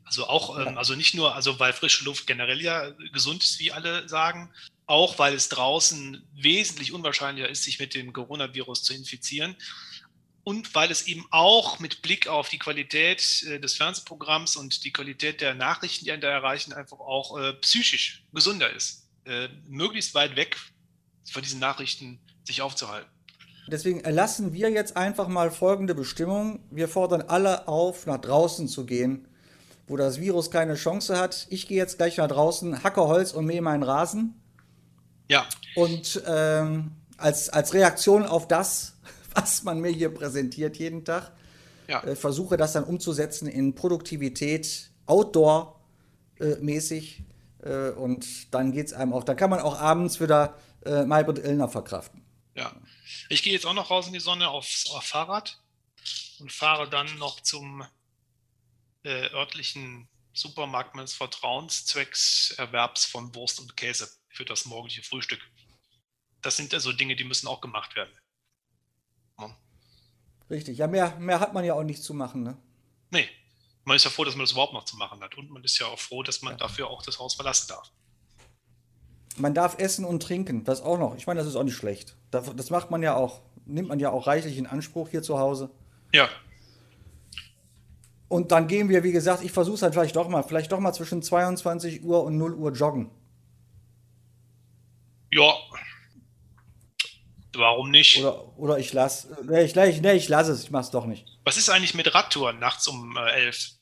Also 0.05 0.27
auch, 0.27 0.59
ähm, 0.59 0.79
also 0.79 0.95
nicht 0.95 1.15
nur, 1.15 1.35
also 1.35 1.59
weil 1.59 1.73
frische 1.73 2.05
Luft 2.05 2.27
generell 2.27 2.61
ja 2.63 2.91
gesund 3.13 3.43
ist, 3.45 3.59
wie 3.59 3.73
alle 3.73 4.09
sagen, 4.09 4.53
auch 4.89 5.19
weil 5.19 5.35
es 5.35 5.49
draußen 5.51 6.27
wesentlich 6.35 6.93
unwahrscheinlicher 6.93 7.49
ist, 7.49 7.63
sich 7.63 7.79
mit 7.79 7.95
dem 7.95 8.13
Coronavirus 8.13 8.83
zu 8.83 8.95
infizieren. 8.95 9.55
Und 10.45 10.75
weil 10.75 10.91
es 10.91 11.07
eben 11.07 11.27
auch 11.31 11.79
mit 11.79 12.01
Blick 12.01 12.27
auf 12.27 12.49
die 12.49 12.59
Qualität 12.59 13.45
äh, 13.47 13.61
des 13.61 13.75
Fernsehprogramms 13.75 14.57
und 14.57 14.85
die 14.85 14.93
Qualität 14.93 15.43
der 15.43 15.55
Nachrichten, 15.55 16.07
die 16.07 16.13
einen 16.13 16.23
da 16.23 16.31
erreichen, 16.31 16.73
einfach 16.73 16.99
auch 17.01 17.39
äh, 17.39 17.53
psychisch 17.55 18.25
gesunder 18.33 18.73
ist. 18.73 19.07
Äh, 19.27 19.49
möglichst 19.69 20.15
weit 20.15 20.37
weg 20.37 20.57
von 21.31 21.43
diesen 21.43 21.61
Nachrichten 21.61 22.19
sich 22.45 22.63
aufzuhalten. 22.63 23.11
Deswegen 23.71 24.01
erlassen 24.01 24.55
wir 24.55 24.71
jetzt 24.71 24.97
einfach 24.97 25.29
mal 25.29 25.51
folgende 25.51 25.95
Bestimmung. 25.95 26.61
Wir 26.71 26.89
fordern 26.89 27.21
alle 27.21 27.69
auf, 27.69 28.07
nach 28.07 28.17
draußen 28.17 28.69
zu 28.69 28.87
gehen, 28.87 29.29
wo 29.87 29.99
das 29.99 30.19
Virus 30.19 30.51
keine 30.51 30.77
Chance 30.77 31.19
hat. 31.19 31.47
Ich 31.51 31.69
gehe 31.69 31.77
jetzt 31.77 31.99
gleich 31.99 32.17
nach 32.17 32.29
draußen, 32.29 32.83
hacke 32.83 33.03
Holz 33.03 33.33
und 33.33 33.45
mähe 33.45 33.61
meinen 33.61 33.83
Rasen. 33.83 34.38
Ja. 35.29 35.47
Und 35.75 36.23
ähm, 36.27 36.93
als, 37.17 37.49
als 37.51 37.73
Reaktion 37.75 38.27
auf 38.27 38.49
das, 38.49 38.97
was 39.35 39.63
man 39.63 39.81
mir 39.81 39.91
hier 39.91 40.13
präsentiert 40.13 40.77
jeden 40.79 41.05
Tag, 41.05 41.31
ja. 41.87 42.03
äh, 42.03 42.17
versuche 42.17 42.57
das 42.57 42.73
dann 42.73 42.83
umzusetzen 42.85 43.47
in 43.47 43.75
Produktivität, 43.75 44.91
Outdoor-mäßig. 45.07 47.23
Äh, 47.63 47.91
und 47.91 48.53
dann 48.55 48.73
geht 48.73 48.89
es 48.89 48.93
einem 48.93 49.13
auch, 49.13 49.23
dann 49.25 49.37
kann 49.37 49.51
man 49.51 49.61
auch 49.61 49.79
abends 49.79 50.21
wieder 50.21 50.59
äh, 50.85 51.05
Maybrit 51.05 51.39
Illner 51.39 51.69
verkraften. 51.69 52.25
Ja. 52.55 52.75
Ich 53.29 53.43
gehe 53.43 53.53
jetzt 53.53 53.67
auch 53.67 53.75
noch 53.75 53.91
raus 53.91 54.07
in 54.07 54.15
die 54.15 54.21
Sonne 54.21 54.49
aufs 54.49 54.91
auf 54.91 55.05
Fahrrad 55.05 55.61
und 56.41 56.51
fahre 56.53 56.89
dann 56.89 57.19
noch 57.19 57.41
zum 57.41 57.85
äh, 59.03 59.29
örtlichen 59.33 60.09
Supermarkt 60.33 60.95
meines 60.95 61.15
Vertrauens 61.15 61.85
zwecks 61.87 62.55
Erwerbs 62.57 63.05
von 63.05 63.35
Wurst 63.35 63.59
und 63.61 63.77
Käse 63.77 64.09
für 64.29 64.45
das 64.45 64.67
morgendliche 64.67 65.03
Frühstück. 65.03 65.41
Das 66.43 66.57
sind 66.57 66.73
also 66.75 66.93
Dinge, 66.93 67.17
die 67.17 67.25
müssen 67.25 67.49
auch 67.49 67.61
gemacht 67.61 67.97
werden. 67.97 68.13
Ja. 69.39 69.57
Richtig, 70.51 70.79
ja, 70.79 70.87
mehr, 70.87 71.17
mehr 71.19 71.41
hat 71.41 71.53
man 71.53 71.65
ja 71.65 71.75
auch 71.75 71.83
nicht 71.83 72.03
zu 72.03 72.15
machen, 72.15 72.43
ne? 72.43 72.57
Nee. 73.11 73.29
Man 73.85 73.97
ist 73.97 74.05
ja 74.05 74.11
froh, 74.11 74.25
dass 74.25 74.35
man 74.35 74.45
das 74.45 74.53
überhaupt 74.53 74.75
noch 74.75 74.85
zu 74.85 74.97
machen 74.97 75.21
hat. 75.23 75.37
Und 75.37 75.51
man 75.51 75.65
ist 75.65 75.79
ja 75.79 75.87
auch 75.87 75.99
froh, 75.99 76.23
dass 76.23 76.43
man 76.43 76.53
ja. 76.53 76.59
dafür 76.59 76.89
auch 76.89 77.03
das 77.03 77.19
Haus 77.19 77.35
verlassen 77.35 77.69
darf. 77.69 77.91
Man 79.37 79.55
darf 79.55 79.79
essen 79.79 80.05
und 80.05 80.23
trinken, 80.23 80.65
das 80.65 80.83
auch 80.83 80.99
noch. 80.99 81.17
Ich 81.17 81.27
meine, 81.27 81.39
das 81.39 81.49
ist 81.49 81.57
auch 81.57 81.63
nicht 81.63 81.77
schlecht. 81.77 82.17
Das 82.31 82.71
macht 82.71 82.91
man 82.91 83.03
ja 83.03 83.15
auch, 83.15 83.41
nimmt 83.67 83.89
man 83.89 83.99
ja 83.99 84.11
auch 84.11 84.27
reichlich 84.27 84.59
in 84.59 84.67
Anspruch 84.67 85.09
hier 85.09 85.23
zu 85.23 85.39
Hause. 85.39 85.71
Ja. 86.13 86.29
Und 88.29 88.53
dann 88.53 88.69
gehen 88.69 88.89
wir, 88.91 89.05
wie 89.05 89.13
gesagt, 89.13 89.43
ich 89.43 89.53
versuche 89.53 89.75
es 89.75 89.81
dann 89.81 89.93
vielleicht 89.93 90.17
doch 90.17 90.29
mal, 90.29 90.43
vielleicht 90.43 90.71
doch 90.73 90.81
mal 90.81 90.93
zwischen 90.93 91.23
22 91.23 92.05
Uhr 92.05 92.25
und 92.25 92.37
0 92.37 92.55
Uhr 92.55 92.73
joggen. 92.73 93.11
Ja. 95.31 95.55
Warum 97.55 97.91
nicht? 97.91 98.19
Oder, 98.19 98.59
oder 98.59 98.79
ich 98.79 98.93
lasse, 98.93 99.37
nee, 99.45 99.65
ich, 99.65 99.75
nee, 99.75 100.13
ich 100.13 100.29
lasse 100.29 100.53
es, 100.53 100.65
ich 100.65 100.71
mache 100.71 100.85
es 100.85 100.91
doch 100.91 101.07
nicht. 101.07 101.27
Was 101.45 101.57
ist 101.57 101.69
eigentlich 101.71 101.95
mit 101.95 102.15
Radtouren 102.15 102.59
nachts 102.59 102.87
um 102.87 103.17
äh, 103.17 103.47
11? 103.47 103.57
Ist 103.57 103.79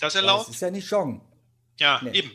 das 0.00 0.14
erlaubt? 0.14 0.48
Das 0.48 0.54
ist 0.54 0.60
ja 0.60 0.70
nicht 0.70 0.90
joggen. 0.90 1.20
Ja, 1.78 2.00
nee. 2.02 2.18
eben. 2.18 2.32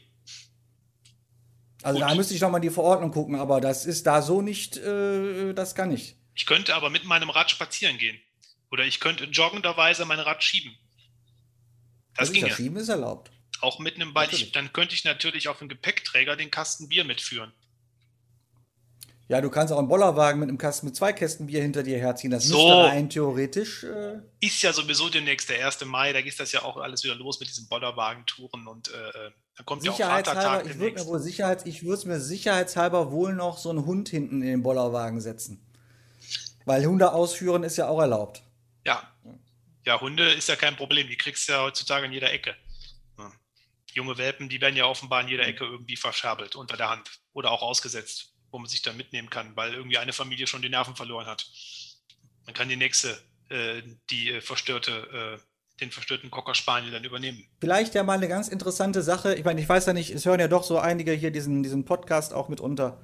Also 1.82 2.00
Gut. 2.00 2.10
da 2.10 2.16
müsste 2.16 2.34
ich 2.34 2.42
nochmal 2.42 2.62
die 2.62 2.70
Verordnung 2.70 3.12
gucken, 3.12 3.36
aber 3.36 3.62
das 3.62 3.86
ist 3.86 4.06
da 4.06 4.22
so 4.22 4.42
nicht, 4.42 4.78
äh, 4.78 5.54
das 5.54 5.76
kann 5.76 5.92
ich. 5.92 6.18
Ich 6.36 6.46
könnte 6.46 6.76
aber 6.76 6.90
mit 6.90 7.06
meinem 7.06 7.30
Rad 7.30 7.52
spazieren 7.52 7.98
gehen. 7.98 8.20
Oder 8.72 8.86
ich 8.86 9.00
könnte 9.00 9.26
joggenderweise 9.26 10.06
mein 10.06 10.20
Rad 10.20 10.44
schieben. 10.44 10.78
Das 12.16 12.30
also 12.30 12.34
ginge. 12.34 12.54
Schieben 12.54 12.78
ist 12.78 12.90
erlaubt. 12.90 13.32
Auch 13.62 13.80
mit 13.80 13.96
einem, 13.96 14.14
ich, 14.32 14.52
dann 14.52 14.72
könnte 14.72 14.96
ich 14.96 15.04
natürlich 15.04 15.48
auf 15.48 15.60
dem 15.60 15.68
Gepäckträger 15.68 16.36
den 16.36 16.52
Kasten 16.52 16.88
Bier 16.88 17.04
mitführen. 17.04 17.52
Ja, 19.30 19.42
du 19.42 19.52
kannst 19.52 19.72
auch 19.72 19.78
einen 19.78 19.88
Bollerwagen 19.88 20.40
mit 20.40 20.50
einem 20.50 20.58
Kasten 20.58 20.88
mit 20.88 20.96
zwei 20.96 21.14
Kästen 21.14 21.46
Bier 21.46 21.62
hinter 21.62 21.84
dir 21.84 22.00
herziehen. 22.00 22.32
Das 22.32 22.46
so. 22.46 22.58
müsste 22.58 22.84
rein 22.86 23.10
theoretisch. 23.12 23.84
Äh 23.84 24.22
ist 24.40 24.60
ja 24.64 24.74
sowieso 24.74 25.08
demnächst 25.08 25.48
der 25.52 25.64
1. 25.64 25.86
Mai, 25.86 26.14
da 26.14 26.22
geht 26.22 26.40
das 26.40 26.52
ja 26.52 26.64
auch 26.64 26.78
alles 26.78 27.04
wieder 27.04 27.14
los 27.14 27.40
mit 27.40 27.48
diesen 27.48 27.68
Bollerwagentouren 27.70 28.68
und 28.68 28.92
äh, 28.92 29.28
äh 29.28 29.32
dann 29.56 29.66
kommt 29.66 29.84
ja 29.84 29.92
auch 29.92 30.00
Vatertag 30.00 30.66
ich 30.66 30.80
würde 30.80 31.00
mir 31.00 31.06
wohl 31.06 31.20
Sicherheits, 31.20 31.66
ich 31.66 31.84
würde 31.84 32.08
mir 32.08 32.20
sicherheitshalber 32.20 33.12
wohl 33.12 33.36
noch 33.36 33.60
so 33.60 33.70
einen 33.70 33.86
Hund 33.86 34.10
hinten 34.10 34.42
in 34.42 34.48
den 34.48 34.64
Bollerwagen 34.64 35.22
setzen. 35.22 35.64
Weil 36.66 36.86
Hunde 36.86 37.12
ausführen 37.14 37.64
ist 37.64 37.78
ja 37.78 37.88
auch 37.88 38.00
erlaubt. 38.00 38.42
Ja. 38.86 39.14
Ja, 39.86 40.02
Hunde 40.02 40.32
ist 40.32 40.50
ja 40.50 40.56
kein 40.56 40.76
Problem, 40.76 41.08
die 41.08 41.18
kriegst 41.18 41.48
du 41.48 41.54
ja 41.54 41.62
heutzutage 41.62 42.08
in 42.08 42.14
jeder 42.14 42.32
Ecke. 42.32 42.56
Junge 43.94 44.18
Welpen, 44.18 44.50
die 44.50 44.62
werden 44.62 44.76
ja 44.76 44.86
offenbar 44.86 45.22
in 45.22 45.28
jeder 45.28 45.46
Ecke 45.46 45.66
irgendwie 45.66 45.98
verscherbelt 45.98 46.56
unter 46.56 46.78
der 46.78 46.90
Hand 46.90 47.20
oder 47.34 47.52
auch 47.52 47.62
ausgesetzt 47.62 48.34
wo 48.52 48.60
man 48.60 48.68
sich 48.68 48.82
dann 48.82 48.98
mitnehmen 48.98 49.30
kann, 49.30 49.56
weil 49.56 49.74
irgendwie 49.74 49.98
eine 49.98 50.14
Familie 50.14 50.48
schon 50.48 50.62
die 50.62 50.70
Nerven 50.70 50.96
verloren 50.96 51.28
hat. 51.28 51.46
Man 52.46 52.54
kann 52.54 52.70
die 52.70 52.76
nächste, 52.76 53.18
äh, 53.50 53.82
die 54.10 54.32
äh, 54.32 54.42
verstörte, 54.42 55.38
äh, 55.38 55.80
den 55.80 55.92
verstörten 55.92 56.30
Cocker 56.30 56.56
Spaniel 56.56 56.92
dann 56.92 57.04
übernehmen. 57.04 57.46
Vielleicht 57.62 57.96
ja 57.96 58.04
mal 58.04 58.18
eine 58.18 58.28
ganz 58.28 58.48
interessante 58.48 59.02
Sache. 59.02 59.36
Ich 59.36 59.46
meine, 59.46 59.62
ich 59.62 59.70
weiß 59.70 59.86
ja 59.86 59.94
nicht, 59.94 60.12
es 60.12 60.26
hören 60.26 60.40
ja 60.40 60.48
doch 60.48 60.64
so 60.64 60.78
einige 60.80 61.12
hier 61.14 61.32
diesen, 61.32 61.64
diesen 61.64 61.86
Podcast 61.86 62.34
auch 62.34 62.50
mitunter. 62.50 63.00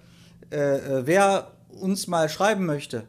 Äh, 0.51 0.57
äh, 0.57 1.07
wer 1.07 1.57
uns 1.69 2.07
mal 2.07 2.29
schreiben 2.29 2.65
möchte, 2.65 3.07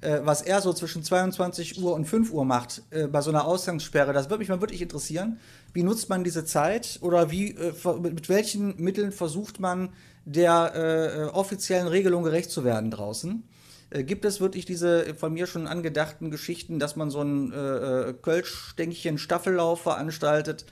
äh, 0.00 0.20
was 0.22 0.42
er 0.42 0.60
so 0.60 0.72
zwischen 0.72 1.02
22 1.02 1.82
Uhr 1.82 1.94
und 1.94 2.04
5 2.04 2.32
Uhr 2.32 2.44
macht 2.44 2.82
bei 3.10 3.20
so 3.20 3.30
einer 3.30 3.46
Ausgangssperre, 3.46 4.12
das 4.12 4.30
würde 4.30 4.40
mich 4.40 4.48
mal 4.48 4.60
wirklich 4.60 4.82
interessieren. 4.82 5.38
Wie 5.72 5.82
nutzt 5.82 6.08
man 6.08 6.24
diese 6.24 6.44
Zeit 6.44 6.98
oder 7.02 7.30
wie, 7.30 7.56
mit 8.00 8.28
welchen 8.28 8.80
Mitteln 8.82 9.12
versucht 9.12 9.60
man, 9.60 9.90
der 10.26 10.72
äh, 10.74 11.22
äh, 11.22 11.24
offiziellen 11.28 11.86
Regelung 11.86 12.24
gerecht 12.24 12.50
zu 12.50 12.64
werden 12.64 12.90
draußen. 12.90 13.44
Äh, 13.90 14.02
gibt 14.02 14.24
es 14.24 14.40
wirklich 14.40 14.66
diese 14.66 15.14
von 15.14 15.32
mir 15.32 15.46
schon 15.46 15.68
angedachten 15.68 16.30
Geschichten, 16.30 16.78
dass 16.80 16.96
man 16.96 17.10
so 17.10 17.22
ein 17.22 17.52
äh, 17.52 18.10
äh 18.10 18.12
Kölsch-Stänkchen 18.12 19.18
Staffellauf 19.18 19.82
veranstaltet, 19.82 20.66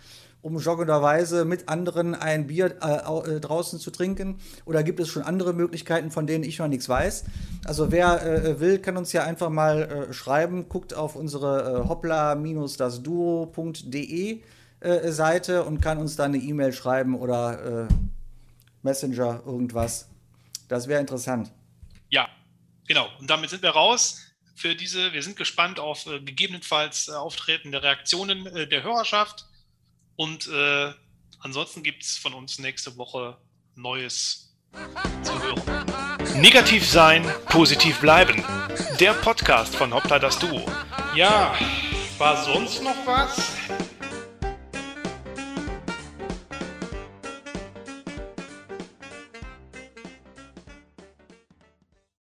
um 0.45 0.59
joggenderweise 0.59 1.45
mit 1.45 1.69
anderen 1.69 2.15
ein 2.15 2.47
Bier 2.47 2.77
äh, 2.81 3.41
draußen 3.41 3.81
zu 3.81 3.91
trinken? 3.91 4.39
Oder 4.65 4.85
gibt 4.85 5.01
es 5.01 5.09
schon 5.09 5.23
andere 5.23 5.53
Möglichkeiten, 5.53 6.13
von 6.13 6.29
denen 6.29 6.45
ich 6.45 6.59
noch 6.59 6.69
nichts 6.69 6.89
weiß? 6.89 7.25
Also 7.65 7.91
wer 7.91 8.61
will, 8.61 8.79
kann 8.79 8.97
uns 8.97 9.13
ja 9.13 9.25
einfach 9.25 9.51
mal 9.51 10.07
schreiben. 10.13 10.69
Guckt 10.69 10.95
auf 10.95 11.17
unsere 11.17 11.89
hoppla-dasduo.de 11.89 14.43
Seite 15.07 15.65
und 15.65 15.81
kann 15.81 15.99
uns 15.99 16.15
da 16.17 16.25
eine 16.25 16.37
E-Mail 16.37 16.73
schreiben 16.73 17.15
oder 17.15 17.89
Messenger, 18.83 19.43
irgendwas. 19.47 20.09
Das 20.69 20.89
wäre 20.89 21.01
interessant. 21.01 21.51
Ja, 22.11 22.29
genau. 22.87 23.09
Und 23.19 23.29
damit 23.29 23.51
sind 23.51 23.63
wir 23.63 23.71
raus 23.71 24.21
für 24.55 24.75
diese. 24.75 25.13
Wir 25.13 25.23
sind 25.23 25.37
gespannt 25.37 25.81
auf 25.81 26.07
äh, 26.07 26.21
gegebenenfalls 26.21 27.09
äh, 27.09 27.13
auftretende 27.13 27.83
Reaktionen 27.83 28.47
äh, 28.47 28.69
der 28.69 28.83
Hörerschaft. 28.83 29.47
Und 30.17 30.49
äh, 30.49 30.93
ansonsten 31.41 31.83
gibt 31.83 32.03
es 32.03 32.17
von 32.17 32.35
uns 32.35 32.59
nächste 32.59 32.97
Woche 32.97 33.37
Neues 33.75 34.55
zu 35.23 35.43
hören. 35.43 35.85
Negativ 36.41 36.89
sein, 36.89 37.25
positiv 37.47 38.01
bleiben. 38.01 38.43
Der 39.01 39.15
Podcast 39.15 39.75
von 39.75 39.93
Hoppla 39.93 40.19
das 40.19 40.39
Duo. 40.39 40.65
Ja, 41.15 41.55
war 42.19 42.43
sonst 42.45 42.83
noch 42.83 43.07
was? 43.07 43.37